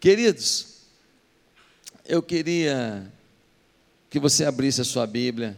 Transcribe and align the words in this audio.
Queridos, 0.00 0.78
eu 2.06 2.22
queria 2.22 3.12
que 4.08 4.18
você 4.18 4.46
abrisse 4.46 4.80
a 4.80 4.84
sua 4.84 5.06
Bíblia 5.06 5.54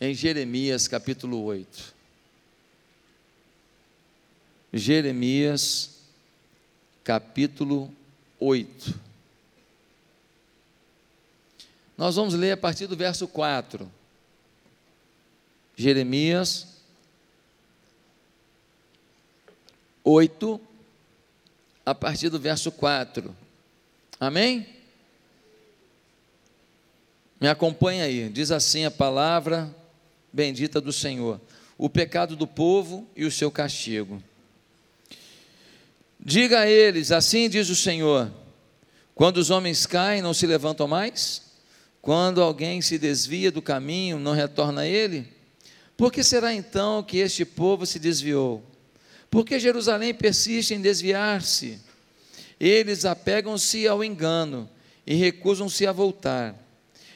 em 0.00 0.12
Jeremias 0.12 0.88
capítulo 0.88 1.44
8. 1.44 1.94
Jeremias 4.72 6.00
capítulo 7.04 7.94
8. 8.40 8.98
Nós 11.96 12.16
vamos 12.16 12.34
ler 12.34 12.50
a 12.50 12.56
partir 12.56 12.88
do 12.88 12.96
verso 12.96 13.28
4. 13.28 13.88
Jeremias 15.76 16.66
8, 20.02 20.67
a 21.88 21.94
partir 21.94 22.28
do 22.28 22.38
verso 22.38 22.70
4. 22.70 23.34
Amém? 24.20 24.66
Me 27.40 27.48
acompanha 27.48 28.04
aí, 28.04 28.28
diz 28.28 28.50
assim 28.50 28.84
a 28.84 28.90
palavra 28.90 29.74
bendita 30.30 30.82
do 30.82 30.92
Senhor: 30.92 31.40
o 31.78 31.88
pecado 31.88 32.36
do 32.36 32.46
povo 32.46 33.08
e 33.16 33.24
o 33.24 33.30
seu 33.30 33.50
castigo. 33.50 34.22
Diga 36.20 36.60
a 36.60 36.66
eles: 36.66 37.10
assim 37.10 37.48
diz 37.48 37.70
o 37.70 37.76
Senhor: 37.76 38.30
quando 39.14 39.38
os 39.38 39.48
homens 39.48 39.86
caem, 39.86 40.20
não 40.20 40.34
se 40.34 40.46
levantam 40.46 40.86
mais? 40.86 41.42
Quando 42.02 42.42
alguém 42.42 42.82
se 42.82 42.98
desvia 42.98 43.50
do 43.50 43.62
caminho, 43.62 44.18
não 44.18 44.32
retorna 44.32 44.82
a 44.82 44.86
ele? 44.86 45.26
Por 45.96 46.12
que 46.12 46.22
será 46.22 46.52
então 46.52 47.02
que 47.02 47.16
este 47.16 47.46
povo 47.46 47.86
se 47.86 47.98
desviou? 47.98 48.62
Por 49.30 49.44
que 49.44 49.58
Jerusalém 49.58 50.14
persiste 50.14 50.74
em 50.74 50.80
desviar-se? 50.80 51.78
Eles 52.58 53.04
apegam-se 53.04 53.86
ao 53.86 54.02
engano 54.02 54.68
e 55.06 55.14
recusam-se 55.14 55.86
a 55.86 55.92
voltar. 55.92 56.54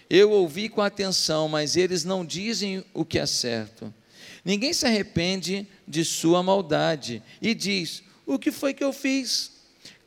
Eu 0.09 0.31
ouvi 0.31 0.69
com 0.69 0.83
atenção, 0.83 1.49
mas 1.49 1.77
eles 1.77 2.05
não 2.05 2.25
dizem 2.25 2.85
o 2.93 3.05
que 3.05 3.19
é 3.19 3.27
certo. 3.27 3.93
Ninguém 4.45 4.73
se 4.73 4.85
arrepende 4.87 5.67
de 5.87 6.05
sua 6.05 6.43
maldade 6.43 7.23
e 7.41 7.55
diz: 7.55 8.03
O 8.27 8.39
que 8.39 8.51
foi 8.51 8.75
que 8.75 8.85
eu 8.85 8.93
fiz? 8.93 9.53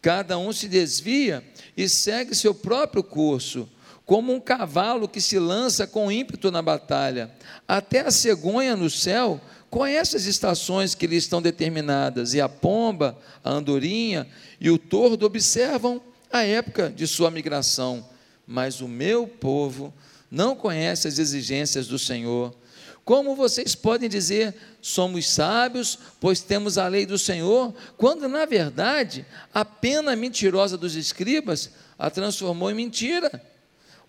Cada 0.02 0.38
um 0.38 0.54
se 0.54 0.68
desvia 0.68 1.44
e 1.76 1.90
segue 1.90 2.36
seu 2.36 2.54
próprio 2.54 3.04
curso, 3.04 3.68
como 4.06 4.32
um 4.32 4.40
cavalo 4.40 5.08
que 5.08 5.20
se 5.20 5.40
lança 5.40 5.88
com 5.88 6.12
ímpeto 6.12 6.52
na 6.52 6.62
batalha. 6.62 7.32
Até 7.68 8.02
a 8.02 8.12
cegonha 8.12 8.76
no 8.76 8.90
céu 8.90 9.42
conhece 9.76 10.16
as 10.16 10.24
estações 10.24 10.96
que 10.96 11.06
lhe 11.06 11.18
estão 11.18 11.42
determinadas, 11.42 12.34
e 12.34 12.40
a 12.40 12.48
pomba, 12.48 13.20
a 13.44 13.52
andorinha 13.52 14.26
e 14.58 14.70
o 14.70 14.78
tordo 14.78 15.26
observam 15.26 16.02
a 16.32 16.44
época 16.44 16.90
de 16.90 17.06
sua 17.06 17.30
migração. 17.30 18.08
Mas 18.48 18.80
o 18.80 18.88
meu 18.88 19.28
povo 19.28 19.94
não 20.32 20.56
conhece 20.56 21.10
as 21.10 21.20
exigências 21.20 21.88
do 21.88 22.00
Senhor. 22.00 22.56
Como 23.04 23.36
vocês 23.36 23.76
podem 23.76 24.08
dizer, 24.08 24.56
somos 24.82 25.30
sábios, 25.30 26.00
pois 26.22 26.40
temos 26.40 26.78
a 26.78 26.88
lei 26.88 27.06
do 27.06 27.18
Senhor, 27.18 27.76
quando 27.98 28.30
na 28.30 28.46
verdade 28.46 29.26
a 29.54 29.66
pena 29.66 30.16
mentirosa 30.16 30.78
dos 30.78 30.96
escribas 30.96 31.70
a 32.00 32.10
transformou 32.10 32.72
em 32.72 32.76
mentira? 32.76 33.44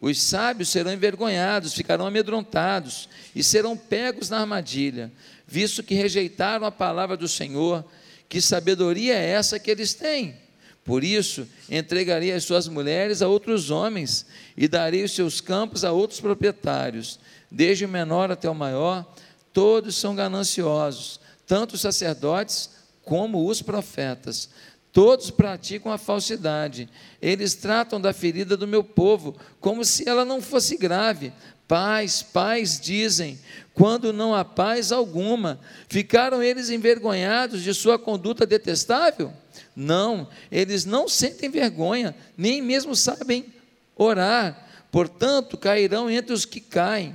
Os 0.01 0.21
sábios 0.21 0.69
serão 0.69 0.93
envergonhados, 0.93 1.73
ficarão 1.73 2.07
amedrontados 2.07 3.09
e 3.35 3.43
serão 3.43 3.77
pegos 3.77 4.29
na 4.29 4.41
armadilha, 4.41 5.11
visto 5.47 5.83
que 5.83 5.95
rejeitaram 5.95 6.67
a 6.67 6.73
palavra 6.73 7.17
do 7.17 7.29
Senhor. 7.29 7.85
Que 8.29 8.41
sabedoria 8.41 9.15
é 9.15 9.31
essa 9.31 9.59
que 9.59 9.71
eles 9.71 9.95
têm? 9.95 10.37
Por 10.85 11.03
isso, 11.03 11.49
entregarei 11.69 12.33
as 12.33 12.45
suas 12.45 12.69
mulheres 12.69 13.21
a 13.21 13.29
outros 13.29 13.71
homens 13.71 14.27
e 14.57 14.69
darei 14.69 15.03
os 15.03 15.13
seus 15.13 15.41
campos 15.41 15.85
a 15.85 15.93
outros 15.93 16.21
proprietários. 16.21 17.19
Desde 17.51 17.85
o 17.85 17.89
menor 17.89 18.31
até 18.31 18.49
o 18.49 18.55
maior, 18.55 19.05
todos 19.53 19.97
são 19.97 20.15
gananciosos, 20.15 21.21
tanto 21.47 21.75
os 21.75 21.81
sacerdotes 21.81 22.71
como 23.05 23.49
os 23.49 23.63
profetas. 23.63 24.49
Todos 24.93 25.31
praticam 25.31 25.93
a 25.93 25.99
falsidade. 25.99 26.89
Eles 27.21 27.55
tratam 27.55 28.01
da 28.01 28.13
ferida 28.13 28.57
do 28.57 28.67
meu 28.67 28.83
povo 28.83 29.37
como 29.61 29.85
se 29.85 30.09
ela 30.09 30.25
não 30.25 30.41
fosse 30.41 30.77
grave. 30.77 31.33
Paz, 31.69 32.23
paz, 32.23 32.79
dizem, 32.81 33.39
quando 33.75 34.13
não 34.13 34.35
há 34.35 34.45
paz 34.45 34.93
alguma. 34.93 35.59
Ficaram 35.89 36.43
eles 36.43 36.71
envergonhados 36.71 37.63
de 37.63 37.75
sua 37.75 37.99
conduta 37.99 38.47
detestável? 38.47 39.33
Não, 39.75 40.29
eles 40.51 40.85
não 40.85 41.09
sentem 41.09 41.51
vergonha, 41.51 42.15
nem 42.37 42.63
mesmo 42.63 42.95
sabem 42.95 43.53
orar. 43.97 44.67
Portanto, 44.91 45.59
cairão 45.59 46.09
entre 46.09 46.33
os 46.33 46.45
que 46.45 46.61
caem. 46.61 47.15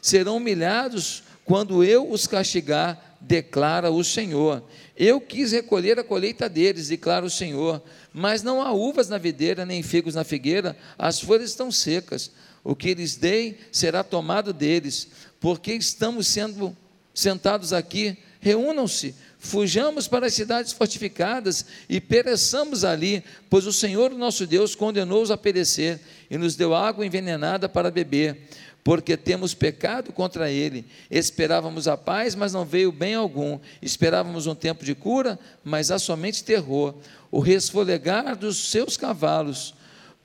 Serão 0.00 0.36
humilhados 0.36 1.22
quando 1.44 1.82
eu 1.84 2.10
os 2.10 2.26
castigar, 2.26 3.16
declara 3.20 3.90
o 3.90 4.02
Senhor. 4.02 4.62
Eu 4.96 5.20
quis 5.20 5.52
recolher 5.52 5.98
a 5.98 6.04
colheita 6.04 6.48
deles, 6.48 6.88
declara 6.88 7.24
o 7.24 7.30
Senhor, 7.30 7.82
mas 8.12 8.42
não 8.42 8.60
há 8.60 8.72
uvas 8.72 9.08
na 9.08 9.16
videira, 9.16 9.64
nem 9.64 9.82
figos 9.82 10.14
na 10.14 10.24
figueira, 10.24 10.76
as 10.98 11.20
folhas 11.20 11.50
estão 11.50 11.70
secas. 11.70 12.30
O 12.64 12.76
que 12.76 12.94
lhes 12.94 13.16
dei 13.16 13.58
será 13.72 14.04
tomado 14.04 14.52
deles, 14.52 15.08
porque 15.40 15.72
estamos 15.72 16.26
sendo 16.28 16.76
sentados 17.12 17.72
aqui. 17.72 18.16
Reúnam-se, 18.40 19.14
fujamos 19.38 20.08
para 20.08 20.26
as 20.26 20.34
cidades 20.34 20.72
fortificadas 20.72 21.64
e 21.88 22.00
pereçamos 22.00 22.84
ali, 22.84 23.22
pois 23.50 23.66
o 23.66 23.72
Senhor, 23.72 24.10
nosso 24.12 24.46
Deus, 24.46 24.74
condenou-os 24.74 25.30
a 25.30 25.36
perecer 25.36 26.00
e 26.30 26.38
nos 26.38 26.56
deu 26.56 26.74
água 26.74 27.06
envenenada 27.06 27.68
para 27.68 27.90
beber 27.90 28.48
porque 28.84 29.16
temos 29.16 29.54
pecado 29.54 30.12
contra 30.12 30.50
ele. 30.50 30.84
Esperávamos 31.10 31.86
a 31.86 31.96
paz, 31.96 32.34
mas 32.34 32.52
não 32.52 32.64
veio 32.64 32.90
bem 32.90 33.14
algum. 33.14 33.58
Esperávamos 33.80 34.46
um 34.46 34.54
tempo 34.54 34.84
de 34.84 34.94
cura, 34.94 35.38
mas 35.62 35.90
há 35.90 35.98
somente 35.98 36.42
terror. 36.42 36.94
O 37.30 37.38
resfolegar 37.38 38.36
dos 38.36 38.70
seus 38.70 38.96
cavalos 38.96 39.74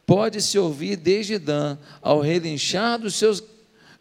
pode-se 0.07 0.57
ouvir 0.57 0.95
desde 0.95 1.37
Dan, 1.37 1.77
ao 2.01 2.21
relinchar 2.21 2.97
dos 2.97 3.15
seus 3.15 3.43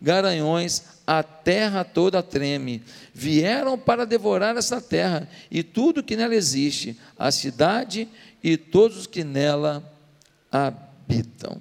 garanhões, 0.00 0.84
a 1.04 1.20
terra 1.22 1.82
toda 1.82 2.22
treme. 2.22 2.82
Vieram 3.12 3.76
para 3.76 4.06
devorar 4.06 4.56
essa 4.56 4.80
terra 4.80 5.28
e 5.50 5.64
tudo 5.64 6.04
que 6.04 6.16
nela 6.16 6.34
existe, 6.34 6.96
a 7.18 7.32
cidade 7.32 8.08
e 8.42 8.56
todos 8.56 8.98
os 8.98 9.06
que 9.08 9.24
nela 9.24 9.84
habitam. 10.50 11.60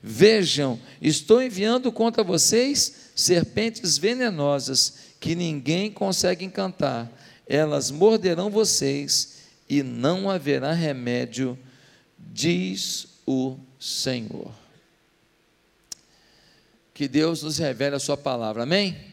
Vejam, 0.00 0.78
estou 1.00 1.42
enviando 1.42 1.90
contra 1.90 2.22
vocês 2.22 3.10
serpentes 3.16 3.98
venenosas 3.98 4.94
que 5.18 5.34
ninguém 5.34 5.90
consegue 5.90 6.44
encantar. 6.44 7.10
Elas 7.48 7.90
morderão 7.90 8.48
vocês 8.48 9.38
e 9.68 9.82
não 9.82 10.30
haverá 10.30 10.72
remédio, 10.72 11.58
diz 12.18 13.08
o 13.26 13.56
Senhor. 13.82 14.54
Que 16.94 17.08
Deus 17.08 17.42
nos 17.42 17.58
revele 17.58 17.96
a 17.96 17.98
Sua 17.98 18.16
palavra, 18.16 18.62
amém? 18.62 19.12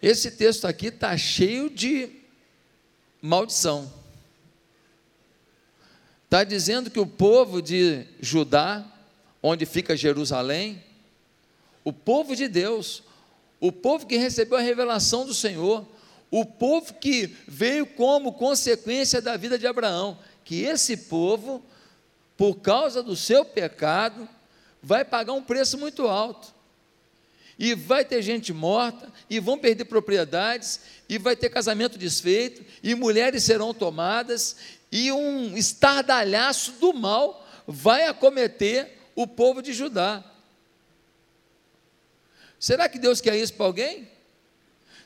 Esse 0.00 0.30
texto 0.30 0.64
aqui 0.64 0.86
está 0.86 1.16
cheio 1.16 1.68
de 1.68 2.08
maldição. 3.20 3.92
Está 6.26 6.44
dizendo 6.44 6.88
que 6.88 7.00
o 7.00 7.06
povo 7.06 7.60
de 7.60 8.06
Judá, 8.20 8.84
onde 9.42 9.66
fica 9.66 9.96
Jerusalém, 9.96 10.84
o 11.82 11.92
povo 11.92 12.36
de 12.36 12.46
Deus, 12.46 13.02
o 13.58 13.72
povo 13.72 14.06
que 14.06 14.16
recebeu 14.16 14.56
a 14.56 14.60
revelação 14.60 15.26
do 15.26 15.34
Senhor, 15.34 15.84
o 16.30 16.44
povo 16.44 16.94
que 16.94 17.36
veio 17.48 17.86
como 17.86 18.32
consequência 18.34 19.20
da 19.20 19.36
vida 19.36 19.58
de 19.58 19.66
Abraão, 19.66 20.16
que 20.44 20.62
esse 20.62 20.96
povo, 20.96 21.64
por 22.36 22.56
causa 22.56 23.02
do 23.02 23.16
seu 23.16 23.44
pecado, 23.44 24.28
vai 24.82 25.04
pagar 25.04 25.32
um 25.32 25.42
preço 25.42 25.78
muito 25.78 26.06
alto. 26.06 26.52
E 27.58 27.74
vai 27.74 28.04
ter 28.04 28.20
gente 28.20 28.52
morta, 28.52 29.12
e 29.30 29.40
vão 29.40 29.58
perder 29.58 29.84
propriedades, 29.84 30.80
e 31.08 31.18
vai 31.18 31.36
ter 31.36 31.48
casamento 31.48 31.96
desfeito, 31.96 32.64
e 32.82 32.94
mulheres 32.94 33.44
serão 33.44 33.72
tomadas, 33.72 34.56
e 34.90 35.10
um 35.10 35.56
estardalhaço 35.56 36.72
do 36.72 36.92
mal 36.92 37.48
vai 37.66 38.06
acometer 38.06 38.98
o 39.14 39.26
povo 39.26 39.62
de 39.62 39.72
Judá. 39.72 40.22
Será 42.58 42.88
que 42.88 42.98
Deus 42.98 43.20
quer 43.20 43.36
isso 43.36 43.54
para 43.54 43.66
alguém? 43.66 44.08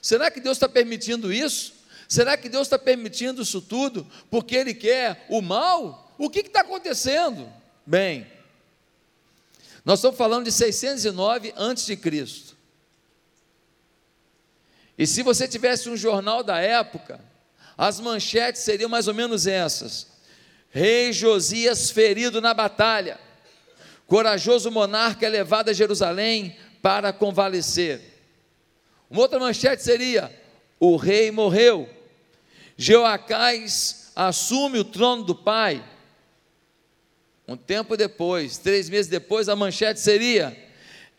Será 0.01 0.31
que 0.31 0.41
Deus 0.41 0.57
está 0.57 0.69
permitindo 0.69 1.33
isso? 1.33 1.78
Será 2.09 2.37
que 2.37 2.49
Deus 2.49 2.67
está 2.67 2.79
permitindo 2.79 3.43
isso 3.43 3.61
tudo 3.61 4.07
porque 4.31 4.57
Ele 4.57 4.75
quer 4.75 5.27
o 5.29 5.43
mal? 5.43 6.13
O 6.19 6.29
que 6.31 6.41
está 6.41 6.63
acontecendo? 6.63 7.53
Bem, 7.87 8.27
nós 9.85 9.99
estamos 10.01 10.17
falando 10.17 10.47
de 10.47 10.53
609 10.53 11.53
antes 11.57 11.87
de 11.87 11.97
Cristo. 11.97 12.57
E 14.97 15.07
se 15.07 15.23
você 15.23 15.47
tivesse 15.47 15.89
um 15.89 15.97
jornal 15.97 16.43
da 16.43 16.59
época, 16.59 17.21
As 17.79 18.01
manchetes 18.01 18.63
seriam 18.63 18.91
mais 18.91 19.07
ou 19.07 19.15
menos 19.15 19.47
essas: 19.47 20.09
Rei 20.69 21.13
Josias 21.13 21.93
ferido 21.93 22.41
na 22.41 22.53
batalha, 22.53 23.21
corajoso 24.05 24.69
monarca 24.69 25.25
é 25.25 25.29
levado 25.29 25.69
a 25.69 25.73
Jerusalém 25.73 26.57
para 26.83 27.13
convalescer. 27.13 28.01
Uma 29.09 29.21
outra 29.21 29.39
manchete 29.39 29.85
seria: 29.85 30.29
o 30.81 30.97
rei 30.97 31.31
morreu. 31.31 31.89
Jeoacás 32.81 34.13
assume 34.15 34.79
o 34.79 34.85
trono 34.85 35.25
do 35.25 35.35
pai. 35.35 35.85
Um 37.47 37.57
tempo 37.57 37.97
depois, 37.97 38.57
três 38.57 38.89
meses 38.89 39.11
depois, 39.11 39.49
a 39.49 39.57
manchete 39.57 39.99
seria: 39.99 40.57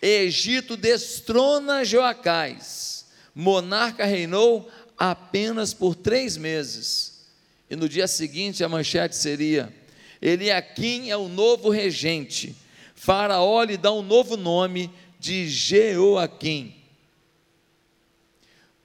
Egito 0.01 0.77
destrona 0.77 1.83
Joacás. 1.83 3.07
Monarca 3.35 4.05
reinou 4.05 4.71
apenas 4.97 5.73
por 5.73 5.95
três 5.95 6.37
meses. 6.37 7.25
E 7.69 7.75
no 7.75 7.89
dia 7.89 8.07
seguinte 8.07 8.63
a 8.63 8.69
manchete 8.69 9.17
seria: 9.17 9.73
Eliaquim 10.21 11.09
é 11.09 11.17
o 11.17 11.27
novo 11.27 11.69
regente. 11.69 12.55
Faraó 12.95 13.63
lhe 13.63 13.75
dá 13.75 13.91
um 13.91 14.01
novo 14.01 14.37
nome 14.37 14.89
de 15.19 15.49
Jeoaquim. 15.49 16.73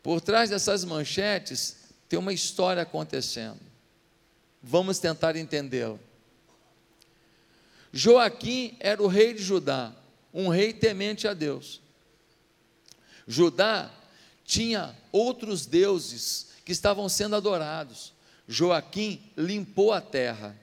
Por 0.03 0.21
trás 0.21 0.51
dessas 0.51 0.85
manchetes 0.85 1.84
tem 2.15 2.19
uma 2.21 2.33
história 2.33 2.81
acontecendo. 2.81 3.59
Vamos 4.63 5.01
tentar 5.01 5.35
entendê-la. 5.35 5.99
Joaquim 7.93 8.77
era 8.79 9.03
o 9.03 9.09
rei 9.09 9.35
de 9.35 9.43
Judá, 9.43 9.93
um 10.33 10.47
rei 10.47 10.73
temente 10.73 11.27
a 11.27 11.35
Deus. 11.35 11.81
Judá 13.27 13.91
tinha 14.45 14.97
outros 15.11 15.67
deuses 15.67 16.51
que 16.65 16.71
estavam 16.71 17.09
sendo 17.09 17.35
adorados. 17.35 18.13
Joaquim 18.47 19.21
limpou 19.37 19.93
a 19.93 20.01
terra. 20.01 20.57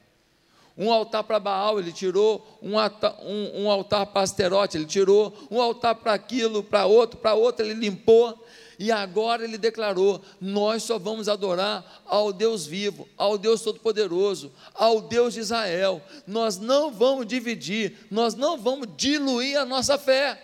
Um 0.77 0.91
altar 0.91 1.23
para 1.23 1.39
Baal, 1.39 1.79
ele 1.79 1.91
tirou, 1.91 2.59
um 2.61 2.77
um, 2.77 3.63
um 3.63 3.71
altar 3.71 4.05
para 4.05 4.21
Asterote, 4.21 4.77
ele 4.77 4.85
tirou, 4.85 5.33
um 5.51 5.61
altar 5.61 5.95
para 5.95 6.13
aquilo, 6.13 6.63
para 6.63 6.85
outro, 6.85 7.19
para 7.19 7.33
outro, 7.33 7.65
ele 7.65 7.73
limpou. 7.73 8.37
E 8.79 8.91
agora 8.91 9.43
ele 9.43 9.59
declarou: 9.59 10.19
Nós 10.39 10.81
só 10.81 10.97
vamos 10.97 11.29
adorar 11.29 12.01
ao 12.05 12.33
Deus 12.33 12.65
vivo, 12.65 13.07
ao 13.15 13.37
Deus 13.37 13.61
Todo-Poderoso, 13.61 14.51
ao 14.73 15.01
Deus 15.01 15.35
de 15.35 15.41
Israel. 15.41 16.01
Nós 16.25 16.57
não 16.57 16.91
vamos 16.91 17.27
dividir, 17.27 18.07
nós 18.09 18.33
não 18.33 18.57
vamos 18.57 18.87
diluir 18.97 19.59
a 19.59 19.65
nossa 19.65 19.99
fé. 19.99 20.41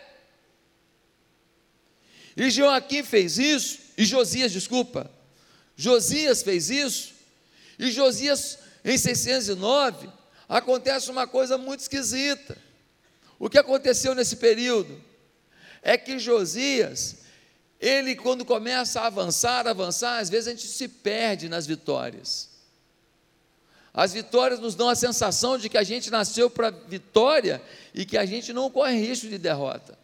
E 2.37 2.51
Joaquim 2.51 3.01
fez 3.01 3.39
isso, 3.39 3.79
e 3.97 4.05
Josias, 4.05 4.51
desculpa, 4.51 5.09
Josias 5.75 6.43
fez 6.43 6.69
isso, 6.69 7.15
e 7.79 7.89
Josias, 7.89 8.59
em 8.85 8.95
609, 8.95 10.07
acontece 10.47 11.11
uma 11.11 11.27
coisa 11.27 11.57
muito 11.57 11.81
esquisita. 11.81 12.57
O 13.39 13.49
que 13.49 13.57
aconteceu 13.57 14.15
nesse 14.15 14.37
período? 14.37 15.01
É 15.81 15.97
que 15.97 16.17
Josias, 16.17 17.17
ele 17.79 18.15
quando 18.15 18.43
começa 18.43 19.01
a 19.01 19.07
avançar, 19.07 19.67
avançar, 19.67 20.19
às 20.19 20.29
vezes 20.29 20.47
a 20.47 20.51
gente 20.51 20.67
se 20.67 20.87
perde 20.87 21.47
nas 21.47 21.67
vitórias. 21.67 22.49
As 23.93 24.13
vitórias 24.13 24.59
nos 24.59 24.75
dão 24.75 24.89
a 24.89 24.95
sensação 24.95 25.57
de 25.57 25.69
que 25.69 25.77
a 25.77 25.83
gente 25.83 26.11
nasceu 26.11 26.49
para 26.49 26.69
vitória 26.69 27.61
e 27.93 28.05
que 28.05 28.17
a 28.17 28.25
gente 28.25 28.53
não 28.53 28.69
corre 28.69 28.95
risco 28.95 29.27
de 29.27 29.37
derrota. 29.37 29.97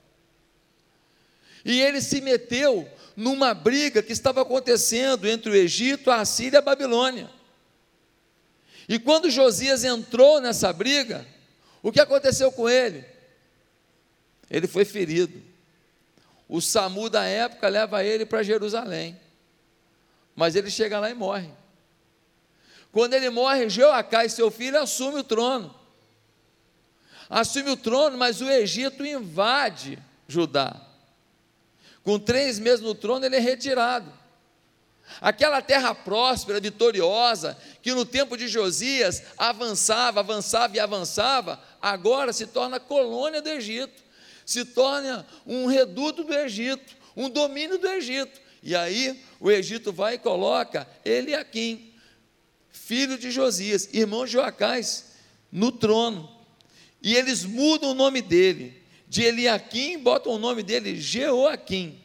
E 1.64 1.80
ele 1.80 2.02
se 2.02 2.20
meteu 2.20 2.90
numa 3.16 3.54
briga 3.54 4.02
que 4.02 4.12
estava 4.12 4.42
acontecendo 4.42 5.28
entre 5.28 5.52
o 5.52 5.56
Egito, 5.56 6.12
a 6.12 6.26
Síria 6.26 6.58
e 6.58 6.60
a 6.60 6.62
Babilônia. 6.62 7.30
E 8.88 9.00
quando 9.00 9.30
Josias 9.30 9.84
entrou 9.84 10.42
nessa 10.42 10.72
briga, 10.74 11.26
o 11.82 11.92
que 11.92 12.00
aconteceu 12.00 12.52
com 12.52 12.70
ele? 12.70 13.06
Ele 14.50 14.68
foi 14.68 14.86
ferido. 14.86 15.42
O 16.48 16.62
SAMU 16.62 17.10
da 17.10 17.26
época 17.26 17.68
leva 17.68 18.04
ele 18.04 18.26
para 18.26 18.44
Jerusalém. 18.44 19.20
Mas 20.36 20.56
ele 20.56 20.70
chega 20.70 21.00
lá 21.00 21.10
e 21.10 21.14
morre. 21.14 21.50
Quando 22.92 23.14
ele 23.14 23.30
morre, 23.30 23.70
Jeoacás, 23.70 24.34
seu 24.34 24.52
filho, 24.52 24.80
assume 24.80 25.20
o 25.20 25.24
trono. 25.24 25.74
Assume 27.30 27.72
o 27.72 27.78
trono, 27.78 28.18
mas 28.18 28.42
o 28.42 28.50
Egito 28.50 29.04
invade 29.06 29.98
Judá. 30.28 30.80
Com 32.04 32.20
três 32.20 32.60
meses 32.60 32.82
no 32.82 32.94
trono, 32.94 33.26
ele 33.26 33.38
é 33.38 33.40
retirado. 33.40 34.12
Aquela 35.22 35.62
terra 35.62 35.94
próspera, 35.94 36.60
vitoriosa, 36.60 37.58
que 37.82 37.94
no 37.94 38.06
tempo 38.06 38.36
de 38.36 38.48
Josias 38.48 39.24
avançava, 39.38 40.20
avançava 40.20 40.76
e 40.76 40.80
avançava, 40.80 41.62
agora 41.82 42.34
se 42.34 42.48
torna 42.48 42.80
colônia 42.80 43.42
do 43.42 43.50
Egito, 43.50 44.02
se 44.46 44.66
torna 44.66 45.26
um 45.46 45.66
reduto 45.66 46.24
do 46.24 46.34
Egito, 46.34 46.96
um 47.16 47.30
domínio 47.30 47.78
do 47.78 47.88
Egito. 47.88 48.42
E 48.62 48.76
aí 48.76 49.22
o 49.40 49.52
Egito 49.52 49.92
vai 49.92 50.16
e 50.16 50.20
coloca 50.20 50.88
Eliaquim, 51.04 51.94
filho 52.72 53.18
de 53.18 53.30
Josias, 53.30 53.90
irmão 53.94 54.26
de 54.26 54.32
Joacás, 54.32 55.14
no 55.52 55.72
trono. 55.72 56.30
E 57.02 57.16
eles 57.16 57.44
mudam 57.44 57.92
o 57.92 57.94
nome 57.94 58.22
dele 58.22 58.82
de 59.08 59.22
Eliaquim, 59.22 60.00
botam 60.00 60.34
o 60.34 60.40
nome 60.40 60.64
dele 60.64 61.00
Jeoaquim. 61.00 62.03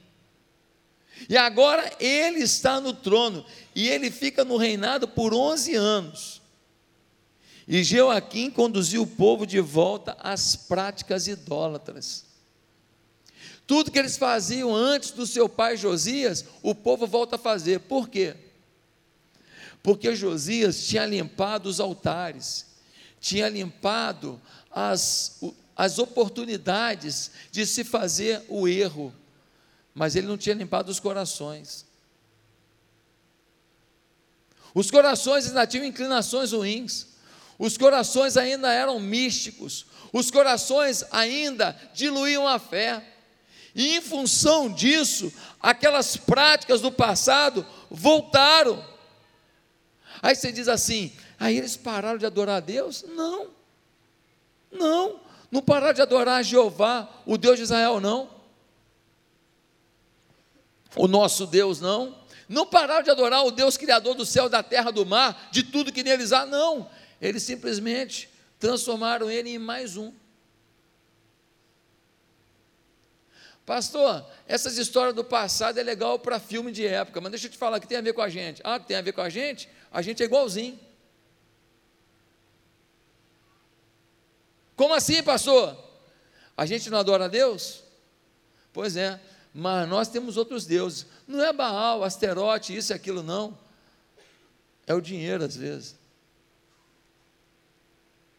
E 1.29 1.37
agora 1.37 1.91
ele 1.99 2.41
está 2.41 2.81
no 2.81 2.93
trono, 2.93 3.45
e 3.75 3.89
ele 3.89 4.11
fica 4.11 4.45
no 4.45 4.57
reinado 4.57 5.09
por 5.09 5.33
11 5.33 5.75
anos. 5.75 6.43
E 7.67 7.83
Jeoaquim 7.85 8.51
conduziu 8.51 9.03
o 9.03 9.07
povo 9.07 9.47
de 9.47 9.61
volta 9.61 10.17
às 10.21 10.57
práticas 10.57 11.29
idólatras. 11.29 12.25
Tudo 13.67 13.91
que 13.91 13.99
eles 13.99 14.17
faziam 14.17 14.75
antes 14.75 15.11
do 15.11 15.27
seu 15.27 15.47
pai 15.47 15.77
Josias, 15.77 16.47
o 16.63 16.75
povo 16.75 17.07
volta 17.07 17.37
a 17.37 17.39
fazer. 17.39 17.81
Por 17.81 18.09
quê? 18.09 18.35
Porque 19.83 20.17
Josias 20.17 20.87
tinha 20.87 21.05
limpado 21.05 21.69
os 21.69 21.79
altares, 21.79 22.65
tinha 23.21 23.47
limpado 23.51 24.41
as, 24.71 25.39
as 25.77 25.99
oportunidades 25.99 27.31
de 27.53 27.67
se 27.67 27.85
fazer 27.85 28.43
o 28.49 28.67
erro, 28.67 29.13
mas 29.99 30.15
ele 30.15 30.29
não 30.29 30.39
tinha 30.39 30.55
limpado 30.55 30.93
os 30.93 31.01
corações. 31.01 31.85
Os 34.73 34.93
corações 34.93 35.49
ainda 35.49 35.67
tinham 35.67 35.85
inclinações 35.85 36.53
ruins, 36.53 37.09
os 37.59 37.77
corações 37.77 38.37
ainda 38.37 38.73
eram 38.73 39.01
místicos, 39.01 39.87
os 40.13 40.31
corações 40.31 41.05
ainda 41.11 41.77
diluíam 41.93 42.47
a 42.47 42.61
fé, 42.61 43.05
e 43.75 43.97
em 43.97 44.01
função 44.01 44.73
disso, 44.73 45.33
aquelas 45.61 46.17
práticas 46.17 46.81
do 46.81 46.93
passado 46.93 47.67
voltaram. 47.91 48.85
Aí 50.23 50.37
você 50.37 50.53
diz 50.53 50.69
assim: 50.69 51.13
aí 51.41 51.57
eles 51.57 51.77
pararam 51.77 52.19
de 52.19 52.27
adorar 52.27 52.59
a 52.59 52.61
Deus? 52.61 53.05
Não, 53.09 53.49
não, 54.71 55.21
não 55.51 55.61
parar 55.61 55.93
de 55.93 56.01
adorar 56.01 56.45
Jeová, 56.45 57.09
o 57.27 57.37
Deus 57.37 57.57
de 57.57 57.65
Israel, 57.65 57.99
não. 57.99 58.38
O 60.97 61.07
nosso 61.07 61.47
Deus, 61.47 61.81
não. 61.81 62.17
Não 62.49 62.67
parar 62.67 63.03
de 63.03 63.11
adorar 63.11 63.45
o 63.45 63.51
Deus 63.51 63.77
Criador 63.77 64.15
do 64.15 64.25
céu, 64.25 64.49
da 64.49 64.63
terra, 64.63 64.91
do 64.91 65.05
mar, 65.05 65.49
de 65.51 65.63
tudo 65.63 65.93
que 65.93 66.03
neles 66.03 66.33
há, 66.33 66.47
não. 66.47 66.89
Eles 67.21 67.43
simplesmente 67.43 68.31
transformaram 68.59 69.31
ele 69.31 69.51
em 69.51 69.59
mais 69.59 69.97
um. 69.97 70.13
Pastor, 73.67 74.25
essas 74.47 74.79
histórias 74.79 75.15
do 75.15 75.23
passado 75.23 75.79
é 75.79 75.83
legal 75.83 76.19
para 76.19 76.41
filme 76.41 76.73
de 76.73 76.87
época, 76.87 77.21
mas 77.21 77.31
deixa 77.31 77.49
eu 77.49 77.51
te 77.51 77.59
falar 77.59 77.79
que 77.79 77.87
tem 77.87 77.99
a 77.99 78.01
ver 78.01 78.15
com 78.15 78.23
a 78.23 78.29
gente. 78.31 78.63
Ah, 78.65 78.81
tem 78.81 78.97
a 78.97 79.03
ver 79.03 79.13
com 79.13 79.21
a 79.21 79.29
gente? 79.29 79.69
A 79.93 80.01
gente 80.01 80.23
é 80.23 80.27
igualzinho. 80.27 80.81
Como 84.75 84.95
assim, 84.95 85.23
pastor? 85.23 85.77
A 86.57 86.65
gente 86.65 86.89
não 86.89 86.99
adora 86.99 87.27
a 87.27 87.29
Deus? 87.29 87.83
Pois 88.73 88.97
é, 88.97 89.21
mas 89.53 89.89
nós 89.89 90.09
temos 90.09 90.37
outros 90.37 90.67
deuses. 90.67 91.07
Não 91.27 91.43
é 91.45 91.53
Baal, 91.53 92.05
Asterote, 92.05 92.77
isso 92.77 92.93
e 92.93 92.95
aquilo, 92.95 93.23
não. 93.23 93.59
É 94.87 94.95
o 94.95 95.01
dinheiro, 95.01 95.45
às 95.45 95.57
vezes. 95.57 95.97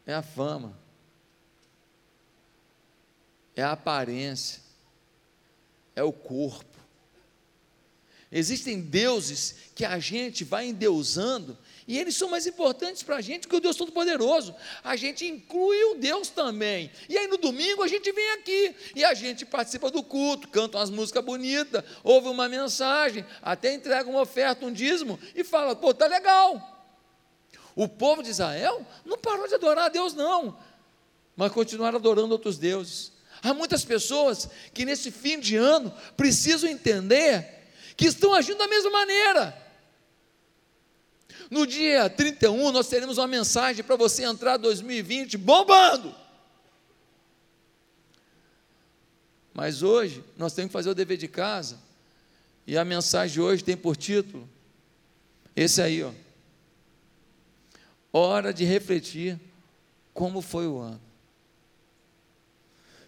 É 0.06 0.14
a 0.14 0.22
fama. 0.22 0.78
É 3.56 3.62
a 3.62 3.74
aparência. 3.74 4.62
É 5.96 6.04
o 6.04 6.12
corpo. 6.12 6.66
Existem 8.32 8.80
deuses 8.80 9.56
que 9.74 9.84
a 9.84 10.00
gente 10.00 10.44
vai 10.44 10.68
endeusando 10.68 11.58
e 11.90 11.98
eles 11.98 12.16
são 12.16 12.30
mais 12.30 12.46
importantes 12.46 13.02
para 13.02 13.16
a 13.16 13.22
gente 13.22 13.48
que 13.48 13.56
o 13.56 13.60
Deus 13.60 13.76
Todo-Poderoso. 13.76 14.54
A 14.84 14.96
gente 14.96 15.26
inclui 15.26 15.84
o 15.86 15.96
Deus 15.96 16.30
também. 16.30 16.92
E 17.10 17.18
aí 17.18 17.26
no 17.28 17.36
domingo 17.36 17.82
a 17.82 17.88
gente 17.88 18.12
vem 18.12 18.30
aqui 18.34 18.76
e 18.96 19.04
a 19.04 19.16
gente 19.16 19.44
participa 19.44 19.90
do 19.90 20.04
culto, 20.04 20.50
canta 20.50 20.78
umas 20.78 20.92
músicas 20.92 21.26
bonitas, 21.26 21.84
ouve 22.04 22.28
uma 22.28 22.48
mensagem, 22.48 23.26
até 23.42 23.74
entrega 23.74 24.08
uma 24.08 24.22
oferta, 24.22 24.68
um 24.68 24.72
dízimo 24.72 25.20
e 25.34 25.44
fala: 25.44 25.76
pô, 25.76 25.92
tá 25.92 26.06
legal. 26.06 26.94
O 27.76 27.88
povo 27.88 28.22
de 28.22 28.30
Israel 28.30 28.86
não 29.04 29.18
parou 29.18 29.48
de 29.48 29.56
adorar 29.56 29.86
a 29.86 29.90
Deus, 29.90 30.14
não, 30.14 30.56
mas 31.36 31.52
continuaram 31.52 31.98
adorando 31.98 32.34
outros 32.34 32.60
deuses. 32.60 33.14
Há 33.42 33.52
muitas 33.52 33.84
pessoas 33.84 34.48
que 34.76 34.86
nesse 34.86 35.10
fim 35.10 35.40
de 35.40 35.56
ano 35.56 35.92
precisam 36.16 36.70
entender 36.70 37.66
que 37.98 38.06
estão 38.06 38.36
agindo 38.36 38.60
da 38.60 38.68
mesma 38.68 38.92
maneira. 38.92 39.69
No 41.50 41.66
dia 41.66 42.10
31, 42.10 42.72
nós 42.72 42.88
teremos 42.88 43.18
uma 43.18 43.28
mensagem 43.28 43.84
para 43.84 43.96
você 43.96 44.24
entrar 44.24 44.58
2020 44.58 45.38
bombando. 45.38 46.16
Mas 49.54 49.82
hoje, 49.82 50.24
nós 50.38 50.54
temos 50.54 50.70
que 50.70 50.74
fazer 50.74 50.90
o 50.90 50.96
dever 50.96 51.18
de 51.18 51.28
casa. 51.28 51.80
E 52.68 52.78
a 52.78 52.86
mensagem 52.86 53.34
de 53.34 53.42
hoje 53.42 53.64
tem 53.64 53.76
por 53.76 53.98
título: 53.98 54.48
esse 55.56 55.82
aí, 55.82 56.04
ó. 56.04 56.12
Hora 58.14 58.54
de 58.54 58.64
refletir 58.64 59.40
como 60.14 60.42
foi 60.42 60.68
o 60.68 60.78
ano. 60.78 61.02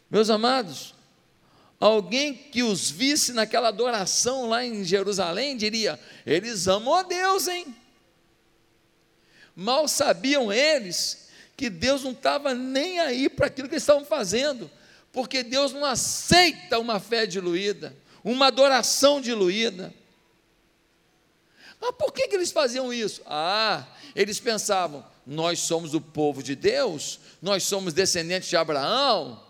Meus 0.09 0.29
amados, 0.29 0.93
alguém 1.79 2.33
que 2.33 2.63
os 2.63 2.89
visse 2.89 3.33
naquela 3.33 3.69
adoração 3.69 4.49
lá 4.49 4.65
em 4.65 4.83
Jerusalém 4.83 5.55
diria: 5.55 5.99
eles 6.25 6.67
amam 6.67 6.95
a 6.95 7.03
Deus, 7.03 7.47
hein? 7.47 7.75
Mal 9.55 9.87
sabiam 9.87 10.51
eles 10.51 11.29
que 11.55 11.69
Deus 11.69 12.03
não 12.03 12.11
estava 12.11 12.53
nem 12.53 12.99
aí 12.99 13.29
para 13.29 13.47
aquilo 13.47 13.67
que 13.67 13.75
eles 13.75 13.83
estavam 13.83 14.05
fazendo, 14.05 14.69
porque 15.11 15.43
Deus 15.43 15.73
não 15.73 15.85
aceita 15.85 16.79
uma 16.79 16.99
fé 16.99 17.25
diluída, 17.25 17.95
uma 18.23 18.47
adoração 18.47 19.21
diluída. 19.21 19.93
Mas 21.79 21.95
por 21.95 22.13
que, 22.13 22.27
que 22.27 22.35
eles 22.35 22.51
faziam 22.51 22.93
isso? 22.93 23.21
Ah, 23.25 23.85
eles 24.15 24.39
pensavam: 24.39 25.05
nós 25.25 25.59
somos 25.59 25.93
o 25.93 26.01
povo 26.01 26.41
de 26.41 26.55
Deus, 26.55 27.19
nós 27.41 27.63
somos 27.63 27.93
descendentes 27.93 28.49
de 28.49 28.57
Abraão, 28.57 29.41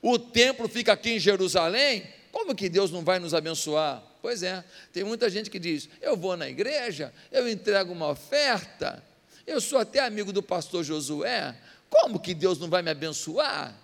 o 0.00 0.18
templo 0.18 0.68
fica 0.68 0.92
aqui 0.92 1.10
em 1.10 1.18
Jerusalém, 1.18 2.06
como 2.30 2.54
que 2.54 2.68
Deus 2.68 2.90
não 2.90 3.04
vai 3.04 3.18
nos 3.18 3.34
abençoar? 3.34 4.02
Pois 4.22 4.42
é, 4.42 4.64
tem 4.92 5.04
muita 5.04 5.28
gente 5.28 5.50
que 5.50 5.58
diz: 5.58 5.88
eu 6.00 6.16
vou 6.16 6.36
na 6.36 6.48
igreja, 6.48 7.12
eu 7.30 7.48
entrego 7.48 7.92
uma 7.92 8.08
oferta, 8.08 9.02
eu 9.46 9.60
sou 9.60 9.78
até 9.78 10.00
amigo 10.00 10.32
do 10.32 10.42
pastor 10.42 10.84
Josué, 10.84 11.56
como 11.90 12.20
que 12.20 12.34
Deus 12.34 12.58
não 12.58 12.68
vai 12.68 12.82
me 12.82 12.90
abençoar? 12.90 13.76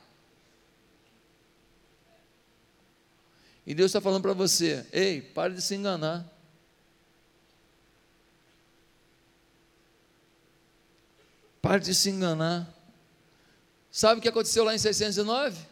E 3.67 3.75
Deus 3.75 3.91
está 3.91 4.01
falando 4.01 4.23
para 4.23 4.33
você: 4.33 4.87
ei, 4.91 5.21
pare 5.21 5.53
de 5.53 5.61
se 5.61 5.75
enganar. 5.75 6.27
Pare 11.61 11.81
de 11.81 11.95
se 11.95 12.09
enganar. 12.09 12.67
Sabe 13.91 14.21
o 14.21 14.23
que 14.23 14.29
aconteceu 14.29 14.65
lá 14.65 14.75
em 14.75 14.79
609? 14.79 15.67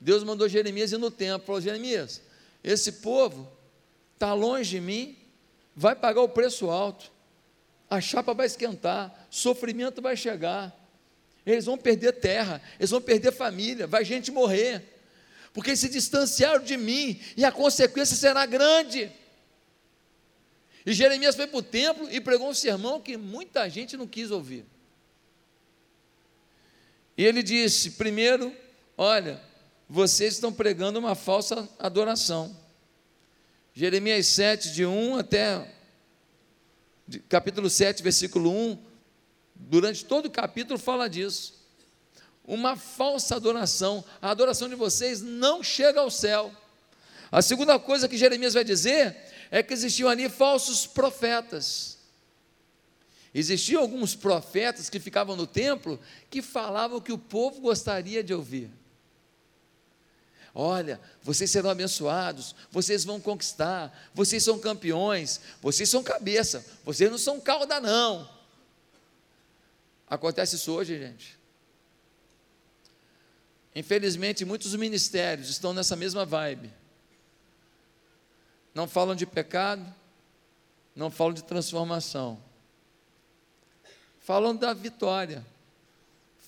Deus 0.00 0.22
mandou 0.22 0.48
Jeremias 0.48 0.92
ir 0.92 0.98
no 0.98 1.10
templo, 1.10 1.44
falou: 1.44 1.60
Jeremias, 1.60 2.22
esse 2.62 2.92
povo 2.92 3.50
está 4.14 4.32
longe 4.32 4.70
de 4.70 4.80
mim, 4.80 5.18
vai 5.74 5.96
pagar 5.96 6.20
o 6.20 6.28
preço 6.28 6.70
alto, 6.70 7.10
a 7.88 8.00
chapa 8.00 8.34
vai 8.34 8.46
esquentar, 8.46 9.26
sofrimento 9.30 10.02
vai 10.02 10.16
chegar, 10.16 10.74
eles 11.44 11.64
vão 11.64 11.78
perder 11.78 12.12
terra, 12.14 12.60
eles 12.78 12.90
vão 12.90 13.00
perder 13.00 13.32
família, 13.32 13.86
vai 13.86 14.04
gente 14.04 14.30
morrer, 14.30 14.82
porque 15.52 15.76
se 15.76 15.88
distanciaram 15.88 16.62
de 16.62 16.76
mim 16.76 17.20
e 17.36 17.44
a 17.44 17.52
consequência 17.52 18.16
será 18.16 18.44
grande. 18.44 19.10
E 20.84 20.92
Jeremias 20.92 21.34
foi 21.34 21.46
para 21.46 21.58
o 21.58 21.62
templo 21.62 22.08
e 22.10 22.20
pregou 22.20 22.48
um 22.48 22.54
sermão 22.54 23.00
que 23.00 23.16
muita 23.16 23.68
gente 23.68 23.96
não 23.96 24.06
quis 24.06 24.30
ouvir. 24.30 24.64
E 27.16 27.24
ele 27.24 27.42
disse: 27.42 27.92
primeiro, 27.92 28.54
olha, 28.96 29.40
vocês 29.88 30.34
estão 30.34 30.52
pregando 30.52 30.98
uma 30.98 31.14
falsa 31.14 31.68
adoração. 31.78 32.56
Jeremias 33.74 34.26
7, 34.28 34.72
de 34.72 34.86
1 34.86 35.16
até 35.16 35.75
capítulo 37.28 37.70
7, 37.70 38.02
versículo 38.02 38.50
1, 38.50 38.78
durante 39.54 40.04
todo 40.04 40.26
o 40.26 40.30
capítulo 40.30 40.78
fala 40.78 41.08
disso. 41.08 41.54
Uma 42.44 42.76
falsa 42.76 43.36
adoração. 43.36 44.04
A 44.20 44.30
adoração 44.30 44.68
de 44.68 44.74
vocês 44.74 45.20
não 45.20 45.62
chega 45.62 46.00
ao 46.00 46.10
céu. 46.10 46.52
A 47.30 47.42
segunda 47.42 47.78
coisa 47.78 48.08
que 48.08 48.16
Jeremias 48.16 48.54
vai 48.54 48.64
dizer 48.64 49.16
é 49.50 49.62
que 49.62 49.72
existiam 49.72 50.08
ali 50.08 50.28
falsos 50.28 50.86
profetas. 50.86 51.98
Existiam 53.34 53.82
alguns 53.82 54.14
profetas 54.14 54.88
que 54.88 54.98
ficavam 54.98 55.36
no 55.36 55.46
templo 55.46 56.00
que 56.30 56.40
falavam 56.40 56.98
o 56.98 57.02
que 57.02 57.12
o 57.12 57.18
povo 57.18 57.60
gostaria 57.60 58.22
de 58.22 58.32
ouvir. 58.32 58.70
Olha, 60.58 60.98
vocês 61.22 61.50
serão 61.50 61.68
abençoados, 61.68 62.54
vocês 62.70 63.04
vão 63.04 63.20
conquistar, 63.20 63.94
vocês 64.14 64.42
são 64.42 64.58
campeões, 64.58 65.38
vocês 65.60 65.86
são 65.86 66.02
cabeça, 66.02 66.64
vocês 66.82 67.10
não 67.10 67.18
são 67.18 67.38
cauda, 67.38 67.78
não. 67.78 68.26
Acontece 70.08 70.56
isso 70.56 70.72
hoje, 70.72 70.98
gente. 70.98 71.38
Infelizmente, 73.74 74.46
muitos 74.46 74.74
ministérios 74.74 75.50
estão 75.50 75.74
nessa 75.74 75.94
mesma 75.94 76.24
vibe. 76.24 76.72
Não 78.74 78.88
falam 78.88 79.14
de 79.14 79.26
pecado, 79.26 79.84
não 80.94 81.10
falam 81.10 81.34
de 81.34 81.44
transformação. 81.44 82.42
Falam 84.20 84.56
da 84.56 84.72
vitória. 84.72 85.44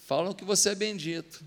Falam 0.07 0.33
que 0.33 0.47
você 0.47 0.71
é 0.71 0.75
bendito 0.75 1.45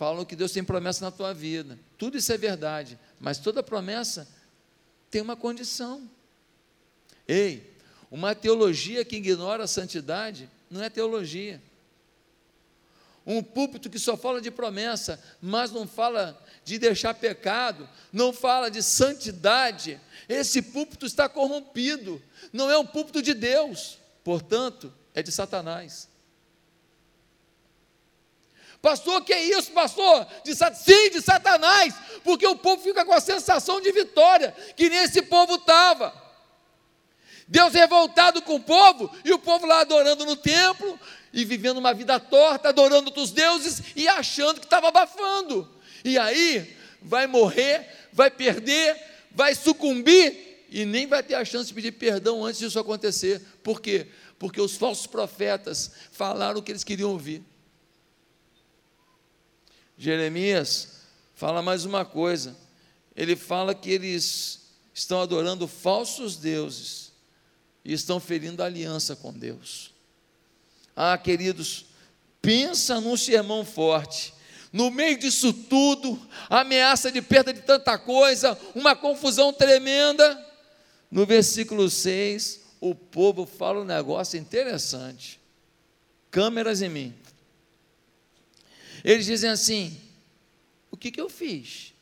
falam 0.00 0.24
que 0.24 0.34
Deus 0.34 0.50
tem 0.50 0.64
promessa 0.64 1.04
na 1.04 1.10
tua 1.10 1.34
vida. 1.34 1.78
Tudo 1.98 2.16
isso 2.16 2.32
é 2.32 2.38
verdade, 2.38 2.98
mas 3.20 3.36
toda 3.36 3.62
promessa 3.62 4.26
tem 5.10 5.20
uma 5.20 5.36
condição. 5.36 6.08
Ei, 7.28 7.70
uma 8.10 8.34
teologia 8.34 9.04
que 9.04 9.16
ignora 9.16 9.64
a 9.64 9.66
santidade 9.66 10.48
não 10.70 10.82
é 10.82 10.88
teologia. 10.88 11.60
Um 13.26 13.42
púlpito 13.42 13.90
que 13.90 13.98
só 13.98 14.16
fala 14.16 14.40
de 14.40 14.50
promessa, 14.50 15.22
mas 15.38 15.70
não 15.70 15.86
fala 15.86 16.42
de 16.64 16.78
deixar 16.78 17.12
pecado, 17.12 17.86
não 18.10 18.32
fala 18.32 18.70
de 18.70 18.82
santidade, 18.82 20.00
esse 20.26 20.62
púlpito 20.62 21.04
está 21.04 21.28
corrompido, 21.28 22.22
não 22.54 22.70
é 22.70 22.78
um 22.78 22.86
púlpito 22.86 23.20
de 23.20 23.34
Deus, 23.34 23.98
portanto, 24.24 24.90
é 25.14 25.22
de 25.22 25.30
Satanás. 25.30 26.09
Pastor, 28.82 29.22
que 29.22 29.32
é 29.32 29.44
isso, 29.44 29.72
pastor? 29.72 30.26
De, 30.42 30.54
sim, 30.54 31.10
de 31.10 31.20
Satanás, 31.20 31.94
porque 32.24 32.46
o 32.46 32.56
povo 32.56 32.82
fica 32.82 33.04
com 33.04 33.12
a 33.12 33.20
sensação 33.20 33.80
de 33.80 33.92
vitória, 33.92 34.54
que 34.74 34.88
nem 34.88 35.00
esse 35.00 35.20
povo 35.22 35.56
estava. 35.56 36.14
Deus 37.46 37.74
revoltado 37.74 38.40
com 38.40 38.54
o 38.54 38.60
povo, 38.60 39.10
e 39.24 39.32
o 39.32 39.38
povo 39.38 39.66
lá 39.66 39.80
adorando 39.80 40.24
no 40.24 40.36
templo, 40.36 40.98
e 41.32 41.44
vivendo 41.44 41.78
uma 41.78 41.92
vida 41.92 42.18
torta, 42.18 42.70
adorando 42.70 43.08
outros 43.08 43.32
deuses, 43.32 43.82
e 43.94 44.08
achando 44.08 44.60
que 44.60 44.66
estava 44.66 44.88
abafando. 44.88 45.68
E 46.02 46.18
aí, 46.18 46.74
vai 47.02 47.26
morrer, 47.26 47.86
vai 48.12 48.30
perder, 48.30 48.96
vai 49.32 49.54
sucumbir, 49.54 50.64
e 50.70 50.86
nem 50.86 51.06
vai 51.06 51.22
ter 51.22 51.34
a 51.34 51.44
chance 51.44 51.68
de 51.68 51.74
pedir 51.74 51.92
perdão 51.92 52.44
antes 52.44 52.60
disso 52.60 52.78
acontecer. 52.78 53.42
Por 53.62 53.80
quê? 53.80 54.06
Porque 54.38 54.60
os 54.60 54.76
falsos 54.76 55.06
profetas 55.06 55.90
falaram 56.12 56.60
o 56.60 56.62
que 56.62 56.72
eles 56.72 56.84
queriam 56.84 57.10
ouvir. 57.10 57.44
Jeremias 60.00 60.92
fala 61.34 61.60
mais 61.60 61.84
uma 61.84 62.06
coisa. 62.06 62.56
Ele 63.14 63.36
fala 63.36 63.74
que 63.74 63.90
eles 63.90 64.70
estão 64.94 65.20
adorando 65.20 65.68
falsos 65.68 66.38
deuses 66.38 67.12
e 67.84 67.92
estão 67.92 68.18
ferindo 68.18 68.62
a 68.62 68.66
aliança 68.66 69.14
com 69.14 69.30
Deus. 69.30 69.92
Ah, 70.96 71.18
queridos, 71.18 71.84
pensa 72.40 72.98
num 72.98 73.14
sermão 73.14 73.62
forte. 73.62 74.32
No 74.72 74.90
meio 74.90 75.18
disso 75.18 75.52
tudo, 75.52 76.18
ameaça 76.48 77.12
de 77.12 77.20
perda 77.20 77.52
de 77.52 77.60
tanta 77.60 77.98
coisa, 77.98 78.58
uma 78.74 78.96
confusão 78.96 79.52
tremenda. 79.52 80.46
No 81.10 81.26
versículo 81.26 81.90
6, 81.90 82.60
o 82.80 82.94
povo 82.94 83.44
fala 83.44 83.82
um 83.82 83.84
negócio 83.84 84.38
interessante. 84.38 85.38
Câmeras 86.30 86.80
em 86.80 86.88
mim. 86.88 87.14
Eles 89.04 89.26
dizem 89.26 89.50
assim: 89.50 90.00
o 90.90 90.96
que, 90.96 91.10
que 91.10 91.20
eu 91.20 91.28
fiz? 91.28 91.94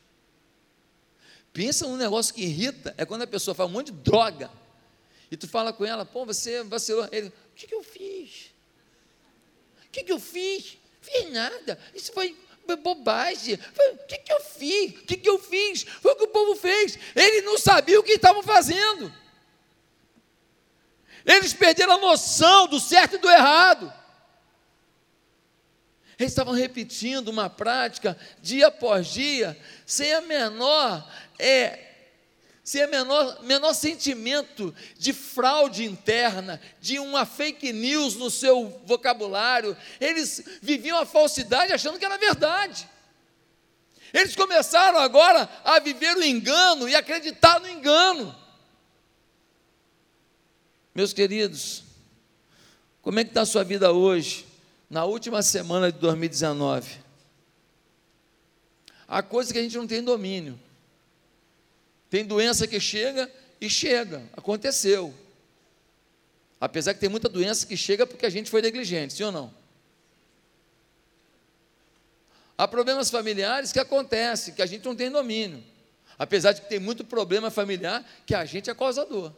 Pensa 1.51 1.87
num 1.87 1.97
negócio 1.97 2.33
que 2.33 2.43
irrita, 2.43 2.93
é 2.97 3.05
quando 3.05 3.23
a 3.23 3.27
pessoa 3.27 3.55
faz 3.55 3.69
um 3.69 3.73
monte 3.73 3.91
de 3.91 3.99
droga, 3.99 4.51
e 5.31 5.37
tu 5.37 5.47
fala 5.47 5.71
com 5.73 5.85
ela, 5.85 6.05
pô, 6.05 6.25
você 6.25 6.63
vacilou. 6.63 7.07
Ele, 7.11 7.27
o 7.27 7.55
que, 7.55 7.67
que 7.67 7.75
eu 7.75 7.83
fiz? 7.83 8.51
O 9.85 9.89
que, 9.91 10.03
que 10.03 10.11
eu 10.11 10.19
fiz? 10.19 10.77
Fiz 11.01 11.31
nada. 11.31 11.79
Isso 11.93 12.11
foi 12.13 12.35
bobagem. 12.77 13.55
O 13.55 14.05
que, 14.05 14.17
que 14.19 14.31
eu 14.31 14.41
fiz? 14.41 14.91
O 14.91 15.05
que, 15.05 15.17
que 15.17 15.29
eu 15.29 15.39
fiz? 15.39 15.83
Foi 15.83 16.11
o 16.11 16.15
que 16.15 16.23
o 16.23 16.27
povo 16.27 16.55
fez. 16.55 16.97
Ele 17.15 17.41
não 17.41 17.57
sabia 17.57 17.99
o 17.99 18.03
que 18.03 18.13
estavam 18.13 18.43
fazendo. 18.43 19.11
Eles 21.25 21.53
perderam 21.53 21.93
a 21.93 21.97
noção 21.97 22.67
do 22.67 22.79
certo 22.79 23.15
e 23.15 23.19
do 23.19 23.29
errado. 23.29 23.93
Eles 26.19 26.33
estavam 26.33 26.53
repetindo 26.53 27.29
uma 27.29 27.49
prática 27.49 28.17
dia 28.41 28.67
após 28.67 29.07
dia, 29.07 29.57
sem 29.85 30.11
a 30.13 30.19
menor, 30.19 31.09
é, 31.39 31.79
sem 32.61 32.83
a 32.83 32.87
menor, 32.87 33.41
menor 33.41 33.73
sentimento 33.73 34.75
de 34.97 35.13
fraude 35.13 35.85
interna, 35.85 36.59
de 36.81 36.99
uma 36.99 37.25
fake 37.25 37.71
news 37.71 38.15
no 38.15 38.29
seu 38.29 38.81
vocabulário. 38.85 39.77
Eles 39.97 40.43
viviam 40.61 40.99
a 40.99 41.05
falsidade 41.05 41.71
achando 41.71 41.97
que 41.97 42.03
era 42.03 42.17
verdade. 42.17 42.89
Eles 44.13 44.35
começaram 44.35 44.99
agora 44.99 45.49
a 45.63 45.79
viver 45.79 46.17
o 46.17 46.23
engano 46.23 46.89
e 46.89 46.95
acreditar 46.95 47.61
no 47.61 47.69
engano. 47.69 48.35
Meus 50.93 51.13
queridos, 51.13 51.83
como 53.01 53.21
é 53.21 53.23
que 53.23 53.29
está 53.29 53.43
a 53.43 53.45
sua 53.45 53.63
vida 53.63 53.93
hoje? 53.93 54.48
Na 54.89 55.05
última 55.05 55.43
semana 55.43 55.91
de 55.91 55.99
2019. 55.99 56.97
Há 59.07 59.21
coisas 59.21 59.51
que 59.51 59.59
a 59.59 59.61
gente 59.61 59.77
não 59.77 59.87
tem 59.87 60.03
domínio. 60.03 60.59
Tem 62.09 62.25
doença 62.25 62.67
que 62.67 62.79
chega 62.79 63.31
e 63.61 63.69
chega, 63.69 64.23
aconteceu. 64.35 65.13
Apesar 66.59 66.93
que 66.93 66.99
tem 66.99 67.09
muita 67.09 67.29
doença 67.29 67.65
que 67.65 67.77
chega 67.77 68.05
porque 68.05 68.25
a 68.25 68.29
gente 68.29 68.49
foi 68.49 68.61
negligente, 68.61 69.13
sim 69.13 69.23
ou 69.23 69.31
não? 69.31 69.53
Há 72.57 72.67
problemas 72.67 73.09
familiares 73.09 73.71
que 73.71 73.79
acontecem, 73.79 74.53
que 74.53 74.61
a 74.61 74.65
gente 74.65 74.83
não 74.83 74.95
tem 74.95 75.09
domínio. 75.09 75.63
Apesar 76.17 76.51
de 76.51 76.61
que 76.61 76.67
tem 76.67 76.79
muito 76.79 77.05
problema 77.05 77.49
familiar 77.49 78.05
que 78.25 78.35
a 78.35 78.43
gente 78.43 78.69
é 78.69 78.75
causador. 78.75 79.31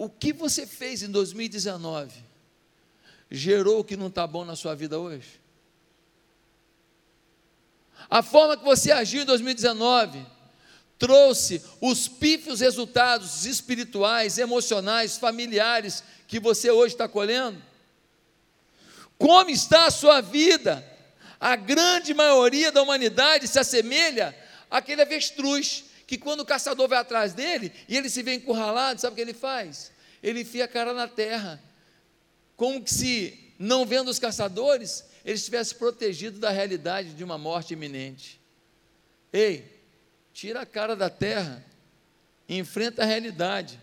O 0.00 0.08
que 0.08 0.32
você 0.32 0.66
fez 0.66 1.02
em 1.02 1.10
2019 1.10 2.24
gerou 3.30 3.80
o 3.80 3.84
que 3.84 3.98
não 3.98 4.06
está 4.06 4.26
bom 4.26 4.46
na 4.46 4.56
sua 4.56 4.74
vida 4.74 4.98
hoje? 4.98 5.38
A 8.08 8.22
forma 8.22 8.56
que 8.56 8.64
você 8.64 8.90
agiu 8.92 9.20
em 9.20 9.26
2019 9.26 10.26
trouxe 10.98 11.62
os 11.82 12.08
pífios 12.08 12.60
resultados 12.60 13.44
espirituais, 13.44 14.38
emocionais, 14.38 15.18
familiares 15.18 16.02
que 16.26 16.40
você 16.40 16.70
hoje 16.70 16.94
está 16.94 17.06
colhendo? 17.06 17.62
Como 19.18 19.50
está 19.50 19.84
a 19.84 19.90
sua 19.90 20.22
vida? 20.22 20.82
A 21.38 21.56
grande 21.56 22.14
maioria 22.14 22.72
da 22.72 22.80
humanidade 22.80 23.46
se 23.46 23.58
assemelha 23.58 24.34
àquele 24.70 25.02
avestruz 25.02 25.89
que 26.10 26.18
quando 26.18 26.40
o 26.40 26.44
caçador 26.44 26.88
vai 26.88 26.98
atrás 26.98 27.34
dele 27.34 27.72
e 27.88 27.96
ele 27.96 28.10
se 28.10 28.20
vê 28.20 28.34
encurralado, 28.34 29.00
sabe 29.00 29.12
o 29.12 29.14
que 29.14 29.22
ele 29.22 29.32
faz? 29.32 29.92
Ele 30.20 30.40
enfia 30.40 30.64
a 30.64 30.68
cara 30.68 30.92
na 30.92 31.06
terra, 31.06 31.62
como 32.56 32.82
se, 32.84 33.54
não 33.56 33.86
vendo 33.86 34.08
os 34.08 34.18
caçadores, 34.18 35.04
ele 35.24 35.36
estivesse 35.36 35.72
protegido 35.76 36.40
da 36.40 36.50
realidade 36.50 37.14
de 37.14 37.22
uma 37.22 37.38
morte 37.38 37.74
iminente. 37.74 38.40
Ei, 39.32 39.64
tira 40.32 40.62
a 40.62 40.66
cara 40.66 40.96
da 40.96 41.08
terra, 41.08 41.64
enfrenta 42.48 43.02
a 43.02 43.06
realidade, 43.06 43.78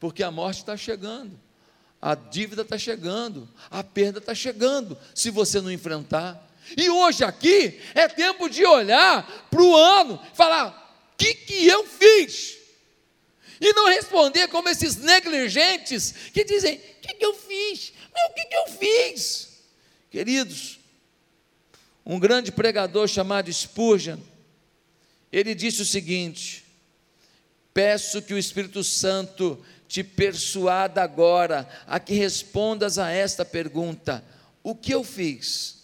porque 0.00 0.24
a 0.24 0.32
morte 0.32 0.58
está 0.58 0.76
chegando, 0.76 1.38
a 2.02 2.16
dívida 2.16 2.62
está 2.62 2.76
chegando, 2.76 3.48
a 3.70 3.84
perda 3.84 4.18
está 4.18 4.34
chegando, 4.34 4.98
se 5.14 5.30
você 5.30 5.60
não 5.60 5.70
enfrentar. 5.70 6.50
E 6.76 6.90
hoje 6.90 7.22
aqui 7.22 7.80
é 7.94 8.08
tempo 8.08 8.48
de 8.48 8.66
olhar 8.66 9.46
para 9.48 9.62
o 9.62 9.76
ano, 9.76 10.20
falar: 10.34 10.83
que, 11.16 11.34
que 11.34 11.66
eu 11.66 11.86
fiz? 11.86 12.58
E 13.60 13.72
não 13.72 13.88
responder 13.88 14.48
como 14.48 14.68
esses 14.68 14.96
negligentes 14.96 16.12
que 16.32 16.44
dizem: 16.44 16.76
O 16.76 17.00
que, 17.00 17.14
que 17.14 17.24
eu 17.24 17.34
fiz? 17.34 17.92
Mas 18.12 18.30
o 18.30 18.34
que, 18.34 18.44
que 18.44 18.56
eu 18.56 18.66
fiz? 18.68 19.48
Queridos, 20.10 20.78
um 22.04 22.18
grande 22.18 22.52
pregador 22.52 23.08
chamado 23.08 23.52
Spurgeon, 23.52 24.18
ele 25.32 25.54
disse 25.54 25.82
o 25.82 25.86
seguinte: 25.86 26.64
Peço 27.72 28.22
que 28.22 28.34
o 28.34 28.38
Espírito 28.38 28.84
Santo 28.84 29.64
te 29.88 30.02
persuada 30.02 31.02
agora 31.02 31.68
a 31.86 31.98
que 32.00 32.14
respondas 32.14 32.98
a 32.98 33.10
esta 33.10 33.44
pergunta: 33.44 34.24
O 34.62 34.74
que 34.74 34.92
eu 34.92 35.02
fiz? 35.02 35.83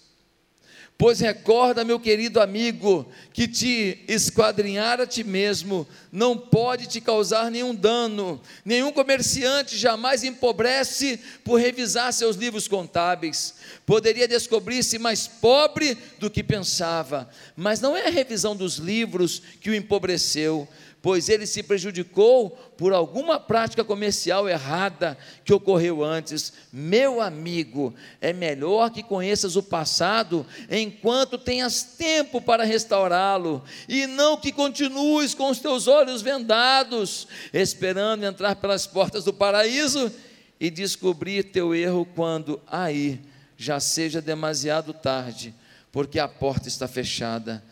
Pois 1.00 1.18
recorda, 1.18 1.82
meu 1.82 1.98
querido 1.98 2.42
amigo, 2.42 3.10
que 3.32 3.48
te 3.48 4.04
esquadrinhar 4.06 5.00
a 5.00 5.06
ti 5.06 5.24
mesmo 5.24 5.88
não 6.12 6.36
pode 6.36 6.86
te 6.88 7.00
causar 7.00 7.50
nenhum 7.50 7.74
dano. 7.74 8.38
Nenhum 8.66 8.92
comerciante 8.92 9.78
jamais 9.78 10.24
empobrece 10.24 11.18
por 11.42 11.58
revisar 11.58 12.12
seus 12.12 12.36
livros 12.36 12.68
contábeis. 12.68 13.54
Poderia 13.86 14.28
descobrir-se 14.28 14.98
mais 14.98 15.26
pobre 15.26 15.96
do 16.18 16.28
que 16.28 16.42
pensava, 16.42 17.30
mas 17.56 17.80
não 17.80 17.96
é 17.96 18.08
a 18.08 18.10
revisão 18.10 18.54
dos 18.54 18.76
livros 18.76 19.40
que 19.58 19.70
o 19.70 19.74
empobreceu 19.74 20.68
pois 21.02 21.28
ele 21.28 21.46
se 21.46 21.62
prejudicou 21.62 22.50
por 22.76 22.92
alguma 22.92 23.40
prática 23.40 23.82
comercial 23.82 24.48
errada 24.48 25.16
que 25.44 25.52
ocorreu 25.52 26.04
antes. 26.04 26.52
Meu 26.72 27.20
amigo, 27.20 27.94
é 28.20 28.32
melhor 28.32 28.90
que 28.90 29.02
conheças 29.02 29.56
o 29.56 29.62
passado 29.62 30.46
enquanto 30.70 31.38
tenhas 31.38 31.82
tempo 31.82 32.40
para 32.40 32.64
restaurá-lo, 32.64 33.62
e 33.88 34.06
não 34.06 34.36
que 34.36 34.52
continues 34.52 35.34
com 35.34 35.50
os 35.50 35.58
teus 35.58 35.86
olhos 35.88 36.22
vendados, 36.22 37.26
esperando 37.52 38.24
entrar 38.24 38.56
pelas 38.56 38.86
portas 38.86 39.24
do 39.24 39.32
paraíso 39.32 40.12
e 40.58 40.70
descobrir 40.70 41.44
teu 41.44 41.74
erro 41.74 42.06
quando 42.14 42.60
aí 42.66 43.20
já 43.56 43.80
seja 43.80 44.20
demasiado 44.20 44.92
tarde, 44.92 45.54
porque 45.90 46.18
a 46.18 46.28
porta 46.28 46.68
está 46.68 46.86
fechada 46.86 47.62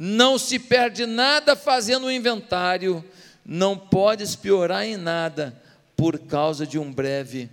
não 0.00 0.38
se 0.38 0.60
perde 0.60 1.06
nada 1.06 1.56
fazendo 1.56 2.06
o 2.06 2.10
inventário, 2.10 3.04
não 3.44 3.76
podes 3.76 4.36
piorar 4.36 4.84
em 4.84 4.96
nada 4.96 5.60
por 5.96 6.20
causa 6.20 6.64
de 6.64 6.78
um 6.78 6.92
breve 6.92 7.50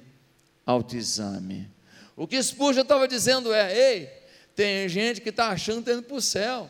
autoexame. 0.64 1.68
O 2.16 2.28
que 2.28 2.42
Spurgeon 2.42 2.84
estava 2.84 3.08
dizendo 3.08 3.52
é: 3.52 3.76
ei, 3.76 4.10
tem 4.56 4.88
gente 4.88 5.22
que 5.22 5.30
está 5.30 5.48
achando 5.48 5.78
que 5.78 5.90
está 5.90 5.94
indo 5.94 6.04
para 6.04 6.16
o 6.18 6.22
céu, 6.22 6.70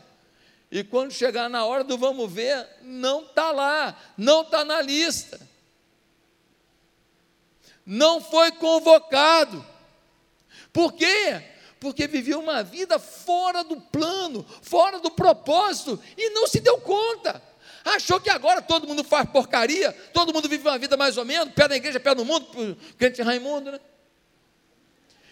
e 0.70 0.82
quando 0.82 1.12
chegar 1.12 1.50
na 1.50 1.66
hora 1.66 1.84
do 1.84 1.98
vamos 1.98 2.32
ver, 2.32 2.66
não 2.82 3.26
está 3.26 3.52
lá, 3.52 4.00
não 4.16 4.40
está 4.40 4.64
na 4.64 4.80
lista, 4.80 5.38
não 7.84 8.18
foi 8.22 8.50
convocado. 8.52 9.62
Por 10.72 10.94
quê? 10.94 11.55
Porque 11.78 12.06
viveu 12.06 12.40
uma 12.40 12.62
vida 12.62 12.98
fora 12.98 13.62
do 13.62 13.80
plano, 13.80 14.44
fora 14.62 14.98
do 14.98 15.10
propósito 15.10 16.00
e 16.16 16.30
não 16.30 16.46
se 16.46 16.60
deu 16.60 16.78
conta. 16.80 17.42
Achou 17.84 18.20
que 18.20 18.30
agora 18.30 18.60
todo 18.60 18.86
mundo 18.86 19.04
faz 19.04 19.28
porcaria, 19.30 19.92
todo 20.12 20.32
mundo 20.32 20.48
vive 20.48 20.66
uma 20.66 20.78
vida 20.78 20.96
mais 20.96 21.16
ou 21.16 21.24
menos, 21.24 21.54
pé 21.54 21.68
na 21.68 21.76
igreja, 21.76 22.00
pé 22.00 22.14
no 22.14 22.24
mundo, 22.24 22.76
crente 22.98 23.22
Raimundo, 23.22 23.70
né? 23.70 23.80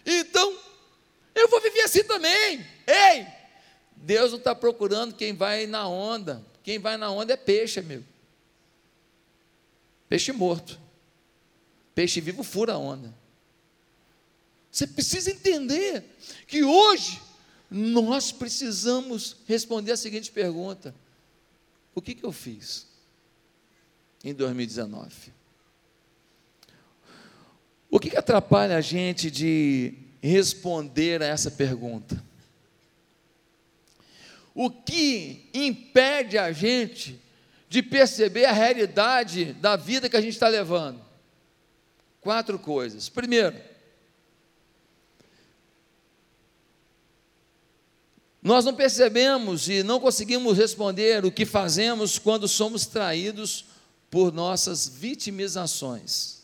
Então, 0.06 0.56
eu 1.34 1.48
vou 1.48 1.60
viver 1.60 1.80
assim 1.80 2.04
também. 2.04 2.64
Ei, 2.86 3.26
Deus 3.96 4.30
não 4.30 4.38
está 4.38 4.54
procurando 4.54 5.14
quem 5.14 5.34
vai 5.34 5.66
na 5.66 5.88
onda. 5.88 6.44
Quem 6.62 6.78
vai 6.78 6.96
na 6.96 7.10
onda 7.10 7.32
é 7.32 7.36
peixe, 7.36 7.80
amigo. 7.80 8.04
Peixe 10.08 10.30
morto. 10.32 10.78
Peixe 11.94 12.20
vivo 12.20 12.42
fura 12.42 12.74
a 12.74 12.78
onda. 12.78 13.12
Você 14.74 14.88
precisa 14.88 15.30
entender 15.30 16.02
que 16.48 16.64
hoje 16.64 17.22
nós 17.70 18.32
precisamos 18.32 19.36
responder 19.46 19.92
a 19.92 19.96
seguinte 19.96 20.32
pergunta: 20.32 20.92
O 21.94 22.02
que, 22.02 22.12
que 22.12 22.24
eu 22.24 22.32
fiz 22.32 22.84
em 24.24 24.34
2019? 24.34 25.32
O 27.88 28.00
que, 28.00 28.10
que 28.10 28.16
atrapalha 28.16 28.76
a 28.76 28.80
gente 28.80 29.30
de 29.30 29.94
responder 30.20 31.22
a 31.22 31.26
essa 31.26 31.52
pergunta? 31.52 32.20
O 34.52 34.68
que 34.68 35.50
impede 35.54 36.36
a 36.36 36.50
gente 36.50 37.22
de 37.68 37.80
perceber 37.80 38.46
a 38.46 38.52
realidade 38.52 39.52
da 39.52 39.76
vida 39.76 40.08
que 40.08 40.16
a 40.16 40.20
gente 40.20 40.34
está 40.34 40.48
levando? 40.48 41.00
Quatro 42.20 42.58
coisas. 42.58 43.08
Primeiro, 43.08 43.73
Nós 48.44 48.62
não 48.62 48.74
percebemos 48.74 49.70
e 49.70 49.82
não 49.82 49.98
conseguimos 49.98 50.58
responder 50.58 51.24
o 51.24 51.32
que 51.32 51.46
fazemos 51.46 52.18
quando 52.18 52.46
somos 52.46 52.84
traídos 52.84 53.64
por 54.10 54.30
nossas 54.30 54.86
vitimizações. 54.86 56.42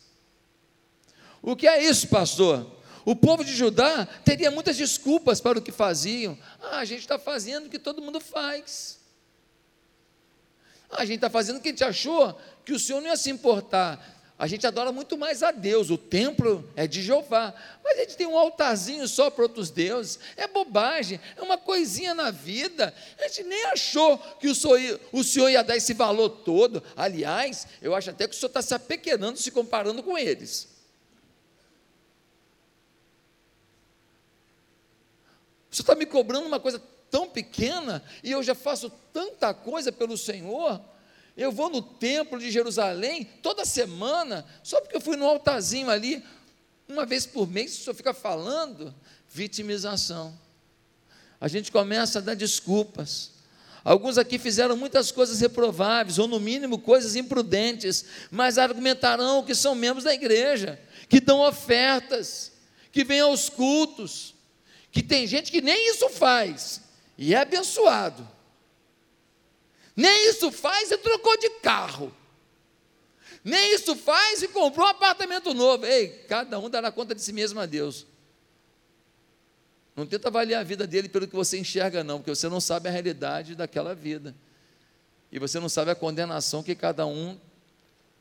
O 1.42 1.54
que 1.54 1.68
é 1.68 1.84
isso, 1.84 2.08
pastor? 2.08 2.74
O 3.04 3.14
povo 3.14 3.44
de 3.44 3.54
Judá 3.54 4.06
teria 4.24 4.50
muitas 4.50 4.78
desculpas 4.78 5.42
para 5.42 5.58
o 5.58 5.62
que 5.62 5.70
faziam. 5.70 6.38
Ah, 6.62 6.78
a 6.78 6.84
gente 6.86 7.00
está 7.00 7.18
fazendo 7.18 7.66
o 7.66 7.68
que 7.68 7.78
todo 7.78 8.00
mundo 8.00 8.18
faz. 8.18 8.98
Ah, 10.90 11.02
a 11.02 11.04
gente 11.04 11.16
está 11.16 11.28
fazendo 11.28 11.58
o 11.58 11.60
que 11.60 11.68
a 11.68 11.72
gente 11.72 11.84
achou 11.84 12.34
que 12.64 12.72
o 12.72 12.78
Senhor 12.78 13.02
não 13.02 13.08
ia 13.08 13.16
se 13.16 13.30
importar. 13.30 14.19
A 14.40 14.46
gente 14.46 14.66
adora 14.66 14.90
muito 14.90 15.18
mais 15.18 15.42
a 15.42 15.50
Deus, 15.50 15.90
o 15.90 15.98
templo 15.98 16.66
é 16.74 16.86
de 16.86 17.02
Jeová, 17.02 17.52
mas 17.84 17.98
a 17.98 18.00
gente 18.00 18.16
tem 18.16 18.26
um 18.26 18.38
altarzinho 18.38 19.06
só 19.06 19.28
para 19.28 19.42
outros 19.42 19.68
deuses, 19.68 20.18
é 20.34 20.48
bobagem, 20.48 21.20
é 21.36 21.42
uma 21.42 21.58
coisinha 21.58 22.14
na 22.14 22.30
vida, 22.30 22.94
a 23.18 23.28
gente 23.28 23.42
nem 23.42 23.66
achou 23.66 24.16
que 24.16 24.48
o 24.48 24.54
Senhor, 24.54 24.98
o 25.12 25.22
senhor 25.22 25.50
ia 25.50 25.62
dar 25.62 25.76
esse 25.76 25.92
valor 25.92 26.30
todo, 26.30 26.82
aliás, 26.96 27.66
eu 27.82 27.94
acho 27.94 28.08
até 28.08 28.26
que 28.26 28.34
o 28.34 28.38
Senhor 28.38 28.48
está 28.48 28.62
se 28.62 28.72
apequenando, 28.72 29.38
se 29.38 29.50
comparando 29.50 30.02
com 30.02 30.16
eles. 30.16 30.68
O 35.70 35.76
Senhor 35.76 35.82
está 35.82 35.94
me 35.94 36.06
cobrando 36.06 36.46
uma 36.46 36.58
coisa 36.58 36.82
tão 37.10 37.28
pequena, 37.28 38.02
e 38.24 38.30
eu 38.30 38.42
já 38.42 38.54
faço 38.54 38.88
tanta 39.12 39.52
coisa 39.52 39.92
pelo 39.92 40.16
Senhor, 40.16 40.80
eu 41.36 41.52
vou 41.52 41.70
no 41.70 41.80
templo 41.80 42.38
de 42.38 42.50
Jerusalém 42.50 43.24
toda 43.42 43.64
semana, 43.64 44.44
só 44.62 44.80
porque 44.80 44.96
eu 44.96 45.00
fui 45.00 45.16
no 45.16 45.26
altarzinho 45.26 45.88
ali, 45.88 46.22
uma 46.88 47.06
vez 47.06 47.24
por 47.24 47.48
mês, 47.48 47.78
o 47.78 47.82
senhor 47.84 47.94
fica 47.94 48.12
falando, 48.12 48.94
vitimização. 49.28 50.36
A 51.40 51.48
gente 51.48 51.70
começa 51.72 52.18
a 52.18 52.22
dar 52.22 52.34
desculpas. 52.34 53.32
Alguns 53.82 54.18
aqui 54.18 54.38
fizeram 54.38 54.76
muitas 54.76 55.10
coisas 55.10 55.40
reprováveis, 55.40 56.18
ou 56.18 56.28
no 56.28 56.38
mínimo 56.38 56.78
coisas 56.78 57.16
imprudentes, 57.16 58.04
mas 58.30 58.58
argumentarão 58.58 59.42
que 59.42 59.54
são 59.54 59.74
membros 59.74 60.04
da 60.04 60.12
igreja, 60.12 60.78
que 61.08 61.20
dão 61.20 61.40
ofertas, 61.40 62.52
que 62.92 63.04
vêm 63.04 63.20
aos 63.20 63.48
cultos, 63.48 64.34
que 64.92 65.02
tem 65.02 65.26
gente 65.26 65.50
que 65.50 65.62
nem 65.62 65.90
isso 65.90 66.10
faz, 66.10 66.82
e 67.16 67.34
é 67.34 67.38
abençoado. 67.38 68.28
Nem 70.00 70.30
isso 70.30 70.50
faz 70.50 70.90
e 70.90 70.96
trocou 70.96 71.36
de 71.36 71.50
carro. 71.60 72.10
Nem 73.44 73.74
isso 73.74 73.94
faz 73.94 74.40
e 74.40 74.48
comprou 74.48 74.86
um 74.86 74.88
apartamento 74.88 75.52
novo. 75.52 75.84
Ei, 75.84 76.08
cada 76.26 76.58
um 76.58 76.70
dará 76.70 76.90
conta 76.90 77.14
de 77.14 77.20
si 77.20 77.34
mesmo 77.34 77.60
a 77.60 77.66
Deus. 77.66 78.06
Não 79.94 80.06
tenta 80.06 80.28
avaliar 80.28 80.62
a 80.62 80.64
vida 80.64 80.86
dele 80.86 81.06
pelo 81.06 81.28
que 81.28 81.36
você 81.36 81.58
enxerga, 81.58 82.02
não, 82.02 82.16
porque 82.16 82.34
você 82.34 82.48
não 82.48 82.62
sabe 82.62 82.88
a 82.88 82.90
realidade 82.90 83.54
daquela 83.54 83.94
vida. 83.94 84.34
E 85.30 85.38
você 85.38 85.60
não 85.60 85.68
sabe 85.68 85.90
a 85.90 85.94
condenação 85.94 86.62
que 86.62 86.74
cada 86.74 87.04
um 87.04 87.38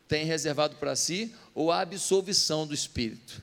tem 0.06 0.26
reservado 0.26 0.76
para 0.76 0.98
si 0.98 1.34
ou 1.56 1.72
a 1.72 1.80
absolvição 1.80 2.68
do 2.68 2.74
Espírito. 2.74 3.42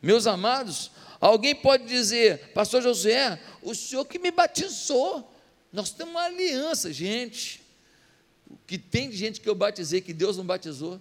Meus 0.00 0.26
amados, 0.26 0.90
alguém 1.20 1.54
pode 1.54 1.84
dizer, 1.84 2.52
Pastor 2.54 2.80
José, 2.80 3.38
o 3.60 3.74
senhor 3.74 4.06
que 4.06 4.18
me 4.18 4.30
batizou, 4.30 5.30
nós 5.72 5.90
temos 5.90 6.12
uma 6.14 6.24
aliança, 6.24 6.92
gente. 6.92 7.62
O 8.48 8.56
que 8.66 8.76
tem 8.76 9.08
de 9.08 9.16
gente 9.16 9.40
que 9.40 9.48
eu 9.48 9.54
batizei 9.54 10.00
que 10.00 10.12
Deus 10.12 10.36
não 10.36 10.44
batizou? 10.44 11.00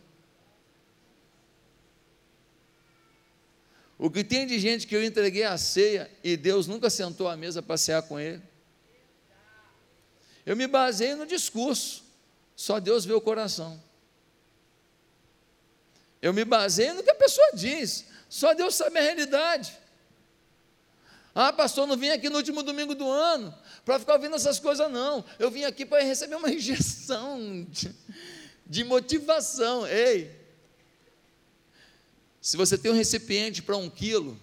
O 3.98 4.10
que 4.10 4.24
tem 4.24 4.48
de 4.48 4.58
gente 4.60 4.88
que 4.88 4.96
eu 4.96 5.04
entreguei 5.04 5.44
a 5.44 5.58
ceia 5.58 6.10
e 6.24 6.38
Deus 6.38 6.68
nunca 6.68 6.90
sentou 6.90 7.28
à 7.28 7.36
mesa 7.36 7.62
para 7.62 7.76
cear 7.76 8.02
com 8.04 8.20
ele? 8.20 8.42
Eu 10.46 10.56
me 10.56 10.68
baseei 10.68 11.16
no 11.16 11.26
discurso, 11.26 12.04
só 12.56 12.80
Deus 12.80 13.04
vê 13.04 13.14
o 13.14 13.20
coração. 13.20 13.82
Eu 16.22 16.34
me 16.34 16.46
baseei 16.46 16.94
no 16.94 17.04
que 17.04 17.10
a 17.10 17.16
pessoa 17.16 17.52
diz, 17.54 18.06
só 18.30 18.54
Deus 18.54 18.76
sabe 18.76 19.00
a 19.00 19.02
realidade. 19.02 19.78
Ah, 21.42 21.54
pastor, 21.54 21.88
não 21.88 21.96
vim 21.96 22.10
aqui 22.10 22.30
no 22.30 22.36
último 22.36 22.62
domingo 22.62 22.94
do 22.94 23.10
ano 23.10 23.56
para 23.86 23.98
ficar 23.98 24.16
ouvindo 24.16 24.36
essas 24.36 24.60
coisas, 24.60 24.92
não. 24.92 25.24
Eu 25.40 25.50
vim 25.50 25.64
aqui 25.64 25.86
para 25.86 26.04
receber 26.04 26.36
uma 26.36 26.52
injeção 26.52 27.66
de, 27.70 27.96
de 28.68 28.84
motivação. 28.84 29.88
Ei, 29.88 30.38
se 32.42 32.58
você 32.58 32.78
tem 32.78 32.92
um 32.92 32.94
recipiente 32.94 33.62
para 33.62 33.78
um 33.78 33.90
quilo, 33.90 34.38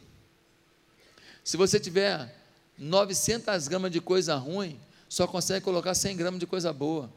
se 1.44 1.58
você 1.58 1.78
tiver 1.78 2.34
900 2.78 3.68
gramas 3.68 3.90
de 3.90 4.00
coisa 4.00 4.34
ruim, 4.36 4.80
só 5.06 5.26
consegue 5.26 5.62
colocar 5.62 5.94
100 5.94 6.16
gramas 6.16 6.40
de 6.40 6.46
coisa 6.46 6.72
boa. 6.72 7.12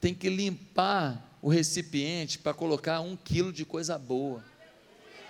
Tem 0.00 0.14
que 0.14 0.30
limpar 0.30 1.36
o 1.42 1.50
recipiente 1.50 2.38
para 2.38 2.54
colocar 2.54 3.02
um 3.02 3.14
quilo 3.18 3.52
de 3.52 3.66
coisa 3.66 3.98
boa. 3.98 4.42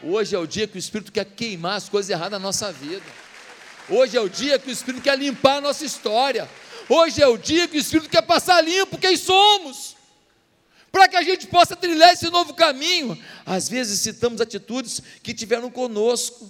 Hoje 0.00 0.36
é 0.36 0.38
o 0.38 0.46
dia 0.46 0.68
que 0.68 0.76
o 0.76 0.78
Espírito 0.78 1.10
quer 1.10 1.24
queimar 1.24 1.76
as 1.76 1.88
coisas 1.88 2.08
erradas 2.08 2.30
da 2.30 2.38
nossa 2.38 2.70
vida. 2.70 3.29
Hoje 3.90 4.16
é 4.16 4.20
o 4.20 4.28
dia 4.28 4.56
que 4.56 4.68
o 4.68 4.72
Espírito 4.72 5.02
quer 5.02 5.18
limpar 5.18 5.56
a 5.56 5.60
nossa 5.60 5.84
história. 5.84 6.48
Hoje 6.88 7.20
é 7.20 7.26
o 7.26 7.36
dia 7.36 7.66
que 7.66 7.76
o 7.76 7.80
Espírito 7.80 8.08
quer 8.08 8.22
passar 8.22 8.62
limpo 8.62 8.96
quem 8.96 9.16
somos. 9.16 9.96
Para 10.92 11.08
que 11.08 11.16
a 11.16 11.22
gente 11.22 11.48
possa 11.48 11.74
trilhar 11.74 12.12
esse 12.12 12.30
novo 12.30 12.54
caminho. 12.54 13.20
Às 13.44 13.68
vezes 13.68 13.98
citamos 13.98 14.40
atitudes 14.40 15.02
que 15.24 15.34
tiveram 15.34 15.68
conosco. 15.72 16.48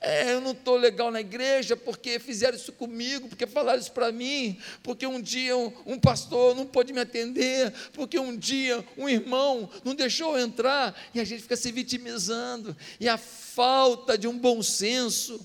É, 0.00 0.32
eu 0.32 0.40
não 0.40 0.52
estou 0.52 0.76
legal 0.76 1.10
na 1.10 1.20
igreja 1.20 1.76
porque 1.76 2.20
fizeram 2.20 2.56
isso 2.56 2.70
comigo, 2.70 3.28
porque 3.28 3.48
falaram 3.48 3.80
isso 3.80 3.90
para 3.90 4.12
mim, 4.12 4.56
porque 4.80 5.04
um 5.04 5.20
dia 5.20 5.56
um, 5.56 5.72
um, 5.84 5.98
pastor 5.98 6.54
não 6.54 6.64
pôde 6.64 6.92
me 6.92 7.00
atender, 7.00 7.72
porque 7.92 8.16
um 8.16 8.36
dia 8.36 8.84
um 8.96 9.08
irmão 9.08 9.68
não 9.82 9.96
deixou 9.96 10.38
eu 10.38 10.44
entrar, 10.44 10.96
e 11.12 11.18
a 11.18 11.24
gente 11.24 11.42
fica 11.42 11.56
se 11.56 11.72
vitimizando, 11.72 12.76
e 13.00 13.08
a 13.08 13.18
falta 13.18 14.16
de 14.16 14.28
um 14.28 14.38
bom 14.38 14.62
senso 14.62 15.44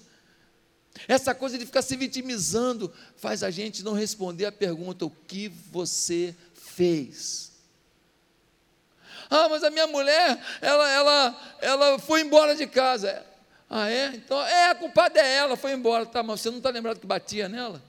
essa 1.08 1.34
coisa 1.34 1.58
de 1.58 1.66
ficar 1.66 1.82
se 1.82 1.96
vitimizando 1.96 2.94
faz 3.16 3.44
a 3.44 3.50
gente 3.50 3.84
não 3.84 3.94
responder 3.94 4.46
a 4.46 4.52
pergunta: 4.52 5.06
o 5.06 5.10
que 5.10 5.48
você 5.48 6.36
fez? 6.54 7.52
Ah, 9.30 9.50
mas 9.50 9.64
a 9.64 9.72
minha 9.72 9.88
mulher, 9.88 10.40
ela, 10.62 10.90
ela, 10.90 11.58
ela 11.62 12.00
foi 12.00 12.22
embora 12.22 12.56
de 12.56 12.68
casa. 12.68 13.26
Ah, 13.70 13.90
é? 13.90 14.08
Então, 14.14 14.40
é, 14.46 14.70
a 14.70 14.76
culpada 14.76 15.20
é 15.20 15.36
ela, 15.38 15.58
foi 15.58 15.72
embora. 15.72 16.06
Tá, 16.06 16.22
mas 16.22 16.42
você 16.42 16.52
não 16.52 16.58
está 16.58 16.70
lembrado 16.70 17.00
que 17.00 17.08
batia 17.08 17.50
nela? 17.50 17.82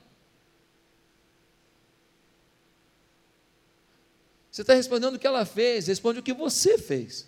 Você 4.50 4.62
está 4.62 4.72
respondendo 4.72 5.16
o 5.16 5.18
que 5.18 5.26
ela 5.26 5.44
fez, 5.44 5.88
responde 5.88 6.20
o 6.20 6.22
que 6.22 6.32
você 6.32 6.78
fez. 6.78 7.26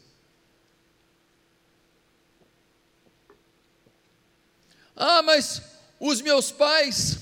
Ah, 4.97 5.23
mas 5.23 5.61
os 6.01 6.23
meus 6.23 6.51
pais 6.51 7.19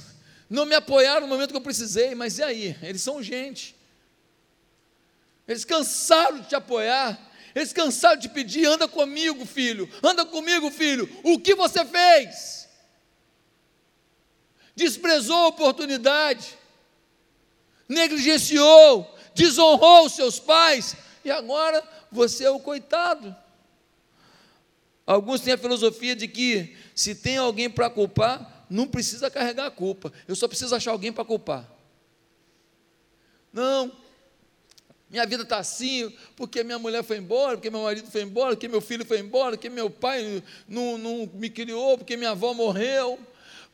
não 0.49 0.65
me 0.65 0.75
apoiaram 0.75 1.23
no 1.23 1.27
momento 1.27 1.51
que 1.51 1.57
eu 1.57 1.61
precisei, 1.61 2.15
mas 2.15 2.39
e 2.39 2.43
aí? 2.43 2.79
Eles 2.81 3.03
são 3.03 3.23
gente. 3.23 3.75
Eles 5.47 5.65
cansaram 5.65 6.41
de 6.41 6.49
te 6.49 6.55
apoiar. 6.55 7.19
Eles 7.55 7.73
cansaram 7.73 8.19
de 8.19 8.29
pedir: 8.29 8.67
anda 8.67 8.87
comigo, 8.87 9.45
filho, 9.45 9.89
anda 10.03 10.25
comigo, 10.25 10.71
filho. 10.71 11.09
O 11.23 11.39
que 11.39 11.55
você 11.55 11.85
fez? 11.85 12.69
Desprezou 14.77 15.37
a 15.37 15.49
oportunidade, 15.49 16.59
negligenciou, 17.89 19.09
desonrou 19.35 20.07
os 20.07 20.15
seus 20.15 20.41
pais, 20.41 20.97
e 21.25 21.31
agora 21.31 21.83
você 22.11 22.45
é 22.45 22.51
o 22.51 22.59
coitado. 22.59 23.35
Alguns 25.07 25.43
têm 25.43 25.53
a 25.53 25.59
filosofia 25.59 26.17
de 26.17 26.27
que 26.27 26.77
se 26.95 27.15
tem 27.15 27.37
alguém 27.37 27.69
para 27.69 27.91
culpar, 27.91 28.67
não 28.71 28.87
precisa 28.87 29.31
carregar 29.31 29.67
a 29.67 29.71
culpa. 29.71 30.13
Eu 30.29 30.37
só 30.37 30.47
preciso 30.47 30.75
achar 30.75 30.93
alguém 30.93 31.13
para 31.13 31.25
culpar. 31.25 31.69
Não, 33.53 33.91
minha 35.15 35.27
vida 35.27 35.45
está 35.45 35.59
assim, 35.59 36.13
porque 36.35 36.65
minha 36.65 36.79
mulher 36.79 37.05
foi 37.05 37.19
embora, 37.19 37.57
porque 37.57 37.71
meu 37.71 37.83
marido 37.83 38.11
foi 38.11 38.23
embora, 38.23 38.57
porque 38.57 38.67
meu 38.67 38.81
filho 38.81 39.05
foi 39.05 39.21
embora, 39.21 39.57
porque 39.57 39.71
meu 39.71 39.89
pai 39.89 40.43
não, 40.69 40.99
não 40.99 41.31
me 41.35 41.49
criou, 41.49 41.97
porque 41.97 42.17
minha 42.17 42.31
avó 42.31 42.53
morreu, 42.53 43.17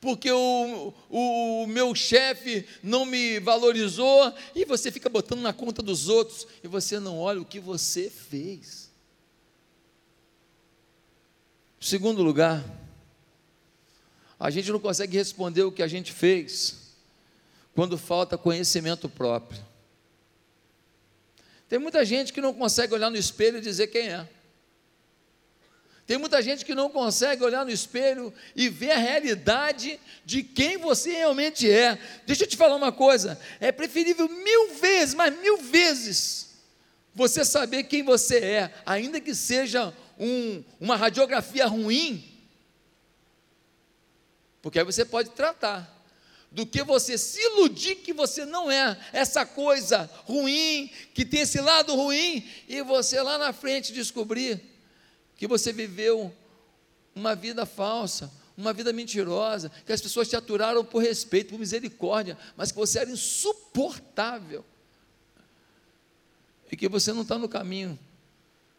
porque 0.03 0.31
o, 0.31 0.93
o, 1.09 1.63
o 1.63 1.67
meu 1.67 1.95
chefe 1.95 2.67
não 2.83 3.07
me 3.07 3.41
valorizou, 3.41 4.35
e 4.55 4.67
você 4.67 4.93
fica 4.93 5.09
botando 5.09 5.41
na 5.41 5.53
conta 5.53 5.81
dos 5.81 6.11
outros, 6.11 6.47
e 6.63 6.69
você 6.69 7.01
não 7.01 7.19
olha 7.19 7.41
o 7.41 7.47
que 7.47 7.59
você 7.59 8.11
fez. 8.11 8.91
Segundo 11.81 12.23
lugar, 12.23 12.63
a 14.41 14.49
gente 14.49 14.73
não 14.73 14.81
consegue 14.81 15.19
responder 15.19 15.63
o 15.65 15.71
que 15.71 15.83
a 15.83 15.87
gente 15.87 16.13
fez 16.15 16.95
quando 17.75 17.99
falta 17.99 18.39
conhecimento 18.39 19.07
próprio. 19.07 19.63
Tem 21.69 21.79
muita 21.79 22.03
gente 22.07 22.33
que 22.33 22.41
não 22.41 22.55
consegue 22.55 22.95
olhar 22.95 23.11
no 23.11 23.19
espelho 23.19 23.59
e 23.59 23.61
dizer 23.61 23.89
quem 23.89 24.09
é. 24.09 24.27
Tem 26.07 26.19
muita 26.19 26.43
gente 26.43 26.65
que 26.65 26.75
não 26.75 26.89
consegue 26.89 27.45
olhar 27.45 27.65
no 27.65 27.71
espelho 27.71 28.33
e 28.57 28.69
ver 28.69 28.93
a 28.93 28.99
realidade 28.99 30.01
de 30.25 30.43
quem 30.43 30.79
você 30.79 31.13
realmente 31.13 31.71
é. 31.71 31.97
Deixa 32.27 32.45
eu 32.45 32.49
te 32.49 32.57
falar 32.57 32.75
uma 32.75 32.91
coisa: 32.91 33.39
é 33.61 33.71
preferível 33.71 34.27
mil 34.29 34.75
vezes, 34.75 35.15
mas 35.15 35.39
mil 35.39 35.59
vezes, 35.59 36.49
você 37.15 37.45
saber 37.45 37.85
quem 37.85 38.03
você 38.03 38.39
é, 38.39 38.75
ainda 38.85 39.21
que 39.21 39.35
seja 39.35 39.95
um, 40.19 40.65
uma 40.81 40.97
radiografia 40.97 41.67
ruim, 41.67 42.30
porque 44.63 44.79
aí 44.79 44.85
você 44.85 45.05
pode 45.05 45.31
tratar 45.31 45.99
do 46.51 46.67
que 46.67 46.83
você 46.83 47.17
se 47.17 47.41
iludir 47.41 47.97
que 47.97 48.13
você 48.13 48.45
não 48.45 48.71
é 48.71 48.99
essa 49.13 49.47
coisa 49.47 50.11
ruim, 50.25 50.91
que 51.15 51.25
tem 51.25 51.41
esse 51.41 51.61
lado 51.61 51.95
ruim, 51.95 52.47
e 52.69 52.83
você 52.83 53.23
lá 53.23 53.39
na 53.39 53.53
frente 53.53 53.93
descobrir 53.93 54.61
que 55.37 55.47
você 55.47 55.73
viveu 55.73 56.35
uma 57.15 57.35
vida 57.35 57.65
falsa, 57.65 58.31
uma 58.57 58.73
vida 58.73 58.93
mentirosa, 58.93 59.71
que 59.87 59.93
as 59.93 60.01
pessoas 60.01 60.29
te 60.29 60.37
aturaram 60.37 60.85
por 60.85 61.03
respeito, 61.03 61.51
por 61.51 61.59
misericórdia, 61.59 62.37
mas 62.57 62.73
que 62.73 62.79
você 62.79 62.99
era 62.99 63.11
insuportável. 63.11 64.65
E 66.71 66.77
que 66.77 66.89
você 66.89 67.13
não 67.13 67.23
está 67.23 67.39
no 67.39 67.49
caminho 67.49 67.99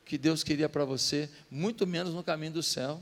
que 0.06 0.17
Deus 0.17 0.44
queria 0.44 0.70
para 0.70 0.86
você, 0.86 1.30
muito 1.50 1.88
menos 1.88 2.13
no 2.13 2.24
caminho 2.24 2.54
do 2.54 2.63
céu. 2.63 3.02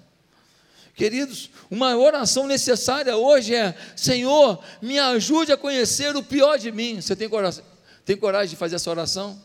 Queridos, 1.00 1.50
uma 1.72 1.96
oração 1.96 2.46
necessária 2.46 3.16
hoje 3.16 3.56
é: 3.56 3.74
Senhor, 3.96 4.62
me 4.82 5.00
ajude 5.00 5.50
a 5.50 5.56
conhecer 5.56 6.14
o 6.14 6.22
pior 6.22 6.60
de 6.60 6.74
mim. 6.74 7.00
Você 7.00 7.16
tem 7.16 7.30
coragem, 7.30 7.64
tem 8.04 8.18
coragem 8.18 8.50
de 8.50 8.58
fazer 8.58 8.76
essa 8.76 8.90
oração? 8.90 9.42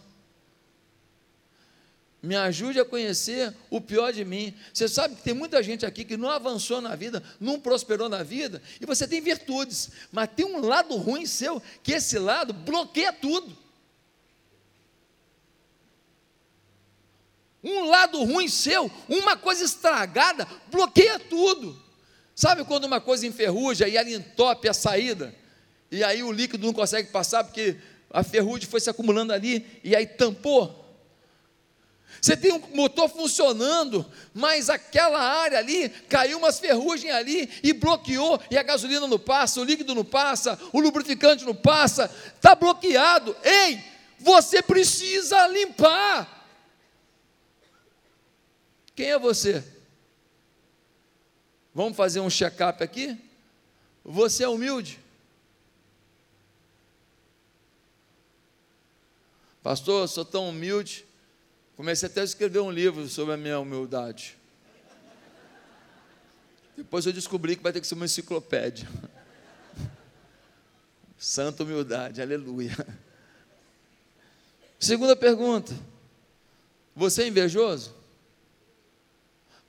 me 2.21 2.35
ajude 2.35 2.81
a 2.81 2.85
conhecer 2.87 3.55
o 3.69 3.81
pior 3.83 4.11
de 4.11 4.25
mim. 4.25 4.55
Você 4.73 4.89
sabe 4.89 5.15
que 5.15 5.23
tem 5.23 5.35
muita 5.35 5.63
gente 5.63 5.85
aqui 5.85 6.05
que 6.05 6.17
não 6.17 6.31
avançou 6.31 6.81
na 6.81 6.97
vida, 6.97 7.23
não 7.39 7.61
prosperou 7.61 8.09
na 8.09 8.23
vida, 8.23 8.63
e 8.81 8.87
você 8.87 9.07
tem 9.07 9.21
virtudes, 9.21 9.91
mas 10.11 10.31
tem 10.35 10.47
um 10.47 10.59
lado 10.59 10.97
ruim 10.97 11.27
seu, 11.27 11.63
que 11.83 11.93
esse 11.93 12.19
lado 12.19 12.55
bloqueia 12.55 13.13
tudo. 13.13 13.55
Um 17.65 17.89
lado 17.89 18.23
ruim 18.23 18.47
seu, 18.47 18.91
uma 19.09 19.37
coisa 19.37 19.65
estragada, 19.65 20.47
bloqueia 20.71 21.19
tudo. 21.19 21.83
Sabe 22.35 22.65
quando 22.65 22.85
uma 22.85 23.01
coisa 23.01 23.27
enferruja 23.27 23.89
e 23.89 23.97
ela 23.97 24.11
entope 24.11 24.69
a 24.69 24.75
saída? 24.75 25.35
E 25.91 26.05
aí 26.05 26.23
o 26.23 26.31
líquido 26.31 26.67
não 26.67 26.75
consegue 26.75 27.11
passar 27.11 27.43
porque 27.45 27.77
a 28.11 28.23
ferrugem 28.23 28.69
foi 28.69 28.81
se 28.81 28.91
acumulando 28.91 29.33
ali 29.33 29.65
e 29.83 29.97
aí 29.97 30.07
tampou? 30.07 30.85
Você 32.21 32.37
tem 32.37 32.53
um 32.53 32.63
motor 32.75 33.09
funcionando, 33.09 34.05
mas 34.33 34.71
aquela 34.71 35.21
área 35.21 35.59
ali 35.59 35.89
caiu 36.09 36.39
umas 36.39 36.59
ferrugem 36.59 37.11
ali 37.11 37.51
e 37.63 37.73
bloqueou, 37.73 38.41
e 38.51 38.57
a 38.57 38.63
gasolina 38.63 39.07
não 39.07 39.19
passa, 39.19 39.61
o 39.61 39.65
líquido 39.65 39.95
não 39.95 40.05
passa, 40.05 40.59
o 40.73 40.81
lubrificante 40.81 41.45
não 41.45 41.55
passa, 41.55 42.11
está 42.35 42.55
bloqueado. 42.55 43.37
Ei, 43.45 43.79
você 44.19 44.63
precisa 44.63 45.47
limpar. 45.49 46.34
Quem 48.95 49.11
é 49.11 49.19
você? 49.19 49.65
Vamos 51.75 51.97
fazer 51.97 52.21
um 52.21 52.31
check-up 52.31 52.83
aqui? 52.83 53.19
Você 54.05 54.45
é 54.45 54.49
humilde? 54.49 55.01
Pastor, 59.63 60.03
eu 60.03 60.09
sou 60.09 60.25
tão 60.25 60.49
humilde 60.49 61.07
Comecei 61.77 62.09
até 62.09 62.21
a 62.21 62.25
escrever 62.25 62.61
um 62.61 62.71
livro 62.71 63.09
sobre 63.09 63.35
a 63.35 63.37
minha 63.37 63.59
humildade. 63.59 64.37
Depois 66.77 67.05
eu 67.05 67.13
descobri 67.13 67.57
que 67.57 67.63
vai 67.63 67.73
ter 67.73 67.81
que 67.81 67.87
ser 67.87 67.95
uma 67.95 68.05
enciclopédia. 68.05 68.89
Santa 71.19 71.65
humildade, 71.65 72.23
aleluia. 72.23 72.77
Segunda 74.79 75.17
pergunta: 75.17 75.75
Você 76.95 77.25
é 77.25 77.29
invejoso? 77.29 77.95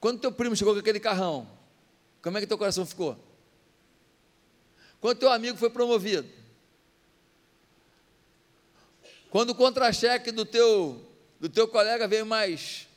Quando 0.06 0.20
teu 0.20 0.32
primo 0.32 0.56
chegou 0.56 0.72
com 0.76 0.80
aquele 0.80 1.00
carrão, 1.00 1.50
como 2.22 2.38
é 2.38 2.40
que 2.40 2.46
teu 2.46 2.60
coração 2.60 2.86
ficou? 2.86 3.18
Quando 5.02 5.18
teu 5.18 5.32
amigo 5.32 5.58
foi 5.58 5.68
promovido? 5.68 6.30
Quando 9.32 9.50
o 9.50 9.56
contra-cheque 9.56 10.32
do 10.32 10.46
teu 10.46 11.04
do 11.40 11.50
teu 11.50 11.68
colega 11.68 12.08
veio 12.08 12.24
mais, 12.24 12.88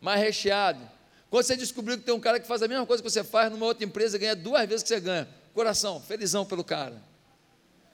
mais 0.00 0.20
recheado. 0.20 0.80
Quando 1.30 1.44
você 1.44 1.56
descobriu 1.56 1.96
que 1.96 2.02
tem 2.02 2.12
um 2.12 2.18
cara 2.18 2.40
que 2.40 2.48
faz 2.48 2.64
a 2.64 2.66
mesma 2.66 2.84
coisa 2.84 3.00
que 3.00 3.08
você 3.08 3.22
faz 3.22 3.52
numa 3.52 3.66
outra 3.66 3.84
empresa, 3.84 4.18
ganha 4.18 4.34
duas 4.34 4.68
vezes 4.68 4.82
que 4.82 4.88
você 4.88 4.98
ganha. 4.98 5.28
Coração, 5.54 6.00
felizão 6.00 6.44
pelo 6.44 6.64
cara. 6.64 7.00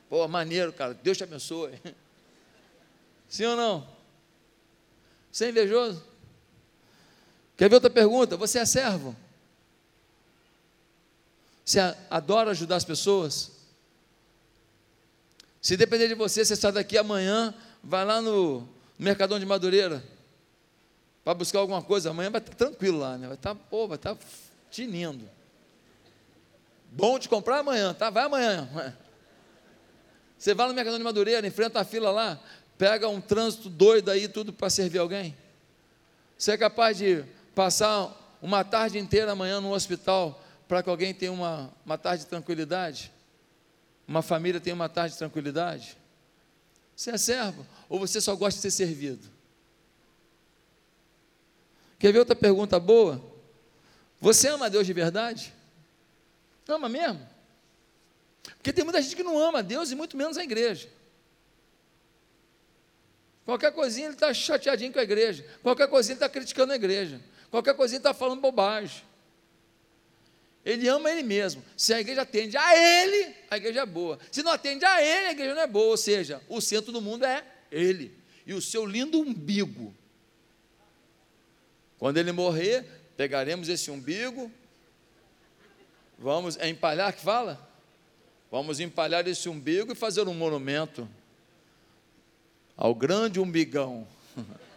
Pô, 0.08 0.26
maneiro, 0.26 0.72
cara. 0.72 0.94
Deus 0.94 1.18
te 1.18 1.24
abençoe. 1.24 1.78
Sim 3.28 3.44
ou 3.44 3.56
não? 3.56 3.86
Você 5.30 5.44
é 5.44 5.48
invejoso? 5.50 6.08
Quer 7.58 7.68
ver 7.68 7.74
outra 7.74 7.90
pergunta? 7.90 8.36
Você 8.36 8.60
é 8.60 8.64
servo? 8.64 9.16
Você 11.64 11.80
adora 12.08 12.52
ajudar 12.52 12.76
as 12.76 12.84
pessoas? 12.84 13.50
Se 15.60 15.76
depender 15.76 16.06
de 16.06 16.14
você, 16.14 16.44
você 16.44 16.54
sai 16.54 16.70
daqui 16.70 16.96
amanhã, 16.96 17.52
vai 17.82 18.04
lá 18.04 18.22
no 18.22 18.66
Mercadão 18.96 19.40
de 19.40 19.44
Madureira, 19.44 20.02
para 21.24 21.34
buscar 21.34 21.58
alguma 21.58 21.82
coisa, 21.82 22.10
amanhã 22.10 22.30
vai 22.30 22.40
estar 22.40 22.54
tranquilo 22.54 23.00
lá, 23.00 23.18
né? 23.18 23.26
vai 23.26 23.36
estar, 23.36 23.56
pô, 23.56 23.88
vai 23.88 23.96
estar 23.96 24.16
tinindo. 24.70 25.28
Bom 26.92 27.18
de 27.18 27.28
comprar 27.28 27.58
amanhã, 27.58 27.92
tá? 27.92 28.08
Vai 28.08 28.24
amanhã. 28.24 28.68
Você 30.38 30.54
vai 30.54 30.68
no 30.68 30.74
Mercadão 30.74 30.96
de 30.96 31.04
Madureira, 31.04 31.44
enfrenta 31.44 31.80
a 31.80 31.84
fila 31.84 32.12
lá, 32.12 32.40
pega 32.78 33.08
um 33.08 33.20
trânsito 33.20 33.68
doido 33.68 34.12
aí, 34.12 34.28
tudo 34.28 34.52
para 34.52 34.70
servir 34.70 34.98
alguém. 34.98 35.36
Você 36.38 36.52
é 36.52 36.56
capaz 36.56 36.96
de 36.96 37.24
passar 37.58 38.38
uma 38.40 38.62
tarde 38.62 39.00
inteira 39.00 39.32
amanhã 39.32 39.60
no 39.60 39.72
hospital 39.72 40.40
para 40.68 40.80
que 40.80 40.88
alguém 40.88 41.12
tenha 41.12 41.32
uma, 41.32 41.74
uma 41.84 41.98
tarde 41.98 42.22
de 42.22 42.30
tranquilidade? 42.30 43.10
Uma 44.06 44.22
família 44.22 44.60
tenha 44.60 44.76
uma 44.76 44.88
tarde 44.88 45.14
de 45.14 45.18
tranquilidade? 45.18 45.98
Você 46.94 47.10
é 47.10 47.18
servo 47.18 47.66
ou 47.88 47.98
você 47.98 48.20
só 48.20 48.36
gosta 48.36 48.58
de 48.58 48.62
ser 48.62 48.70
servido? 48.70 49.28
Quer 51.98 52.12
ver 52.12 52.20
outra 52.20 52.36
pergunta 52.36 52.78
boa? 52.78 53.20
Você 54.20 54.46
ama 54.46 54.66
a 54.66 54.68
Deus 54.68 54.86
de 54.86 54.92
verdade? 54.92 55.52
Ama 56.68 56.88
mesmo? 56.88 57.28
Porque 58.54 58.72
tem 58.72 58.84
muita 58.84 59.02
gente 59.02 59.16
que 59.16 59.24
não 59.24 59.36
ama 59.36 59.58
a 59.58 59.62
Deus 59.62 59.90
e 59.90 59.96
muito 59.96 60.16
menos 60.16 60.38
a 60.38 60.44
igreja. 60.44 60.88
Qualquer 63.44 63.72
coisinha 63.72 64.06
ele 64.06 64.14
está 64.14 64.32
chateadinho 64.32 64.92
com 64.92 65.00
a 65.00 65.02
igreja. 65.02 65.44
Qualquer 65.60 65.88
coisinha 65.88 66.12
ele 66.12 66.18
está 66.18 66.28
criticando 66.28 66.72
a 66.72 66.76
igreja. 66.76 67.20
Qualquer 67.50 67.74
coisinha 67.74 67.98
está 67.98 68.12
falando 68.12 68.40
bobagem. 68.40 69.02
Ele 70.64 70.86
ama 70.86 71.10
ele 71.10 71.22
mesmo. 71.22 71.64
Se 71.76 71.94
a 71.94 72.00
igreja 72.00 72.22
atende 72.22 72.56
a 72.56 72.76
ele, 72.76 73.34
a 73.50 73.56
igreja 73.56 73.80
é 73.80 73.86
boa. 73.86 74.18
Se 74.30 74.42
não 74.42 74.52
atende 74.52 74.84
a 74.84 75.02
ele, 75.02 75.26
a 75.28 75.32
igreja 75.32 75.54
não 75.54 75.62
é 75.62 75.66
boa. 75.66 75.86
Ou 75.86 75.96
seja, 75.96 76.42
o 76.48 76.60
centro 76.60 76.92
do 76.92 77.00
mundo 77.00 77.24
é 77.24 77.42
ele. 77.70 78.14
E 78.44 78.52
o 78.52 78.60
seu 78.60 78.84
lindo 78.84 79.18
umbigo. 79.18 79.94
Quando 81.98 82.18
ele 82.18 82.32
morrer, 82.32 82.84
pegaremos 83.16 83.68
esse 83.68 83.90
umbigo. 83.90 84.52
Vamos, 86.18 86.56
é 86.58 86.68
empalhar 86.68 87.12
que 87.12 87.22
fala? 87.22 87.66
Vamos 88.50 88.78
empalhar 88.80 89.26
esse 89.26 89.48
umbigo 89.48 89.92
e 89.92 89.94
fazer 89.94 90.28
um 90.28 90.34
monumento 90.34 91.08
ao 92.76 92.94
grande 92.94 93.40
umbigão. 93.40 94.06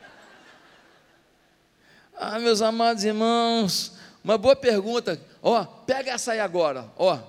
ah, 2.23 2.37
meus 2.37 2.61
amados 2.61 3.03
irmãos, 3.03 3.93
uma 4.23 4.37
boa 4.37 4.55
pergunta. 4.55 5.19
Ó, 5.41 5.65
pega 5.65 6.11
essa 6.11 6.33
aí 6.33 6.39
agora. 6.39 6.87
Ó, 6.95 7.19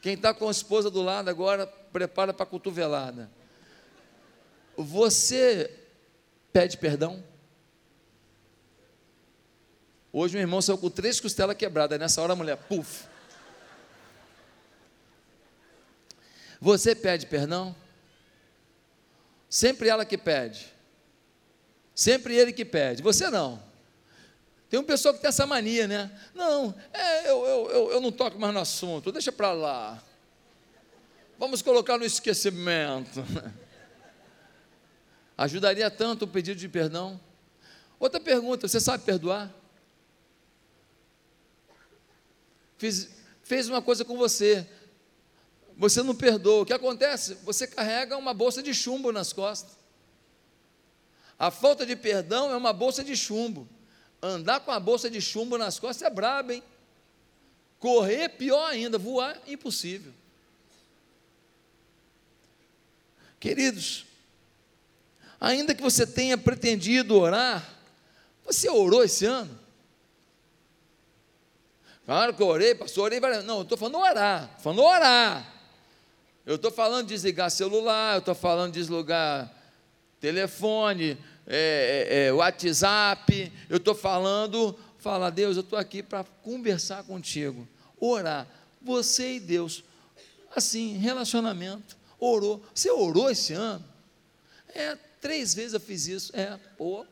quem 0.00 0.14
está 0.14 0.32
com 0.32 0.46
a 0.46 0.52
esposa 0.52 0.88
do 0.88 1.02
lado 1.02 1.28
agora, 1.28 1.66
prepara 1.66 2.32
para 2.32 2.44
a 2.44 2.46
cotovelada. 2.46 3.28
Você 4.76 5.68
pede 6.52 6.78
perdão? 6.78 7.24
Hoje 10.12 10.34
meu 10.34 10.42
irmão 10.42 10.62
saiu 10.62 10.78
com 10.78 10.90
três 10.90 11.18
costelas 11.18 11.56
quebradas. 11.56 11.98
Nessa 11.98 12.22
hora 12.22 12.32
a 12.32 12.36
mulher, 12.36 12.56
puf. 12.56 13.04
Você 16.60 16.94
pede 16.94 17.26
perdão? 17.26 17.74
Sempre 19.50 19.88
ela 19.88 20.04
que 20.04 20.16
pede. 20.16 20.72
Sempre 21.92 22.36
ele 22.36 22.52
que 22.52 22.64
pede. 22.64 23.02
Você 23.02 23.28
não. 23.28 23.65
Tem 24.68 24.80
um 24.80 24.84
pessoal 24.84 25.14
que 25.14 25.20
tem 25.20 25.28
essa 25.28 25.46
mania, 25.46 25.86
né? 25.86 26.10
Não, 26.34 26.74
é, 26.92 27.30
eu, 27.30 27.44
eu, 27.44 27.70
eu, 27.70 27.90
eu 27.92 28.00
não 28.00 28.10
toco 28.10 28.38
mais 28.38 28.52
no 28.52 28.60
assunto, 28.60 29.12
deixa 29.12 29.30
para 29.30 29.52
lá. 29.52 30.02
Vamos 31.38 31.62
colocar 31.62 31.98
no 31.98 32.04
esquecimento. 32.04 33.24
Ajudaria 35.38 35.90
tanto 35.90 36.24
o 36.24 36.28
pedido 36.28 36.58
de 36.58 36.68
perdão. 36.68 37.20
Outra 38.00 38.18
pergunta: 38.18 38.66
você 38.66 38.80
sabe 38.80 39.04
perdoar? 39.04 39.54
fiz, 42.78 43.08
fez 43.42 43.68
uma 43.68 43.82
coisa 43.82 44.04
com 44.04 44.16
você, 44.16 44.66
você 45.76 46.02
não 46.02 46.14
perdoa. 46.14 46.62
O 46.62 46.66
que 46.66 46.72
acontece? 46.72 47.34
Você 47.44 47.66
carrega 47.66 48.16
uma 48.16 48.32
bolsa 48.32 48.62
de 48.62 48.74
chumbo 48.74 49.12
nas 49.12 49.32
costas. 49.32 49.76
A 51.38 51.50
falta 51.50 51.84
de 51.84 51.94
perdão 51.94 52.50
é 52.50 52.56
uma 52.56 52.72
bolsa 52.72 53.04
de 53.04 53.16
chumbo. 53.16 53.68
Andar 54.22 54.60
com 54.60 54.70
a 54.70 54.80
bolsa 54.80 55.10
de 55.10 55.20
chumbo 55.20 55.58
nas 55.58 55.78
costas 55.78 56.06
é 56.06 56.10
brabo, 56.10 56.52
hein? 56.52 56.62
Correr, 57.78 58.30
pior 58.30 58.66
ainda, 58.70 58.98
voar, 58.98 59.40
impossível. 59.46 60.12
Queridos, 63.38 64.06
ainda 65.40 65.74
que 65.74 65.82
você 65.82 66.06
tenha 66.06 66.38
pretendido 66.38 67.14
orar, 67.14 67.76
você 68.44 68.68
orou 68.68 69.04
esse 69.04 69.26
ano? 69.26 69.66
Claro 72.06 72.34
que 72.34 72.42
eu 72.42 72.46
orei, 72.46 72.74
pastor, 72.74 73.04
orei 73.04 73.18
várias 73.18 73.44
Não, 73.44 73.56
eu 73.56 73.62
estou 73.62 73.76
falando 73.76 73.98
orar, 73.98 74.58
falando 74.60 74.82
orar. 74.82 75.54
Eu 76.46 76.54
estou 76.54 76.70
falando 76.70 77.08
de 77.08 77.14
desligar 77.14 77.50
celular, 77.50 78.14
eu 78.14 78.20
estou 78.20 78.34
falando 78.34 78.72
de 78.72 78.78
desligar 78.78 79.52
telefone, 80.20 81.18
é, 81.46 82.08
é, 82.08 82.26
é, 82.26 82.32
WhatsApp, 82.32 83.52
eu 83.68 83.76
estou 83.76 83.94
falando, 83.94 84.76
fala, 84.98 85.30
Deus, 85.30 85.56
eu 85.56 85.62
estou 85.62 85.78
aqui 85.78 86.02
para 86.02 86.24
conversar 86.42 87.04
contigo, 87.04 87.66
orar, 88.00 88.48
você 88.82 89.36
e 89.36 89.40
Deus, 89.40 89.84
assim, 90.54 90.96
relacionamento, 90.96 91.96
orou, 92.18 92.62
você 92.74 92.90
orou 92.90 93.30
esse 93.30 93.52
ano? 93.52 93.84
É, 94.68 94.96
três 95.20 95.54
vezes 95.54 95.74
eu 95.74 95.80
fiz 95.80 96.06
isso, 96.06 96.32
é, 96.34 96.58
pô, 96.76 97.06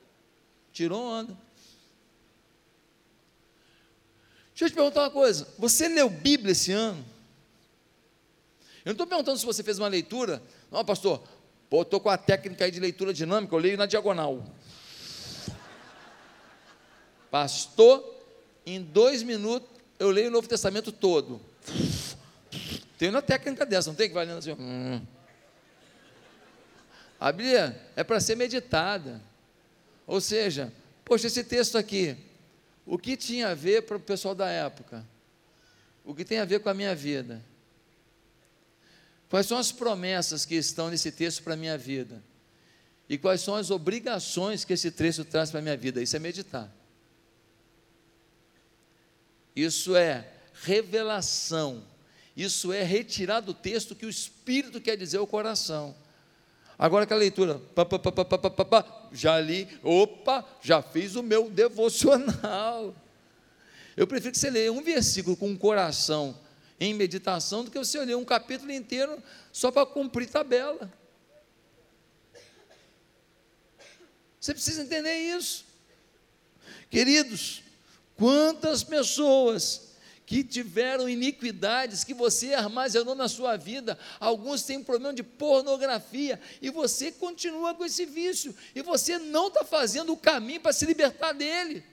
tirou 0.72 1.02
onda. 1.02 1.36
Deixa 4.50 4.64
eu 4.66 4.70
te 4.70 4.74
perguntar 4.74 5.02
uma 5.02 5.10
coisa, 5.10 5.48
você 5.58 5.88
leu 5.88 6.08
Bíblia 6.10 6.52
esse 6.52 6.72
ano? 6.72 7.04
Eu 8.84 8.90
não 8.90 8.92
estou 8.92 9.06
perguntando 9.06 9.38
se 9.38 9.46
você 9.46 9.62
fez 9.62 9.78
uma 9.78 9.88
leitura. 9.88 10.42
Não, 10.70 10.84
pastor, 10.84 11.22
pô, 11.74 11.82
estou 11.82 11.98
com 11.98 12.08
a 12.08 12.16
técnica 12.16 12.64
aí 12.64 12.70
de 12.70 12.78
leitura 12.78 13.12
dinâmica, 13.12 13.52
eu 13.52 13.58
leio 13.58 13.76
na 13.76 13.84
diagonal. 13.84 14.44
Pastor, 17.32 18.14
em 18.64 18.80
dois 18.80 19.24
minutos 19.24 19.68
eu 19.98 20.08
leio 20.08 20.28
o 20.28 20.30
Novo 20.30 20.46
Testamento 20.46 20.92
todo. 20.92 21.40
Tem 22.96 23.10
uma 23.10 23.20
técnica 23.20 23.66
dessa, 23.66 23.90
não 23.90 23.96
tem 23.96 24.06
que 24.06 24.14
vai 24.14 24.24
lendo 24.24 24.38
assim. 24.38 24.52
Hum. 24.52 25.04
A 27.18 27.32
Bíblia 27.32 27.76
é 27.96 28.04
para 28.04 28.20
ser 28.20 28.36
meditada. 28.36 29.20
Ou 30.06 30.20
seja, 30.20 30.72
poxa, 31.04 31.26
esse 31.26 31.42
texto 31.42 31.76
aqui, 31.76 32.16
o 32.86 32.96
que 32.96 33.16
tinha 33.16 33.48
a 33.48 33.54
ver 33.54 33.82
para 33.82 33.96
o 33.96 34.00
pessoal 34.00 34.32
da 34.36 34.48
época? 34.48 35.04
O 36.04 36.14
que 36.14 36.24
tem 36.24 36.38
a 36.38 36.44
ver 36.44 36.60
com 36.60 36.68
a 36.68 36.74
minha 36.74 36.94
vida? 36.94 37.42
Quais 39.34 39.46
são 39.48 39.58
as 39.58 39.72
promessas 39.72 40.46
que 40.46 40.54
estão 40.54 40.88
nesse 40.88 41.10
texto 41.10 41.42
para 41.42 41.54
a 41.54 41.56
minha 41.56 41.76
vida? 41.76 42.22
E 43.08 43.18
quais 43.18 43.40
são 43.40 43.56
as 43.56 43.68
obrigações 43.68 44.64
que 44.64 44.72
esse 44.72 44.92
texto 44.92 45.24
traz 45.24 45.50
para 45.50 45.58
a 45.58 45.62
minha 45.64 45.76
vida? 45.76 46.00
Isso 46.00 46.14
é 46.14 46.20
meditar. 46.20 46.72
Isso 49.56 49.96
é 49.96 50.24
revelação. 50.62 51.82
Isso 52.36 52.72
é 52.72 52.84
retirar 52.84 53.40
do 53.40 53.52
texto 53.52 53.96
que 53.96 54.06
o 54.06 54.08
Espírito 54.08 54.80
quer 54.80 54.96
dizer 54.96 55.16
ao 55.16 55.26
coração. 55.26 55.96
Agora 56.78 57.04
que 57.04 57.12
a 57.12 57.16
leitura, 57.16 57.58
pá, 57.74 57.84
pá, 57.84 57.98
pá, 57.98 59.08
já 59.10 59.40
li, 59.40 59.66
opa, 59.82 60.44
já 60.62 60.80
fiz 60.80 61.16
o 61.16 61.24
meu 61.24 61.50
devocional. 61.50 62.94
Eu 63.96 64.06
prefiro 64.06 64.30
que 64.30 64.38
você 64.38 64.48
leia 64.48 64.72
um 64.72 64.80
versículo 64.80 65.36
com 65.36 65.50
o 65.50 65.58
coração 65.58 66.38
em 66.78 66.94
meditação 66.94 67.64
do 67.64 67.70
que 67.70 67.78
você 67.78 68.04
ler 68.04 68.16
um 68.16 68.24
capítulo 68.24 68.72
inteiro 68.72 69.22
só 69.52 69.70
para 69.70 69.86
cumprir 69.86 70.28
tabela. 70.28 70.92
Você 74.40 74.52
precisa 74.52 74.82
entender 74.82 75.16
isso. 75.16 75.64
Queridos, 76.90 77.62
quantas 78.16 78.84
pessoas 78.84 79.94
que 80.26 80.42
tiveram 80.42 81.08
iniquidades 81.08 82.02
que 82.02 82.14
você 82.14 82.54
armazenou 82.54 83.14
na 83.14 83.28
sua 83.28 83.56
vida, 83.56 83.98
alguns 84.18 84.62
têm 84.62 84.82
problema 84.82 85.14
de 85.14 85.22
pornografia, 85.22 86.40
e 86.62 86.70
você 86.70 87.12
continua 87.12 87.74
com 87.74 87.84
esse 87.84 88.06
vício, 88.06 88.54
e 88.74 88.82
você 88.82 89.18
não 89.18 89.48
está 89.48 89.64
fazendo 89.64 90.12
o 90.12 90.16
caminho 90.16 90.60
para 90.60 90.72
se 90.72 90.86
libertar 90.86 91.32
dele. 91.32 91.84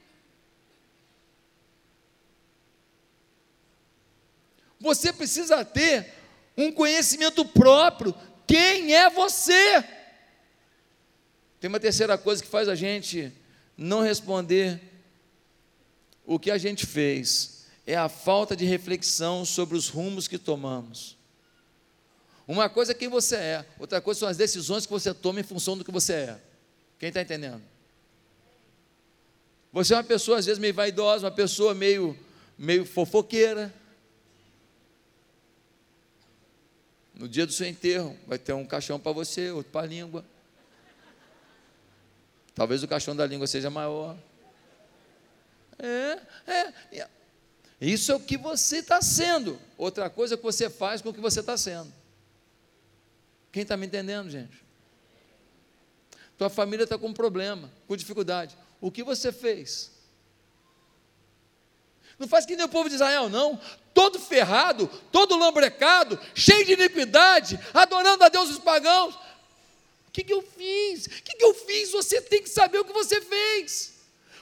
Você 4.82 5.14
precisa 5.14 5.64
ter 5.64 6.12
um 6.58 6.72
conhecimento 6.72 7.46
próprio. 7.46 8.14
Quem 8.48 8.94
é 8.94 9.10
você? 9.10 9.84
Tem 11.60 11.68
uma 11.70 11.80
terceira 11.80 12.18
coisa 12.18 12.42
que 12.42 12.50
faz 12.50 12.68
a 12.68 12.76
gente 12.76 13.32
não 13.78 14.02
responder 14.02 14.82
o 16.26 16.40
que 16.40 16.50
a 16.50 16.58
gente 16.58 16.86
fez. 16.86 17.68
É 17.86 17.96
a 17.96 18.10
falta 18.10 18.56
de 18.56 18.66
reflexão 18.66 19.46
sobre 19.46 19.78
os 19.78 19.88
rumos 19.88 20.28
que 20.28 20.38
tomamos. 20.38 21.16
Uma 22.48 22.68
coisa 22.68 22.92
é 22.92 22.96
quem 22.96 23.08
você 23.08 23.36
é, 23.36 23.66
outra 23.80 24.02
coisa 24.02 24.22
são 24.22 24.30
as 24.30 24.36
decisões 24.36 24.86
que 24.86 24.92
você 24.92 25.14
toma 25.14 25.40
em 25.40 25.44
função 25.44 25.78
do 25.78 25.86
que 25.86 25.92
você 25.92 26.14
é. 26.14 26.42
Quem 27.00 27.10
está 27.10 27.22
entendendo? 27.22 27.62
Você 29.72 29.94
é 29.94 29.98
uma 29.98 30.04
pessoa, 30.04 30.40
às 30.40 30.46
vezes, 30.46 30.60
meio 30.60 30.74
vaidosa, 30.74 31.26
uma 31.26 31.32
pessoa 31.32 31.74
meio, 31.74 32.18
meio 32.58 32.86
fofoqueira, 32.86 33.74
No 37.22 37.30
dia 37.30 37.46
do 37.46 37.54
seu 37.54 37.68
enterro, 37.68 38.18
vai 38.26 38.40
ter 38.40 38.52
um 38.52 38.66
caixão 38.66 39.00
para 39.00 39.12
você, 39.12 39.52
outro 39.52 39.72
para 39.72 39.86
a 39.86 39.88
língua. 39.88 40.26
Talvez 42.56 42.82
o 42.82 42.88
caixão 42.88 43.16
da 43.16 43.28
língua 43.28 43.46
seja 43.46 43.70
maior. 43.70 44.18
É, 45.78 46.18
é. 46.48 47.08
Isso 47.80 48.12
é 48.12 48.16
o 48.16 48.20
que 48.20 48.38
você 48.38 48.78
está 48.78 49.04
sendo. 49.04 49.60
Outra 49.78 50.10
coisa 50.10 50.34
é 50.34 50.38
que 50.38 50.42
você 50.42 50.68
faz 50.68 51.00
com 51.00 51.10
o 51.10 51.14
que 51.14 51.22
você 51.22 51.42
está 51.42 51.56
sendo. 51.56 51.94
Quem 53.52 53.62
está 53.62 53.78
me 53.78 53.86
entendendo, 53.86 54.28
gente? 54.28 54.66
Tua 56.40 56.50
família 56.50 56.86
está 56.86 56.98
com 56.98 57.06
um 57.06 57.14
problema, 57.14 57.72
com 57.88 57.96
dificuldade. 57.96 58.58
O 58.82 58.90
que 58.90 59.04
você 59.04 59.32
fez? 59.32 59.92
Não 62.22 62.28
faz 62.28 62.46
que 62.46 62.56
nem 62.56 62.64
o 62.64 62.70
povo 62.70 62.88
de 62.88 62.94
Israel, 62.94 63.30
não. 63.30 63.60
Todo 63.96 64.20
ferrado, 64.20 64.88
todo 65.12 65.36
lambrecado, 65.36 66.20
cheio 66.36 66.64
de 66.64 66.74
iniquidade, 66.74 67.60
adorando 67.74 68.24
a 68.24 68.30
Deus 68.30 68.52
os 68.52 68.60
pagãos. 68.60 69.16
O 69.16 70.12
que, 70.14 70.24
que 70.24 70.32
eu 70.32 70.44
fiz? 70.44 71.08
O 71.08 71.10
que, 71.10 71.36
que 71.36 71.44
eu 71.44 71.52
fiz? 71.56 71.92
Você 71.92 72.22
tem 72.22 72.44
que 72.44 72.50
saber 72.50 72.78
o 72.78 72.86
que 72.86 72.94
você 72.94 73.20
fez. 73.22 73.94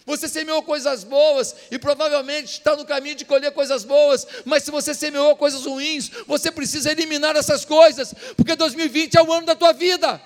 Você 0.05 0.27
semeou 0.27 0.61
coisas 0.61 1.05
boas 1.05 1.55
e 1.71 1.79
provavelmente 1.79 2.51
está 2.51 2.75
no 2.75 2.83
caminho 2.83 3.15
de 3.15 3.23
colher 3.23 3.53
coisas 3.53 3.85
boas, 3.85 4.27
mas 4.43 4.63
se 4.63 4.71
você 4.71 4.93
semeou 4.93 5.37
coisas 5.37 5.65
ruins, 5.65 6.11
você 6.27 6.51
precisa 6.51 6.91
eliminar 6.91 7.37
essas 7.37 7.63
coisas, 7.63 8.13
porque 8.35 8.55
2020 8.55 9.17
é 9.17 9.23
o 9.23 9.31
ano 9.31 9.45
da 9.45 9.55
tua 9.55 9.71
vida 9.71 10.21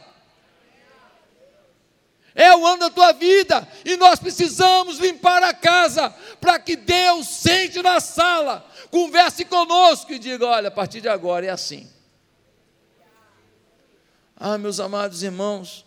é 2.36 2.56
o 2.56 2.66
ano 2.66 2.80
da 2.80 2.90
tua 2.90 3.12
vida, 3.12 3.68
e 3.86 3.96
nós 3.96 4.20
precisamos 4.20 4.98
limpar 4.98 5.44
a 5.44 5.54
casa, 5.54 6.10
para 6.42 6.60
que 6.60 6.76
Deus 6.76 7.28
sente 7.28 7.82
na 7.82 8.00
sala, 8.00 8.68
converse 8.90 9.46
conosco 9.46 10.12
e 10.12 10.20
diga: 10.20 10.46
olha, 10.46 10.70
a 10.70 10.72
partir 10.72 11.02
de 11.02 11.10
agora 11.10 11.46
é 11.46 11.50
assim. 11.50 11.90
Ah, 14.36 14.58
meus 14.58 14.80
amados 14.80 15.22
irmãos, 15.22 15.86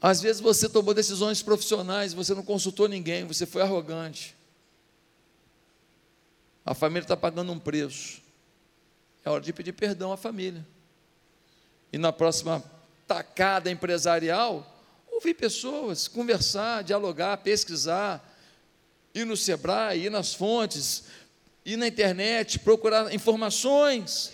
às 0.00 0.22
vezes 0.22 0.40
você 0.40 0.68
tomou 0.68 0.94
decisões 0.94 1.42
profissionais, 1.42 2.14
você 2.14 2.34
não 2.34 2.42
consultou 2.42 2.88
ninguém, 2.88 3.26
você 3.26 3.44
foi 3.44 3.62
arrogante. 3.62 4.34
A 6.64 6.72
família 6.72 7.04
está 7.04 7.16
pagando 7.16 7.52
um 7.52 7.58
preço. 7.58 8.22
É 9.24 9.28
hora 9.28 9.42
de 9.42 9.52
pedir 9.52 9.72
perdão 9.72 10.12
à 10.12 10.16
família. 10.16 10.66
E 11.92 11.98
na 11.98 12.12
próxima 12.12 12.64
tacada 13.10 13.68
empresarial, 13.68 14.64
ouvir 15.10 15.34
pessoas, 15.34 16.06
conversar, 16.06 16.84
dialogar, 16.84 17.38
pesquisar, 17.38 18.24
ir 19.12 19.26
no 19.26 19.36
Sebrae, 19.36 20.04
ir 20.04 20.10
nas 20.10 20.32
fontes, 20.32 21.02
ir 21.64 21.76
na 21.76 21.88
internet, 21.88 22.60
procurar 22.60 23.12
informações. 23.12 24.30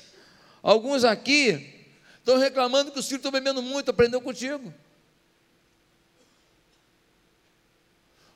Alguns 0.62 1.04
aqui 1.04 1.86
estão 2.18 2.36
reclamando 2.36 2.92
que 2.92 2.98
os 2.98 3.06
filhos 3.06 3.20
estão 3.20 3.32
bebendo 3.32 3.62
muito, 3.62 3.90
aprendeu 3.90 4.20
contigo. 4.20 4.74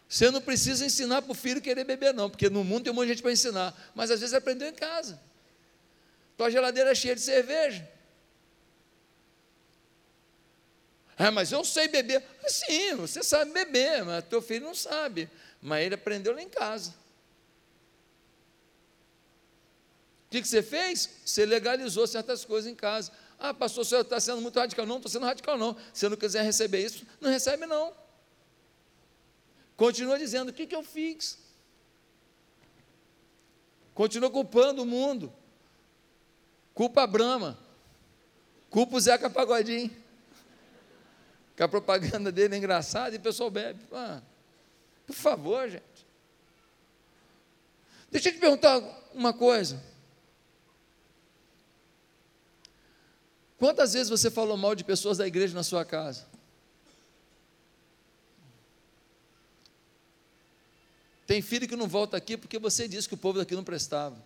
Você 0.08 0.30
não 0.30 0.40
precisa 0.40 0.86
ensinar 0.86 1.20
para 1.20 1.32
o 1.32 1.34
filho 1.34 1.60
querer 1.60 1.84
beber, 1.84 2.14
não, 2.14 2.30
porque 2.30 2.48
no 2.48 2.64
mundo 2.64 2.84
tem 2.84 2.92
um 2.94 2.96
monte 2.96 3.08
de 3.08 3.12
gente 3.12 3.22
para 3.22 3.32
ensinar, 3.32 3.92
mas 3.94 4.10
às 4.10 4.20
vezes 4.20 4.34
aprendeu 4.34 4.68
em 4.68 4.72
casa. 4.72 5.20
Tua 6.38 6.50
geladeira 6.50 6.92
é 6.92 6.94
cheia 6.94 7.14
de 7.14 7.20
cerveja. 7.20 7.86
Ah, 11.22 11.30
mas 11.30 11.52
eu 11.52 11.62
sei 11.64 11.86
beber. 11.86 12.24
Sim, 12.48 12.96
você 12.96 13.22
sabe 13.22 13.52
beber, 13.52 14.04
mas 14.04 14.24
teu 14.24 14.40
filho 14.40 14.64
não 14.64 14.74
sabe. 14.74 15.28
Mas 15.60 15.84
ele 15.84 15.94
aprendeu 15.94 16.32
lá 16.32 16.40
em 16.40 16.48
casa. 16.48 16.94
que, 20.30 20.40
que 20.40 20.48
você 20.48 20.62
fez? 20.62 21.10
Você 21.24 21.44
legalizou 21.44 22.06
certas 22.06 22.44
coisas 22.44 22.70
em 22.70 22.74
casa. 22.74 23.10
Ah, 23.38 23.52
pastor, 23.52 23.82
o 23.82 23.84
senhor 23.84 24.02
está 24.02 24.20
sendo 24.20 24.40
muito 24.40 24.58
radical. 24.58 24.86
Não, 24.86 24.96
estou 24.96 25.10
sendo 25.10 25.26
radical, 25.26 25.58
não. 25.58 25.76
Se 25.92 26.06
eu 26.06 26.10
não 26.10 26.16
quiser 26.16 26.42
receber 26.44 26.84
isso, 26.84 27.04
não 27.20 27.28
recebe, 27.28 27.66
não. 27.66 27.92
Continua 29.76 30.16
dizendo: 30.18 30.50
o 30.50 30.52
que, 30.52 30.66
que 30.66 30.74
eu 30.74 30.84
fiz? 30.84 31.36
Continua 33.92 34.30
culpando 34.30 34.82
o 34.82 34.86
mundo. 34.86 35.32
Culpa 36.74 37.02
a 37.02 37.06
Brahma. 37.06 37.58
Culpa 38.70 38.96
o 38.96 39.00
Zeca 39.00 39.28
Pagodinho. 39.28 39.90
Que 41.60 41.64
a 41.64 41.68
propaganda 41.68 42.32
dele 42.32 42.54
é 42.54 42.56
engraçada 42.56 43.14
e 43.14 43.18
o 43.18 43.20
pessoal 43.20 43.50
bebe. 43.50 43.84
Ah, 43.92 44.22
por 45.06 45.14
favor, 45.14 45.68
gente. 45.68 46.06
Deixa 48.10 48.30
eu 48.30 48.32
te 48.32 48.38
perguntar 48.38 48.78
uma 49.12 49.34
coisa. 49.34 49.78
Quantas 53.58 53.92
vezes 53.92 54.08
você 54.08 54.30
falou 54.30 54.56
mal 54.56 54.74
de 54.74 54.82
pessoas 54.82 55.18
da 55.18 55.26
igreja 55.26 55.54
na 55.54 55.62
sua 55.62 55.84
casa? 55.84 56.26
Tem 61.26 61.42
filho 61.42 61.68
que 61.68 61.76
não 61.76 61.86
volta 61.86 62.16
aqui 62.16 62.38
porque 62.38 62.58
você 62.58 62.88
disse 62.88 63.06
que 63.06 63.12
o 63.12 63.18
povo 63.18 63.38
daqui 63.38 63.54
não 63.54 63.64
prestava. 63.64 64.16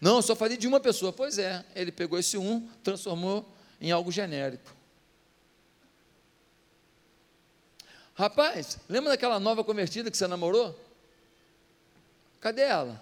Não, 0.00 0.16
eu 0.16 0.22
só 0.22 0.34
falei 0.34 0.56
de 0.56 0.66
uma 0.66 0.80
pessoa. 0.80 1.12
Pois 1.12 1.38
é, 1.38 1.64
ele 1.76 1.92
pegou 1.92 2.18
esse 2.18 2.36
um, 2.36 2.68
transformou 2.82 3.48
em 3.80 3.92
algo 3.92 4.10
genérico. 4.10 4.76
Rapaz, 8.18 8.80
lembra 8.88 9.10
daquela 9.10 9.38
nova 9.38 9.62
convertida 9.62 10.10
que 10.10 10.16
você 10.16 10.26
namorou? 10.26 10.76
Cadê 12.40 12.62
ela? 12.62 13.00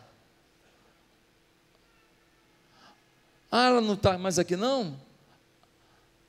Ah, 3.51 3.69
ela 3.69 3.81
não 3.81 3.95
está 3.95 4.19
mais 4.19 4.39
aqui 4.39 4.57
não? 4.57 4.95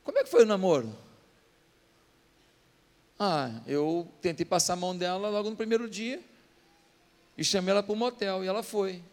Como 0.06 0.18
é 0.18 0.24
que 0.24 0.30
foi 0.30 0.44
o 0.44 0.46
namoro? 0.46 0.98
Ah, 3.20 3.60
eu 3.68 4.10
tentei 4.22 4.46
passar 4.46 4.72
a 4.72 4.78
mão 4.78 4.98
dela 4.98 5.28
logo 5.28 5.50
no 5.50 5.58
primeiro 5.58 5.90
dia 5.90 6.22
e 7.38 7.44
chamei 7.44 7.72
ela 7.72 7.84
para 7.84 7.92
o 7.92 7.98
motel 7.98 8.42
e 8.42 8.48
ela 8.48 8.64
foi. 8.64 9.04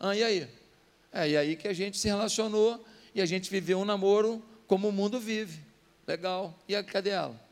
Ah, 0.00 0.16
e 0.16 0.24
aí? 0.24 0.48
É, 1.12 1.28
e 1.28 1.36
aí 1.36 1.54
que 1.54 1.68
a 1.68 1.72
gente 1.72 1.96
se 1.96 2.08
relacionou 2.08 2.84
e 3.14 3.22
a 3.22 3.26
gente 3.26 3.48
viveu 3.48 3.78
um 3.78 3.84
namoro 3.84 4.42
como 4.66 4.88
o 4.88 4.92
mundo 4.92 5.20
vive. 5.20 5.62
Legal. 6.04 6.52
E 6.66 6.74
a, 6.74 6.82
cadê 6.82 7.10
ela? 7.10 7.49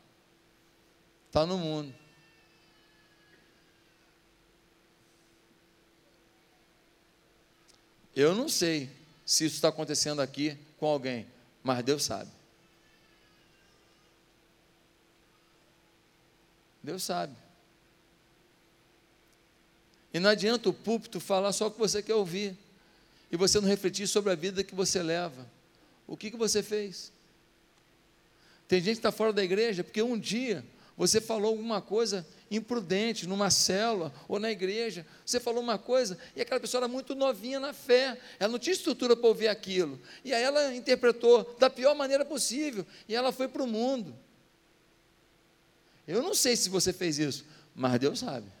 Está 1.29 1.45
no 1.45 1.59
mundo. 1.59 1.93
Eu 8.15 8.33
não 8.33 8.49
sei 8.49 8.89
se 9.23 9.45
isso 9.45 9.55
está 9.55 9.69
acontecendo 9.69 10.21
aqui 10.23 10.57
com 10.79 10.87
alguém, 10.87 11.27
mas 11.63 11.85
Deus 11.85 12.03
sabe. 12.03 12.31
Deus 16.81 17.03
sabe. 17.03 17.35
E 20.11 20.19
não 20.19 20.31
adianta 20.31 20.67
o 20.67 20.73
púlpito 20.73 21.19
falar 21.19 21.53
só 21.53 21.67
o 21.67 21.71
que 21.71 21.77
você 21.77 22.01
quer 22.01 22.15
ouvir, 22.15 22.57
e 23.31 23.37
você 23.37 23.61
não 23.61 23.67
refletir 23.67 24.07
sobre 24.07 24.31
a 24.31 24.35
vida 24.35 24.63
que 24.63 24.73
você 24.73 25.03
leva. 25.03 25.47
O 26.07 26.17
que, 26.17 26.31
que 26.31 26.37
você 26.37 26.63
fez? 26.63 27.11
Tem 28.67 28.81
gente 28.81 28.95
que 28.95 28.99
está 28.99 29.11
fora 29.11 29.31
da 29.31 29.43
igreja 29.43 29.83
porque 29.83 30.01
um 30.01 30.17
dia 30.17 30.65
você 30.99 31.21
falou 31.21 31.51
alguma 31.51 31.81
coisa 31.81 32.27
imprudente 32.51 33.25
numa 33.25 33.49
célula 33.49 34.13
ou 34.27 34.37
na 34.37 34.51
igreja, 34.51 35.07
você 35.25 35.39
falou 35.39 35.63
uma 35.63 35.77
coisa 35.77 36.17
e 36.35 36.41
aquela 36.41 36.59
pessoa 36.59 36.79
era 36.79 36.89
muito 36.89 37.15
novinha 37.15 37.57
na 37.57 37.71
fé, 37.71 38.19
ela 38.37 38.51
não 38.51 38.59
tinha 38.59 38.73
estrutura 38.73 39.15
para 39.15 39.29
ouvir 39.29 39.47
aquilo, 39.47 39.97
e 40.25 40.33
aí 40.33 40.43
ela 40.43 40.75
interpretou 40.75 41.55
da 41.57 41.69
pior 41.69 41.95
maneira 41.95 42.25
possível 42.25 42.85
e 43.07 43.15
ela 43.15 43.31
foi 43.31 43.47
para 43.47 43.63
o 43.63 43.67
mundo. 43.67 44.13
Eu 46.05 46.21
não 46.21 46.33
sei 46.33 46.57
se 46.57 46.67
você 46.67 46.91
fez 46.91 47.17
isso, 47.17 47.45
mas 47.73 47.97
Deus 47.97 48.19
sabe, 48.19 48.51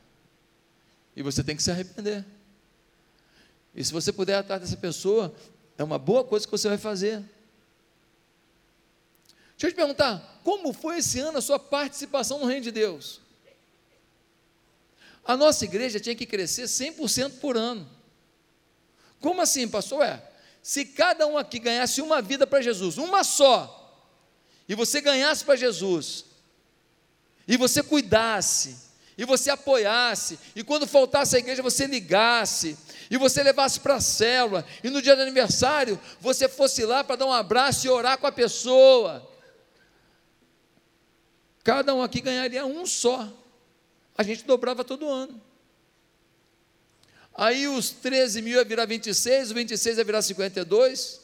e 1.17 1.21
você 1.21 1.43
tem 1.43 1.57
que 1.57 1.61
se 1.61 1.69
arrepender. 1.69 2.23
E 3.75 3.83
se 3.83 3.91
você 3.91 4.13
puder 4.13 4.35
atrás 4.35 4.61
dessa 4.61 4.77
pessoa, 4.77 5.35
é 5.77 5.83
uma 5.83 5.99
boa 5.99 6.23
coisa 6.23 6.45
que 6.45 6.51
você 6.51 6.69
vai 6.69 6.77
fazer. 6.77 7.21
Deixa 9.59 9.67
eu 9.67 9.71
te 9.71 9.75
perguntar, 9.75 10.39
como 10.41 10.71
foi 10.71 10.99
esse 10.99 11.19
ano 11.19 11.37
a 11.37 11.41
sua 11.41 11.59
participação 11.59 12.39
no 12.39 12.45
reino 12.45 12.61
de 12.61 12.71
Deus? 12.71 13.19
A 15.25 15.35
nossa 15.35 15.65
igreja 15.65 15.99
tinha 15.99 16.15
que 16.15 16.25
crescer 16.25 16.63
100% 16.63 17.39
por 17.41 17.57
ano. 17.57 17.85
Como 19.19 19.41
assim, 19.41 19.67
pastor? 19.67 20.05
É, 20.05 20.23
se 20.63 20.85
cada 20.85 21.27
um 21.27 21.37
aqui 21.37 21.59
ganhasse 21.59 22.01
uma 22.01 22.21
vida 22.21 22.47
para 22.47 22.61
Jesus, 22.61 22.97
uma 22.97 23.21
só, 23.25 24.07
e 24.65 24.73
você 24.75 25.01
ganhasse 25.01 25.43
para 25.43 25.57
Jesus, 25.57 26.23
e 27.45 27.57
você 27.57 27.83
cuidasse, 27.83 28.77
e 29.17 29.25
você 29.25 29.49
apoiasse, 29.49 30.39
e 30.55 30.63
quando 30.63 30.87
faltasse 30.87 31.35
a 31.35 31.39
igreja 31.39 31.61
você 31.61 31.85
ligasse, 31.85 32.77
e 33.11 33.17
você 33.17 33.43
levasse 33.43 33.81
para 33.81 33.95
a 33.95 34.01
célula, 34.01 34.65
e 34.81 34.89
no 34.89 35.01
dia 35.01 35.17
do 35.17 35.21
aniversário 35.21 35.99
você 36.21 36.47
fosse 36.47 36.85
lá 36.85 37.03
para 37.03 37.17
dar 37.17 37.25
um 37.25 37.33
abraço 37.33 37.85
e 37.85 37.89
orar 37.89 38.17
com 38.17 38.25
a 38.25 38.31
pessoa, 38.31 39.29
Cada 41.69 41.93
um 41.93 42.01
aqui 42.01 42.19
ganharia 42.19 42.65
um 42.65 42.83
só. 42.83 43.31
A 44.17 44.23
gente 44.23 44.43
dobrava 44.43 44.83
todo 44.83 45.07
ano. 45.07 45.39
Aí 47.31 47.67
os 47.67 47.91
13 47.91 48.41
mil 48.41 48.57
ia 48.57 48.65
virar 48.65 48.87
26, 48.87 49.51
o 49.51 49.53
26 49.53 49.99
ia 49.99 50.03
virar 50.03 50.23
52. 50.23 51.21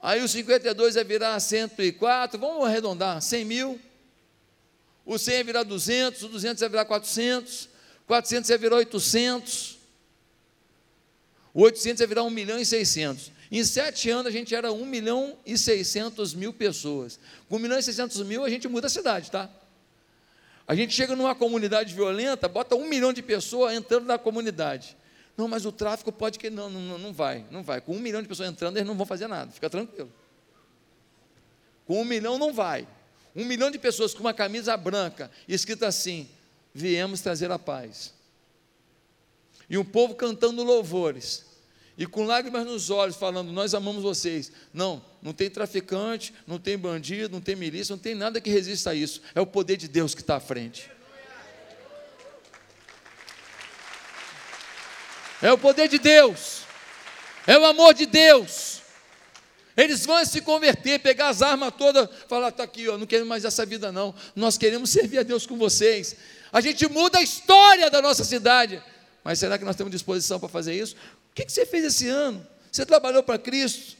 Aí 0.00 0.24
os 0.24 0.30
52 0.30 0.96
ia 0.96 1.04
virar 1.04 1.38
104, 1.38 2.40
vamos 2.40 2.64
arredondar, 2.64 3.20
100 3.20 3.44
mil. 3.44 3.78
O 5.04 5.18
100 5.18 5.34
ia 5.34 5.44
virar 5.44 5.62
200, 5.62 6.22
o 6.22 6.28
200 6.28 6.62
ia 6.62 6.68
virar 6.70 6.86
400, 6.86 7.68
400 8.06 8.48
ia 8.48 8.56
virar 8.56 8.76
800, 8.76 9.78
o 11.52 11.60
800 11.60 12.00
ia 12.00 12.06
virar 12.06 12.22
1 12.22 12.30
milhão 12.30 12.58
e 12.58 12.64
600. 12.64 13.30
Em 13.52 13.62
sete 13.62 14.08
anos 14.08 14.28
a 14.28 14.30
gente 14.30 14.54
era 14.54 14.72
1 14.72 14.86
milhão 14.86 15.36
e 15.44 15.58
600 15.58 16.32
mil 16.32 16.54
pessoas. 16.54 17.20
Com 17.50 17.56
1 17.56 17.58
milhão 17.58 17.78
e 17.78 17.82
600 17.82 18.22
mil 18.22 18.42
a 18.42 18.48
gente 18.48 18.66
muda 18.66 18.86
a 18.86 18.90
cidade, 18.90 19.30
tá? 19.30 19.50
A 20.66 20.74
gente 20.74 20.94
chega 20.94 21.14
numa 21.14 21.34
comunidade 21.34 21.92
violenta, 21.92 22.48
bota 22.48 22.74
um 22.74 22.88
milhão 22.88 23.12
de 23.12 23.20
pessoas 23.20 23.74
entrando 23.74 24.06
na 24.06 24.16
comunidade. 24.16 24.96
Não, 25.36 25.48
mas 25.48 25.66
o 25.66 25.72
tráfico 25.72 26.10
pode 26.10 26.38
que. 26.38 26.48
Não, 26.48 26.70
não, 26.70 26.96
não 26.96 27.12
vai, 27.12 27.44
não 27.50 27.62
vai. 27.62 27.82
Com 27.82 27.94
um 27.94 27.98
milhão 27.98 28.22
de 28.22 28.28
pessoas 28.28 28.48
entrando, 28.48 28.78
eles 28.78 28.88
não 28.88 28.96
vão 28.96 29.04
fazer 29.04 29.26
nada, 29.26 29.52
fica 29.52 29.68
tranquilo. 29.68 30.10
Com 31.86 32.00
um 32.00 32.06
milhão 32.06 32.38
não 32.38 32.54
vai. 32.54 32.88
Um 33.36 33.44
milhão 33.44 33.70
de 33.70 33.78
pessoas 33.78 34.14
com 34.14 34.20
uma 34.20 34.32
camisa 34.32 34.74
branca, 34.78 35.30
escrita 35.46 35.86
assim: 35.86 36.26
viemos 36.72 37.20
trazer 37.20 37.50
a 37.50 37.58
paz. 37.58 38.14
E 39.68 39.76
um 39.76 39.84
povo 39.84 40.14
cantando 40.14 40.62
louvores 40.62 41.51
e 41.96 42.06
com 42.06 42.24
lágrimas 42.24 42.64
nos 42.66 42.90
olhos, 42.90 43.16
falando: 43.16 43.52
Nós 43.52 43.74
amamos 43.74 44.02
vocês. 44.02 44.50
Não, 44.72 45.02
não 45.20 45.32
tem 45.32 45.50
traficante, 45.50 46.32
não 46.46 46.58
tem 46.58 46.78
bandido, 46.78 47.32
não 47.32 47.40
tem 47.40 47.54
milícia, 47.54 47.94
não 47.94 48.02
tem 48.02 48.14
nada 48.14 48.40
que 48.40 48.50
resista 48.50 48.90
a 48.90 48.94
isso. 48.94 49.20
É 49.34 49.40
o 49.40 49.46
poder 49.46 49.76
de 49.76 49.88
Deus 49.88 50.14
que 50.14 50.20
está 50.22 50.36
à 50.36 50.40
frente. 50.40 50.90
É 55.40 55.52
o 55.52 55.58
poder 55.58 55.88
de 55.88 55.98
Deus, 55.98 56.62
é 57.46 57.58
o 57.58 57.64
amor 57.64 57.94
de 57.94 58.06
Deus. 58.06 58.80
Eles 59.76 60.04
vão 60.04 60.22
se 60.24 60.40
converter, 60.40 61.00
pegar 61.00 61.28
as 61.28 61.42
armas 61.42 61.72
todas, 61.76 62.08
falar: 62.28 62.50
está 62.50 62.62
aqui, 62.62 62.88
ó, 62.88 62.96
não 62.96 63.06
queremos 63.06 63.28
mais 63.28 63.44
essa 63.44 63.66
vida, 63.66 63.90
não. 63.90 64.14
Nós 64.36 64.56
queremos 64.56 64.90
servir 64.90 65.18
a 65.18 65.22
Deus 65.22 65.46
com 65.46 65.56
vocês. 65.56 66.16
A 66.52 66.60
gente 66.60 66.86
muda 66.88 67.18
a 67.18 67.22
história 67.22 67.90
da 67.90 68.00
nossa 68.00 68.24
cidade. 68.24 68.82
Mas 69.24 69.38
será 69.38 69.56
que 69.56 69.64
nós 69.64 69.76
temos 69.76 69.90
disposição 69.90 70.38
para 70.38 70.48
fazer 70.48 70.74
isso? 70.74 70.96
O 71.32 71.34
que 71.34 71.50
você 71.50 71.64
fez 71.64 71.84
esse 71.84 72.08
ano? 72.08 72.46
Você 72.70 72.84
trabalhou 72.84 73.22
para 73.22 73.38
Cristo? 73.38 73.96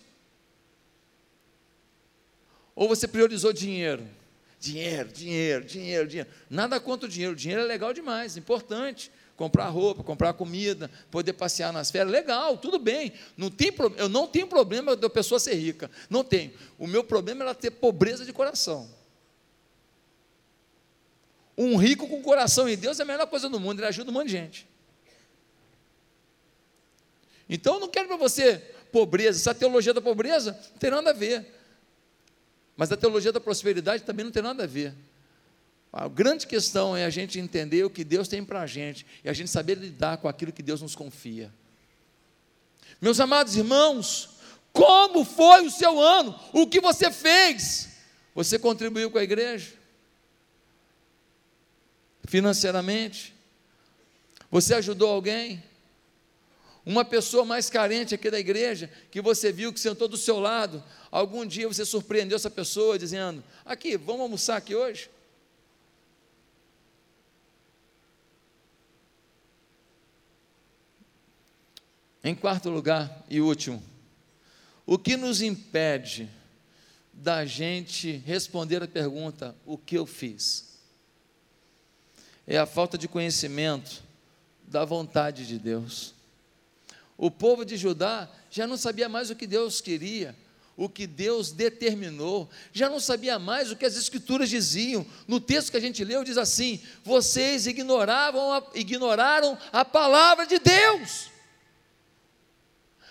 Ou 2.75 2.87
você 2.87 3.09
priorizou 3.09 3.55
dinheiro? 3.55 4.07
Dinheiro, 4.61 5.09
dinheiro, 5.09 5.65
dinheiro, 5.65 6.07
dinheiro. 6.07 6.31
Nada 6.49 6.79
contra 6.79 7.07
o 7.07 7.11
dinheiro. 7.11 7.33
O 7.33 7.37
dinheiro 7.37 7.63
é 7.63 7.65
legal 7.65 7.95
demais, 7.95 8.37
importante. 8.37 9.11
Comprar 9.35 9.69
roupa, 9.71 10.05
comprar 10.05 10.35
comida, 10.35 10.91
poder 11.11 11.33
passear 11.33 11.73
nas 11.73 11.91
férias, 11.91 12.13
legal, 12.13 12.59
tudo 12.59 12.79
bem. 12.79 13.15
Não 13.35 13.51
tem, 13.51 13.73
eu 13.97 14.11
não 14.11 14.27
tenho 14.27 14.47
problema 14.47 14.95
da 14.95 15.09
pessoa 15.09 15.41
ser 15.41 15.55
rica. 15.55 15.91
Não 16.11 16.23
tenho. 16.23 16.53
O 16.79 16.87
meu 16.87 17.03
problema 17.03 17.43
é 17.43 17.45
ela 17.47 17.55
ter 17.55 17.71
pobreza 17.71 18.27
de 18.27 18.33
coração. 18.33 18.89
Um 21.57 21.77
rico 21.77 22.07
com 22.07 22.23
coração 22.23 22.69
em 22.69 22.77
Deus 22.77 23.01
é 23.01 23.03
a 23.03 23.07
melhor 23.07 23.27
coisa 23.27 23.49
do 23.49 23.59
mundo, 23.59 23.81
ele 23.81 23.87
ajuda 23.87 24.11
um 24.11 24.15
monte 24.15 24.27
de 24.27 24.33
gente. 24.33 24.72
Então 27.53 27.75
eu 27.75 27.81
não 27.81 27.89
quero 27.89 28.09
para 28.09 28.17
você 28.17 28.57
pobreza, 28.91 29.39
essa 29.39 29.55
teologia 29.55 29.93
da 29.93 30.01
pobreza 30.01 30.59
não 30.71 30.79
tem 30.79 30.91
nada 30.91 31.11
a 31.11 31.13
ver. 31.13 31.47
Mas 32.75 32.91
a 32.91 32.97
teologia 32.97 33.31
da 33.31 33.41
prosperidade 33.41 34.05
também 34.05 34.25
não 34.25 34.33
tem 34.33 34.43
nada 34.43 34.65
a 34.65 34.67
ver. 34.67 34.95
A 35.93 36.09
grande 36.09 36.47
questão 36.47 36.97
é 36.97 37.05
a 37.05 37.11
gente 37.11 37.39
entender 37.39 37.85
o 37.85 37.91
que 37.91 38.05
Deus 38.05 38.27
tem 38.27 38.43
para 38.43 38.63
a 38.63 38.67
gente 38.67 39.05
e 39.23 39.29
a 39.29 39.35
gente 39.35 39.51
saber 39.51 39.77
lidar 39.77 40.17
com 40.17 40.29
aquilo 40.29 40.51
que 40.51 40.63
Deus 40.63 40.81
nos 40.81 40.97
confia. 40.97 41.53
Meus 42.99 43.21
amados 43.21 43.55
irmãos, 43.55 44.31
como 44.73 45.23
foi 45.23 45.67
o 45.67 45.71
seu 45.71 46.01
ano? 46.01 46.35
O 46.55 46.67
que 46.67 46.81
você 46.81 47.11
fez? 47.11 47.91
Você 48.35 48.59
contribuiu 48.59 49.11
com 49.11 49.19
a 49.19 49.23
igreja? 49.23 49.75
Financeiramente? 52.25 53.35
Você 54.51 54.73
ajudou 54.73 55.11
alguém? 55.11 55.63
Uma 56.85 57.05
pessoa 57.05 57.45
mais 57.45 57.71
carente 57.71 58.15
aqui 58.15 58.31
da 58.31 58.41
igreja, 58.41 58.91
que 59.11 59.21
você 59.21 59.53
viu 59.53 59.73
que 59.73 59.79
sentou 59.79 60.09
do 60.09 60.17
seu 60.17 60.41
lado, 60.41 60.83
algum 61.11 61.47
dia 61.47 61.69
você 61.69 61.85
surpreendeu 61.85 62.37
essa 62.37 62.51
pessoa 62.51 62.99
dizendo: 62.99 63.43
Aqui, 63.65 63.97
vamos 63.97 64.23
almoçar 64.23 64.57
aqui 64.57 64.75
hoje? 64.75 65.09
Em 72.25 72.35
quarto 72.35 72.69
lugar 72.69 73.25
e 73.29 73.41
último, 73.41 73.83
o 74.87 74.97
que 74.97 75.17
nos 75.17 75.43
impede 75.43 76.29
da 77.13 77.45
gente 77.45 78.17
responder 78.27 78.83
a 78.83 78.89
pergunta: 78.89 79.55
o 79.65 79.79
que 79.79 79.97
eu 79.97 80.07
fiz? 80.07 80.79
É 82.45 82.59
a 82.59 82.67
falta 82.67 82.99
de 82.99 83.07
conhecimento 83.07 84.03
da 84.65 84.85
vontade 84.85 85.47
de 85.47 85.59
Deus. 85.59 86.12
O 87.17 87.31
povo 87.31 87.65
de 87.65 87.77
Judá 87.77 88.29
já 88.51 88.67
não 88.67 88.77
sabia 88.77 89.09
mais 89.09 89.31
o 89.31 89.37
que 89.37 89.47
Deus 89.47 89.81
queria, 89.81 90.37
o 90.77 90.89
que 90.89 91.07
Deus 91.07 91.53
determinou, 91.53 92.49
já 92.73 92.89
não 92.89 92.99
sabia 92.99 93.39
mais 93.39 93.71
o 93.71 93.77
que 93.77 93.85
as 93.85 93.97
Escrituras 93.97 94.49
diziam. 94.49 95.07
No 95.29 95.41
texto 95.41 95.71
que 95.71 95.77
a 95.77 95.81
gente 95.81 96.03
leu, 96.05 96.25
diz 96.25 96.37
assim: 96.37 96.83
vocês 97.05 97.67
ignoravam 97.67 98.53
a, 98.53 98.63
ignoraram 98.75 99.57
a 99.73 99.85
palavra 99.85 100.47
de 100.47 100.59
Deus. 100.59 101.31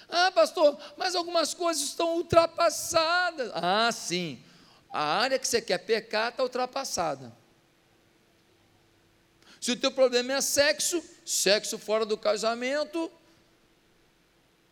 Ah, 0.10 0.30
pastor, 0.32 0.78
mas 0.98 1.16
algumas 1.16 1.54
coisas 1.54 1.84
estão 1.84 2.16
ultrapassadas. 2.18 3.50
Ah, 3.54 3.90
sim. 3.94 4.44
A 4.92 5.02
área 5.02 5.40
que 5.40 5.48
você 5.48 5.62
quer 5.62 5.78
pecar 5.78 6.32
está 6.32 6.44
ultrapassada. 6.44 7.32
Se 9.62 9.72
o 9.72 9.78
teu 9.78 9.92
problema 9.92 10.34
é 10.34 10.42
sexo, 10.42 11.02
sexo 11.26 11.78
fora 11.78 12.06
do 12.06 12.18
casamento, 12.18 13.10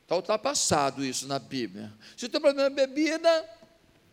está 0.09 0.15
ultrapassado 0.15 1.05
isso 1.05 1.27
na 1.27 1.37
Bíblia. 1.37 1.93
Se 2.17 2.25
o 2.25 2.29
teu 2.29 2.41
problema 2.41 2.65
é 2.65 2.71
bebida, 2.71 3.45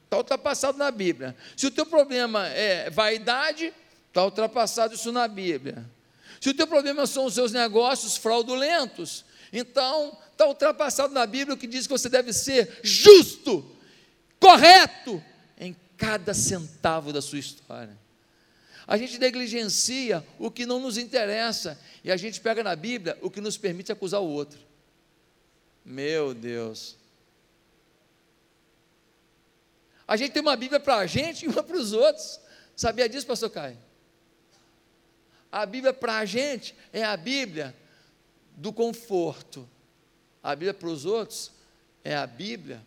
está 0.05 0.18
ultrapassado 0.18 0.76
na 0.76 0.90
Bíblia. 0.90 1.34
Se 1.57 1.68
o 1.68 1.70
teu 1.70 1.86
problema 1.86 2.47
é 2.49 2.90
vaidade, 2.90 3.72
está 4.09 4.22
ultrapassado 4.22 4.94
isso 4.94 5.11
na 5.11 5.26
Bíblia. 5.26 5.82
Se 6.38 6.51
o 6.51 6.55
teu 6.55 6.66
problema 6.66 7.07
são 7.07 7.24
os 7.24 7.32
seus 7.32 7.51
negócios 7.51 8.18
fraudulentos, 8.18 9.24
então 9.51 10.14
está 10.32 10.47
ultrapassado 10.47 11.14
na 11.14 11.24
Bíblia 11.24 11.55
o 11.55 11.59
que 11.59 11.66
diz 11.66 11.86
que 11.86 11.92
você 11.94 12.11
deve 12.11 12.30
ser 12.30 12.78
justo, 12.82 13.64
correto 14.38 15.24
em 15.59 15.74
cada 15.97 16.34
centavo 16.34 17.11
da 17.11 17.22
sua 17.22 17.38
história. 17.38 17.97
A 18.86 18.99
gente 18.99 19.18
negligencia 19.18 20.22
o 20.38 20.51
que 20.51 20.66
não 20.66 20.78
nos 20.78 20.99
interessa 20.99 21.80
e 22.05 22.12
a 22.12 22.18
gente 22.18 22.38
pega 22.38 22.62
na 22.62 22.76
Bíblia 22.76 23.16
o 23.22 23.30
que 23.30 23.40
nos 23.40 23.57
permite 23.57 23.90
acusar 23.90 24.20
o 24.20 24.28
outro. 24.28 24.66
Meu 25.87 26.34
Deus. 26.34 26.97
A 30.07 30.16
gente 30.16 30.32
tem 30.32 30.43
uma 30.43 30.57
Bíblia 30.57 30.80
para 30.80 30.97
a 30.97 31.07
gente 31.07 31.45
e 31.45 31.49
uma 31.49 31.62
para 31.62 31.76
os 31.76 31.93
outros. 31.93 32.41
Sabia 32.74 33.09
disso, 33.09 33.24
pastor 33.24 33.51
Caio? 33.51 33.78
A 35.51 35.64
Bíblia 35.64 35.93
para 35.93 36.18
a 36.18 36.24
gente 36.24 36.74
é 36.93 37.05
a 37.05 37.16
Bíblia 37.16 37.72
do 38.57 38.72
conforto. 38.72 39.68
A 40.43 40.57
Bíblia 40.57 40.74
para 40.74 40.89
os 40.89 41.05
outros 41.05 41.53
é 42.03 42.16
a 42.16 42.26
Bíblia 42.26 42.84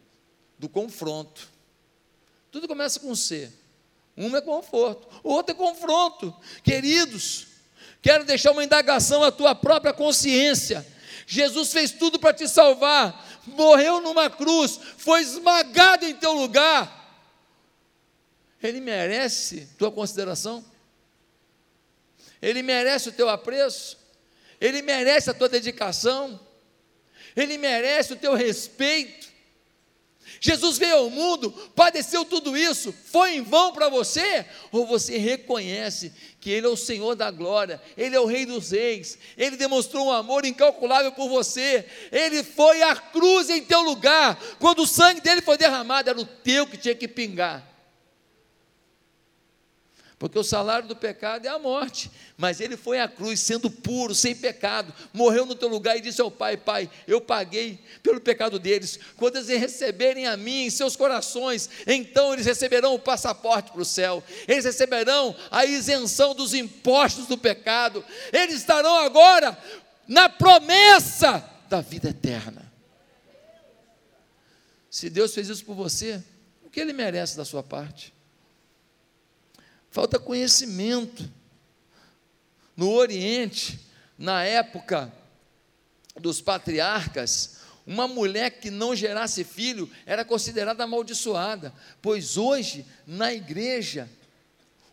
do 0.57 0.67
confronto. 0.67 1.49
Tudo 2.51 2.67
começa 2.67 2.99
com 2.99 3.15
C. 3.15 3.49
Um 4.17 4.35
é 4.35 4.41
conforto, 4.41 5.07
o 5.23 5.31
outro 5.31 5.53
é 5.53 5.57
confronto. 5.57 6.35
Queridos, 6.61 7.47
quero 8.01 8.25
deixar 8.25 8.51
uma 8.51 8.63
indagação 8.63 9.23
à 9.23 9.31
tua 9.31 9.55
própria 9.55 9.93
consciência. 9.93 10.85
Jesus 11.31 11.71
fez 11.71 11.91
tudo 11.91 12.17
para 12.17 12.33
te 12.33 12.47
salvar, 12.47 13.39
morreu 13.45 14.01
numa 14.01 14.29
cruz, 14.29 14.79
foi 14.97 15.21
esmagado 15.21 16.05
em 16.05 16.15
teu 16.15 16.33
lugar. 16.33 16.97
Ele 18.61 18.81
merece 18.81 19.69
tua 19.77 19.91
consideração? 19.91 20.65
Ele 22.41 22.63
merece 22.63 23.09
o 23.09 23.11
teu 23.11 23.29
apreço? 23.29 23.97
Ele 24.59 24.81
merece 24.81 25.29
a 25.29 25.33
tua 25.33 25.47
dedicação? 25.47 26.39
ele 27.35 27.57
merece 27.57 28.13
o 28.13 28.15
teu 28.15 28.33
respeito. 28.33 29.28
Jesus 30.39 30.77
veio 30.77 30.95
ao 30.97 31.09
mundo, 31.09 31.51
padeceu 31.75 32.23
tudo 32.23 32.55
isso, 32.55 32.93
foi 33.11 33.35
em 33.35 33.41
vão 33.41 33.73
para 33.73 33.89
você? 33.89 34.45
Ou 34.71 34.85
você 34.85 35.17
reconhece 35.17 36.13
que 36.39 36.49
Ele 36.49 36.65
é 36.65 36.69
o 36.69 36.77
Senhor 36.77 37.15
da 37.15 37.29
glória, 37.29 37.81
Ele 37.97 38.15
é 38.15 38.19
o 38.19 38.25
Rei 38.25 38.45
dos 38.45 38.71
Reis, 38.71 39.17
Ele 39.37 39.57
demonstrou 39.57 40.07
um 40.07 40.11
amor 40.11 40.45
incalculável 40.45 41.11
por 41.11 41.27
você, 41.27 41.85
Ele 42.11 42.43
foi 42.43 42.81
à 42.81 42.95
cruz 42.95 43.49
em 43.49 43.61
teu 43.61 43.81
lugar, 43.81 44.39
quando 44.59 44.83
o 44.83 44.87
sangue 44.87 45.21
dele 45.21 45.41
foi 45.41 45.57
derramado, 45.57 46.09
era 46.09 46.19
o 46.19 46.25
teu 46.25 46.65
que 46.65 46.77
tinha 46.77 46.95
que 46.95 47.07
pingar. 47.07 47.68
Porque 50.19 50.37
o 50.37 50.43
salário 50.43 50.85
do 50.85 50.97
pecado 50.97 51.45
é 51.45 51.49
a 51.49 51.57
morte, 51.57 52.11
mas 52.37 52.59
ele 52.59 52.75
foi 52.75 52.99
à 52.99 53.07
cruz 53.07 53.39
sendo 53.39 53.71
puro, 53.71 54.13
sem 54.13 54.35
pecado, 54.35 54.93
morreu 55.13 55.45
no 55.45 55.55
teu 55.55 55.69
lugar 55.69 55.95
e 55.95 56.01
disse 56.01 56.19
ao 56.19 56.29
Pai: 56.29 56.57
Pai, 56.57 56.89
eu 57.07 57.21
paguei 57.21 57.79
pelo 58.03 58.19
pecado 58.19 58.59
deles. 58.59 58.99
Quando 59.15 59.37
eles 59.37 59.47
receberem 59.47 60.27
a 60.27 60.35
mim 60.35 60.65
em 60.65 60.69
seus 60.69 60.97
corações, 60.97 61.69
então 61.87 62.33
eles 62.33 62.45
receberão 62.45 62.93
o 62.93 62.99
passaporte 62.99 63.71
para 63.71 63.81
o 63.81 63.85
céu, 63.85 64.21
eles 64.45 64.65
receberão 64.65 65.33
a 65.49 65.65
isenção 65.65 66.35
dos 66.35 66.53
impostos 66.53 67.25
do 67.25 67.37
pecado, 67.37 68.03
eles 68.33 68.55
estarão 68.55 68.97
agora 68.97 69.57
na 70.05 70.27
promessa 70.27 71.41
da 71.69 71.79
vida 71.79 72.09
eterna. 72.09 72.69
Se 74.91 75.09
Deus 75.09 75.33
fez 75.33 75.47
isso 75.47 75.63
por 75.63 75.75
você, 75.75 76.21
o 76.61 76.69
que 76.69 76.81
Ele 76.81 76.91
merece 76.91 77.37
da 77.37 77.45
sua 77.45 77.63
parte? 77.63 78.18
Falta 79.89 80.19
conhecimento. 80.19 81.29
No 82.75 82.91
Oriente, 82.91 83.79
na 84.17 84.43
época 84.43 85.11
dos 86.19 86.41
patriarcas, 86.41 87.59
uma 87.85 88.07
mulher 88.07 88.59
que 88.59 88.69
não 88.69 88.95
gerasse 88.95 89.43
filho 89.43 89.89
era 90.05 90.23
considerada 90.23 90.83
amaldiçoada, 90.83 91.73
pois 92.01 92.37
hoje, 92.37 92.85
na 93.05 93.33
igreja, 93.33 94.09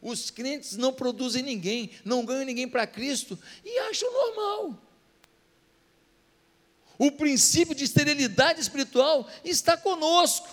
os 0.01 0.30
crentes 0.30 0.76
não 0.76 0.92
produzem 0.92 1.42
ninguém, 1.42 1.90
não 2.05 2.24
ganham 2.24 2.44
ninguém 2.44 2.68
para 2.68 2.86
Cristo 2.86 3.38
e 3.64 3.78
acham 3.80 4.11
normal. 4.12 4.82
O 6.99 7.12
princípio 7.12 7.74
de 7.74 7.84
esterilidade 7.84 8.61
espiritual 8.61 9.28
está 9.44 9.76
conosco. 9.76 10.49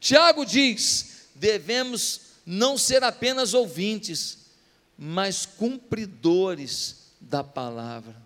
Tiago 0.00 0.46
diz: 0.46 1.28
devemos 1.34 2.27
não 2.50 2.78
ser 2.78 3.04
apenas 3.04 3.52
ouvintes, 3.52 4.46
mas 4.96 5.44
cumpridores 5.44 7.12
da 7.20 7.44
palavra. 7.44 8.16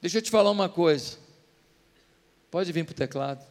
Deixa 0.00 0.16
eu 0.16 0.22
te 0.22 0.30
falar 0.30 0.50
uma 0.50 0.70
coisa. 0.70 1.18
Pode 2.50 2.72
vir 2.72 2.86
para 2.86 2.92
o 2.92 2.96
teclado. 2.96 3.46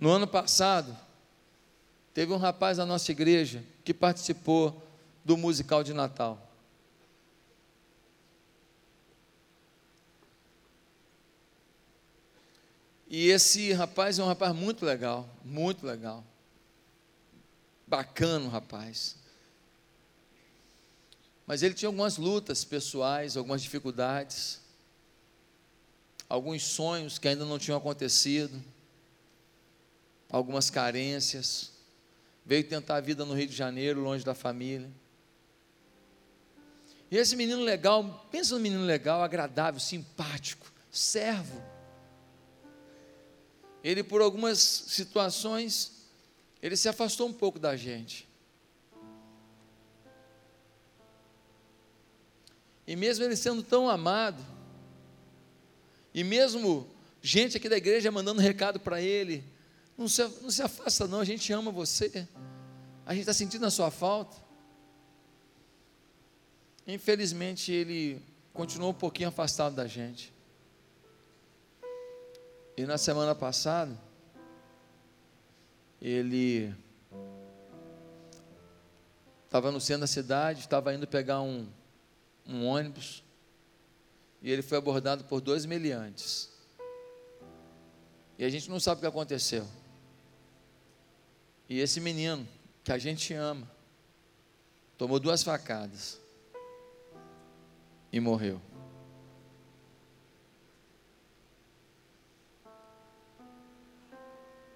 No 0.00 0.10
ano 0.10 0.26
passado, 0.26 0.96
teve 2.14 2.32
um 2.32 2.38
rapaz 2.38 2.78
da 2.78 2.86
nossa 2.86 3.12
igreja 3.12 3.62
que 3.84 3.92
participou 3.92 4.82
do 5.26 5.36
musical 5.36 5.84
de 5.84 5.92
Natal. 5.92 6.45
E 13.08 13.28
esse 13.28 13.72
rapaz 13.72 14.18
é 14.18 14.22
um 14.22 14.26
rapaz 14.26 14.54
muito 14.54 14.84
legal, 14.84 15.28
muito 15.44 15.86
legal. 15.86 16.24
Bacana, 17.86 18.48
rapaz. 18.48 19.16
Mas 21.46 21.62
ele 21.62 21.74
tinha 21.74 21.88
algumas 21.88 22.16
lutas 22.16 22.64
pessoais, 22.64 23.36
algumas 23.36 23.62
dificuldades, 23.62 24.60
alguns 26.28 26.64
sonhos 26.64 27.18
que 27.18 27.28
ainda 27.28 27.44
não 27.44 27.60
tinham 27.60 27.78
acontecido, 27.78 28.60
algumas 30.28 30.68
carências. 30.68 31.70
Veio 32.44 32.68
tentar 32.68 32.96
a 32.96 33.00
vida 33.00 33.24
no 33.24 33.34
Rio 33.34 33.46
de 33.46 33.54
Janeiro, 33.54 34.00
longe 34.00 34.24
da 34.24 34.34
família. 34.34 34.90
E 37.08 37.16
esse 37.16 37.36
menino 37.36 37.62
legal, 37.62 38.26
pensa 38.32 38.56
no 38.56 38.60
menino 38.60 38.82
legal, 38.84 39.22
agradável, 39.22 39.78
simpático, 39.78 40.72
servo 40.90 41.75
ele 43.86 44.02
por 44.02 44.20
algumas 44.20 44.58
situações, 44.58 45.92
ele 46.60 46.76
se 46.76 46.88
afastou 46.88 47.28
um 47.28 47.32
pouco 47.32 47.56
da 47.56 47.76
gente. 47.76 48.26
E 52.84 52.96
mesmo 52.96 53.24
ele 53.24 53.36
sendo 53.36 53.62
tão 53.62 53.88
amado, 53.88 54.44
e 56.12 56.24
mesmo 56.24 56.88
gente 57.22 57.56
aqui 57.56 57.68
da 57.68 57.76
igreja 57.76 58.10
mandando 58.10 58.40
recado 58.40 58.80
para 58.80 59.00
ele, 59.00 59.44
não 59.96 60.08
se, 60.08 60.20
não 60.42 60.50
se 60.50 60.62
afasta 60.62 61.06
não, 61.06 61.20
a 61.20 61.24
gente 61.24 61.52
ama 61.52 61.70
você, 61.70 62.26
a 63.06 63.12
gente 63.12 63.22
está 63.22 63.32
sentindo 63.32 63.66
a 63.66 63.70
sua 63.70 63.92
falta. 63.92 64.36
Infelizmente 66.88 67.70
ele 67.70 68.20
continuou 68.52 68.90
um 68.90 68.94
pouquinho 68.94 69.28
afastado 69.28 69.76
da 69.76 69.86
gente. 69.86 70.34
E 72.76 72.84
na 72.84 72.98
semana 72.98 73.34
passada, 73.34 73.96
ele 76.00 76.74
estava 79.46 79.72
no 79.72 79.80
centro 79.80 80.02
da 80.02 80.06
cidade, 80.06 80.60
estava 80.60 80.92
indo 80.92 81.06
pegar 81.06 81.40
um, 81.40 81.66
um 82.46 82.66
ônibus, 82.66 83.24
e 84.42 84.50
ele 84.50 84.60
foi 84.60 84.76
abordado 84.76 85.24
por 85.24 85.40
dois 85.40 85.64
meliantes. 85.64 86.50
E 88.38 88.44
a 88.44 88.50
gente 88.50 88.68
não 88.68 88.78
sabe 88.78 88.98
o 88.98 89.00
que 89.00 89.06
aconteceu. 89.06 89.66
E 91.68 91.80
esse 91.80 91.98
menino, 91.98 92.46
que 92.84 92.92
a 92.92 92.98
gente 92.98 93.32
ama, 93.32 93.68
tomou 94.98 95.18
duas 95.18 95.42
facadas 95.42 96.20
e 98.12 98.20
morreu. 98.20 98.60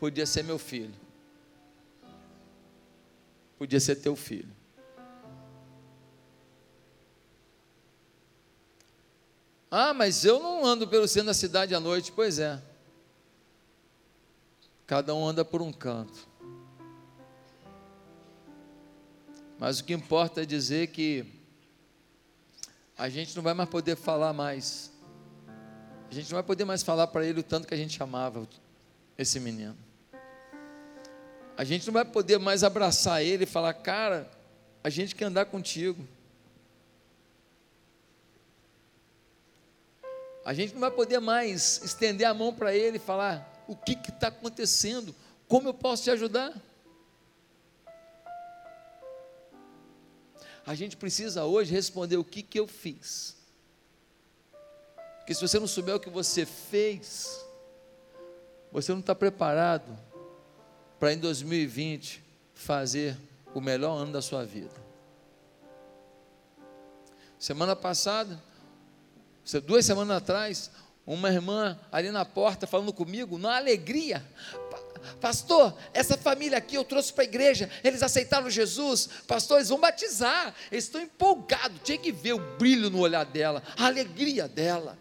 Podia 0.01 0.24
ser 0.24 0.42
meu 0.42 0.59
filho. 0.59 0.94
Podia 3.59 3.78
ser 3.78 3.96
teu 3.96 4.16
filho. 4.16 4.51
Ah, 9.70 9.92
mas 9.92 10.24
eu 10.24 10.40
não 10.40 10.64
ando 10.64 10.88
pelo 10.88 11.07
centro 11.07 11.26
da 11.26 11.34
cidade 11.34 11.74
à 11.74 11.78
noite. 11.78 12.11
Pois 12.11 12.38
é. 12.38 12.61
Cada 14.86 15.14
um 15.14 15.28
anda 15.28 15.44
por 15.44 15.61
um 15.61 15.70
canto. 15.70 16.26
Mas 19.59 19.80
o 19.80 19.84
que 19.84 19.92
importa 19.92 20.42
é 20.42 20.46
dizer 20.46 20.86
que 20.86 21.26
a 22.96 23.11
gente 23.11 23.36
não 23.36 23.42
vai 23.42 23.53
mais 23.53 23.68
poder 23.68 23.96
falar 23.96 24.32
mais. 24.32 24.90
A 26.11 26.14
gente 26.14 26.30
não 26.30 26.36
vai 26.36 26.42
poder 26.42 26.64
mais 26.64 26.82
falar 26.82 27.07
para 27.09 27.26
ele 27.26 27.40
o 27.40 27.44
tanto 27.44 27.68
que 27.68 27.74
a 27.74 27.76
gente 27.76 28.03
amava 28.03 28.48
esse 29.18 29.38
menino. 29.38 29.89
A 31.61 31.65
gente 31.65 31.87
não 31.89 31.93
vai 31.93 32.07
poder 32.07 32.39
mais 32.39 32.65
abraçar 32.65 33.23
ele 33.23 33.45
e 33.45 33.47
falar, 33.47 33.75
cara, 33.75 34.27
a 34.83 34.89
gente 34.89 35.15
quer 35.15 35.27
andar 35.27 35.45
contigo. 35.45 36.09
A 40.43 40.55
gente 40.55 40.73
não 40.73 40.81
vai 40.81 40.91
poder 40.91 41.21
mais 41.21 41.83
estender 41.85 42.27
a 42.27 42.33
mão 42.33 42.55
para 42.55 42.75
ele 42.75 42.97
e 42.97 42.99
falar: 42.99 43.63
o 43.69 43.77
que 43.77 43.93
está 43.93 44.29
acontecendo? 44.29 45.15
Como 45.47 45.69
eu 45.69 45.75
posso 45.75 46.05
te 46.05 46.11
ajudar? 46.11 46.55
A 50.65 50.75
gente 50.75 50.97
precisa 50.97 51.45
hoje 51.45 51.73
responder 51.73 52.17
o 52.17 52.25
que, 52.25 52.43
que 52.43 52.59
eu 52.59 52.67
fiz. 52.67 53.37
Porque 55.19 55.35
se 55.35 55.43
você 55.43 55.61
não 55.61 55.67
souber 55.67 55.97
o 55.97 56.01
que 56.01 56.09
você 56.09 56.47
fez, 56.47 57.45
você 58.73 58.93
não 58.93 59.01
está 59.01 59.15
preparado 59.15 60.09
para 61.01 61.14
em 61.14 61.18
2020 61.18 62.22
fazer 62.55 63.16
o 63.55 63.61
melhor 63.61 63.96
ano 63.96 64.12
da 64.12 64.20
sua 64.20 64.44
vida. 64.44 64.74
Semana 67.38 67.74
passada, 67.74 68.40
duas 69.64 69.86
semanas 69.86 70.18
atrás, 70.18 70.70
uma 71.07 71.30
irmã 71.30 71.80
ali 71.90 72.11
na 72.11 72.26
porta 72.26 72.66
falando 72.66 72.92
comigo, 72.92 73.38
na 73.38 73.57
alegria. 73.57 74.22
Pastor, 75.18 75.74
essa 75.94 76.18
família 76.18 76.59
aqui 76.59 76.74
eu 76.74 76.84
trouxe 76.84 77.11
para 77.11 77.24
a 77.24 77.26
igreja, 77.26 77.70
eles 77.82 78.03
aceitaram 78.03 78.51
Jesus, 78.51 79.09
pastor, 79.26 79.57
eles 79.57 79.70
vão 79.70 79.80
batizar, 79.80 80.55
eles 80.70 80.84
estão 80.84 81.01
empolgados, 81.01 81.80
tinha 81.82 81.96
que 81.96 82.12
ver 82.12 82.34
o 82.34 82.57
brilho 82.59 82.90
no 82.90 82.98
olhar 82.98 83.24
dela, 83.24 83.62
a 83.78 83.86
alegria 83.86 84.46
dela, 84.46 84.98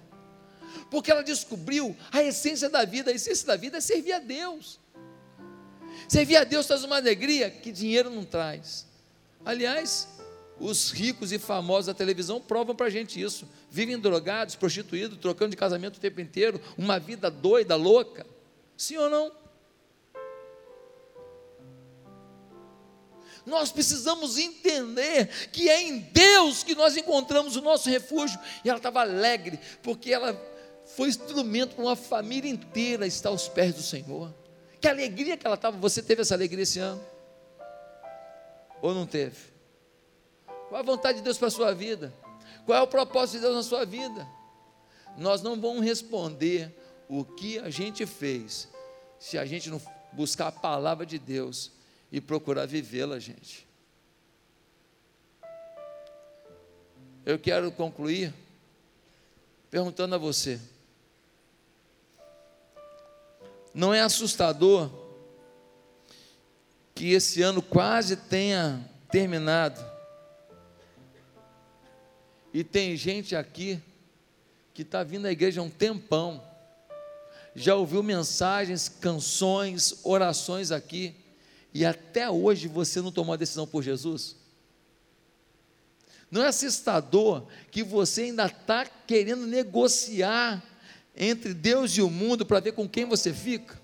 porque 0.89 1.11
ela 1.11 1.21
descobriu 1.21 1.93
a 2.13 2.23
essência 2.23 2.69
da 2.69 2.85
vida, 2.85 3.11
a 3.11 3.13
essência 3.13 3.45
da 3.45 3.57
vida 3.57 3.77
é 3.77 3.81
servir 3.81 4.13
a 4.13 4.19
Deus, 4.19 4.79
servir 6.07 6.37
a 6.37 6.43
Deus 6.43 6.65
traz 6.65 6.83
uma 6.83 6.97
alegria 6.97 7.49
que 7.49 7.71
dinheiro 7.71 8.09
não 8.09 8.23
traz, 8.23 8.85
aliás, 9.45 10.07
os 10.59 10.91
ricos 10.91 11.31
e 11.31 11.39
famosos 11.39 11.87
da 11.87 11.93
televisão 11.93 12.41
provam 12.41 12.75
para 12.75 12.87
a 12.87 12.89
gente 12.89 13.21
isso. 13.21 13.47
Vivem 13.71 13.97
drogados, 13.97 14.55
prostituídos, 14.55 15.17
trocando 15.17 15.51
de 15.51 15.57
casamento 15.57 15.97
o 15.97 16.01
tempo 16.01 16.19
inteiro, 16.19 16.59
uma 16.77 16.99
vida 16.99 17.31
doida, 17.31 17.75
louca. 17.75 18.25
Sim 18.75 18.97
ou 18.97 19.09
não? 19.09 19.31
Nós 23.45 23.71
precisamos 23.71 24.37
entender 24.37 25.27
que 25.51 25.69
é 25.69 25.81
em 25.81 25.99
Deus 25.99 26.61
que 26.61 26.75
nós 26.75 26.95
encontramos 26.97 27.55
o 27.55 27.61
nosso 27.61 27.89
refúgio. 27.89 28.39
E 28.63 28.69
ela 28.69 28.77
estava 28.77 29.01
alegre, 29.01 29.59
porque 29.81 30.13
ela 30.13 30.39
foi 30.95 31.09
instrumento 31.09 31.75
para 31.75 31.83
uma 31.83 31.95
família 31.95 32.49
inteira 32.49 33.07
estar 33.07 33.29
aos 33.29 33.47
pés 33.47 33.73
do 33.73 33.81
Senhor. 33.81 34.33
Que 34.79 34.87
alegria 34.87 35.37
que 35.37 35.45
ela 35.45 35.55
estava. 35.55 35.77
Você 35.77 36.01
teve 36.01 36.21
essa 36.21 36.33
alegria 36.33 36.63
esse 36.63 36.79
ano? 36.79 37.01
Ou 38.81 38.93
não 38.93 39.05
teve? 39.05 39.37
Qual 40.69 40.79
a 40.79 40.83
vontade 40.83 41.17
de 41.17 41.23
Deus 41.23 41.37
para 41.37 41.47
a 41.47 41.51
sua 41.51 41.73
vida? 41.73 42.13
Qual 42.65 42.77
é 42.77 42.81
o 42.81 42.87
propósito 42.87 43.35
de 43.35 43.41
Deus 43.41 43.55
na 43.55 43.63
sua 43.63 43.85
vida? 43.85 44.27
Nós 45.17 45.41
não 45.41 45.59
vamos 45.59 45.83
responder 45.83 46.73
o 47.09 47.25
que 47.25 47.59
a 47.59 47.69
gente 47.69 48.05
fez 48.05 48.69
se 49.19 49.37
a 49.37 49.45
gente 49.45 49.69
não 49.69 49.81
buscar 50.13 50.47
a 50.47 50.51
palavra 50.51 51.05
de 51.05 51.19
Deus 51.19 51.71
e 52.11 52.21
procurar 52.21 52.65
vivê-la, 52.65 53.19
gente. 53.19 53.67
Eu 57.25 57.37
quero 57.37 57.71
concluir 57.71 58.33
perguntando 59.69 60.15
a 60.15 60.17
você: 60.17 60.59
não 63.73 63.93
é 63.93 64.01
assustador 64.01 64.89
que 66.95 67.11
esse 67.11 67.41
ano 67.41 67.61
quase 67.61 68.15
tenha 68.15 68.89
terminado 69.11 69.89
e 72.53 72.63
tem 72.63 72.95
gente 72.95 73.35
aqui 73.35 73.81
que 74.73 74.81
está 74.81 75.03
vindo 75.03 75.25
à 75.25 75.31
igreja 75.31 75.61
há 75.61 75.63
um 75.63 75.69
tempão, 75.69 76.43
já 77.55 77.75
ouviu 77.75 78.01
mensagens, 78.01 78.89
canções, 78.89 79.99
orações 80.03 80.71
aqui, 80.71 81.15
e 81.73 81.85
até 81.85 82.29
hoje 82.29 82.67
você 82.67 83.01
não 83.01 83.11
tomou 83.11 83.33
a 83.33 83.37
decisão 83.37 83.67
por 83.67 83.83
Jesus? 83.83 84.35
Não 86.31 86.43
é 86.43 86.47
assustador 86.47 87.45
que 87.71 87.83
você 87.83 88.23
ainda 88.23 88.45
está 88.45 88.85
querendo 88.85 89.45
negociar 89.45 90.63
entre 91.19 91.53
Deus 91.53 91.91
e 91.97 92.01
o 92.01 92.09
mundo 92.09 92.45
para 92.45 92.61
ver 92.61 92.71
com 92.71 92.87
quem 92.87 93.05
você 93.05 93.33
fica? 93.33 93.79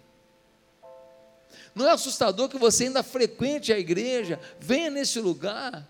Não 1.76 1.86
é 1.86 1.92
assustador 1.92 2.48
que 2.48 2.58
você 2.58 2.86
ainda 2.86 3.04
frequente 3.04 3.74
a 3.74 3.78
igreja, 3.78 4.40
venha 4.60 4.90
nesse 4.90 5.20
lugar, 5.20 5.86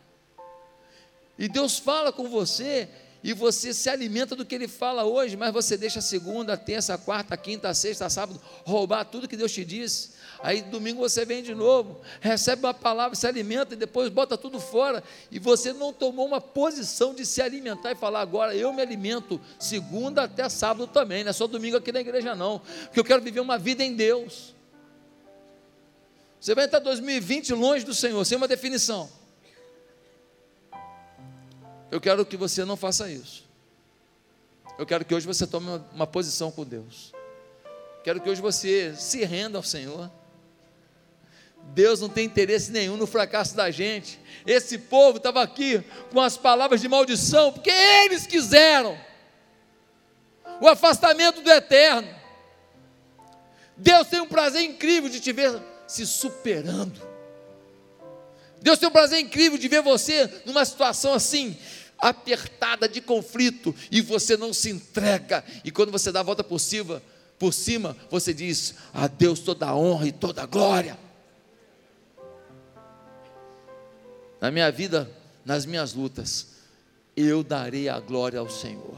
e 1.38 1.48
Deus 1.48 1.78
fala 1.78 2.12
com 2.12 2.28
você 2.28 2.89
e 3.26 3.34
você 3.34 3.73
se 3.73 3.89
alimenta 3.89 4.36
do 4.36 4.45
que 4.45 4.53
Ele 4.53 4.67
fala 4.67 5.03
hoje, 5.03 5.36
mas 5.36 5.51
você 5.51 5.76
deixa 5.76 5.99
segunda, 5.99 6.55
terça, 6.55 6.95
quarta, 6.95 7.36
quinta, 7.36 7.73
sexta, 7.73 8.07
sábado, 8.07 8.39
roubar 8.63 9.03
tudo 9.03 9.28
que 9.28 9.36
Deus 9.36 9.51
te 9.51 9.65
disse. 9.65 10.11
Aí 10.43 10.61
domingo 10.61 10.99
você 10.99 11.26
vem 11.26 11.41
de 11.41 11.55
novo, 11.55 11.99
recebe 12.21 12.63
uma 12.63 12.73
palavra, 12.73 13.15
se 13.15 13.26
alimenta 13.26 13.73
e 13.73 13.78
depois 13.78 14.09
bota 14.09 14.38
tudo 14.38 14.59
fora. 14.59 15.03
E 15.32 15.39
você 15.39 15.73
não 15.73 15.91
tomou 15.91 16.28
uma 16.28 16.39
posição 16.39 17.15
de 17.15 17.26
se 17.26 17.41
alimentar 17.41 17.93
e 17.93 17.95
falar, 17.95 18.21
agora 18.21 18.55
eu 18.55 18.71
me 18.71 18.84
alimento 18.84 19.41
segunda 19.57 20.26
até 20.26 20.47
sábado 20.47 20.86
também, 20.86 21.23
não 21.23 21.32
é 21.32 21.34
só 21.34 21.47
domingo 21.47 21.78
aqui 21.78 21.91
na 21.91 22.01
igreja 22.01 22.36
não, 22.36 22.59
porque 22.59 22.99
eu 22.99 23.03
quero 23.03 23.23
viver 23.23 23.39
uma 23.39 23.57
vida 23.57 23.84
em 23.84 23.95
Deus. 23.95 24.53
Você 26.39 26.53
vai 26.53 26.65
entrar 26.65 26.78
2020 26.78 27.55
longe 27.55 27.84
do 27.84 27.95
Senhor, 27.95 28.23
sem 28.23 28.38
uma 28.38 28.47
definição. 28.47 29.09
Eu 31.92 32.02
quero 32.02 32.26
que 32.26 32.36
você 32.36 32.66
não 32.66 32.76
faça 32.76 33.10
isso. 33.10 33.46
Eu 34.78 34.86
quero 34.86 35.06
que 35.06 35.14
hoje 35.16 35.26
você 35.26 35.48
tome 35.48 35.68
uma, 35.68 35.90
uma 35.94 36.08
posição 36.08 36.52
com 36.52 36.66
Deus. 36.66 37.14
Quero 38.04 38.20
que 38.20 38.30
hoje 38.30 38.42
você 38.42 38.94
se 38.96 39.24
renda 39.24 39.58
ao 39.58 39.64
Senhor. 39.64 40.12
Deus 41.74 42.00
não 42.00 42.10
tem 42.10 42.26
interesse 42.26 42.72
nenhum 42.72 42.98
no 42.98 43.08
fracasso 43.08 43.56
da 43.56 43.72
gente. 43.72 44.20
Esse 44.46 44.78
povo 44.78 45.18
estava 45.18 45.42
aqui 45.42 45.84
com 46.12 46.22
as 46.22 46.38
palavras 46.38 46.82
de 46.82 46.88
maldição, 46.88 47.52
porque 47.52 47.72
eles 47.72 48.28
quiseram 48.28 48.98
o 50.62 50.68
afastamento 50.68 51.42
do 51.42 51.50
eterno. 51.50 52.08
Deus 53.78 54.08
tem 54.08 54.22
um 54.22 54.28
prazer 54.28 54.62
incrível 54.62 55.10
de 55.10 55.20
te 55.20 55.32
ver 55.34 55.62
se 55.88 56.06
superando. 56.06 57.14
Deus 58.66 58.80
tem 58.80 58.89
um 58.89 58.91
prazer 58.91 59.20
incrível 59.20 59.59
de 59.59 59.68
ver 59.68 59.84
você 59.84 60.41
numa 60.43 60.66
situação 60.66 61.13
assim, 61.13 61.55
apertada 61.99 62.89
de 62.89 62.99
conflito, 62.99 63.76
e 63.91 64.01
você 64.01 64.36
não 64.36 64.51
se 64.51 64.72
entrega, 64.72 65.45
e 65.63 65.70
quando 65.70 65.91
você 65.91 66.11
dá 66.11 66.22
a 66.22 66.24
volta 66.24 66.43
por 66.43 66.57
cima, 66.57 66.99
por 67.38 67.53
cima, 67.53 67.95
você 68.09 68.34
diz: 68.34 68.74
A 68.91 69.05
Deus 69.05 69.41
toda 69.41 69.68
a 69.68 69.76
honra 69.76 70.07
e 70.07 70.11
toda 70.11 70.41
a 70.41 70.47
glória. 70.47 70.97
Na 74.41 74.49
minha 74.49 74.72
vida, 74.72 75.11
nas 75.45 75.63
minhas 75.63 75.93
lutas, 75.93 76.47
eu 77.16 77.43
darei 77.43 77.88
a 77.88 77.99
glória 77.99 78.39
ao 78.39 78.49
Senhor. 78.49 78.97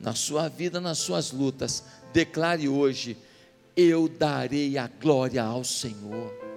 Na 0.00 0.16
sua 0.16 0.48
vida, 0.48 0.80
nas 0.80 0.98
suas 0.98 1.30
lutas, 1.30 1.84
declare 2.12 2.68
hoje: 2.68 3.16
Eu 3.76 4.08
darei 4.08 4.76
a 4.76 4.88
glória 4.88 5.44
ao 5.44 5.62
Senhor. 5.62 6.47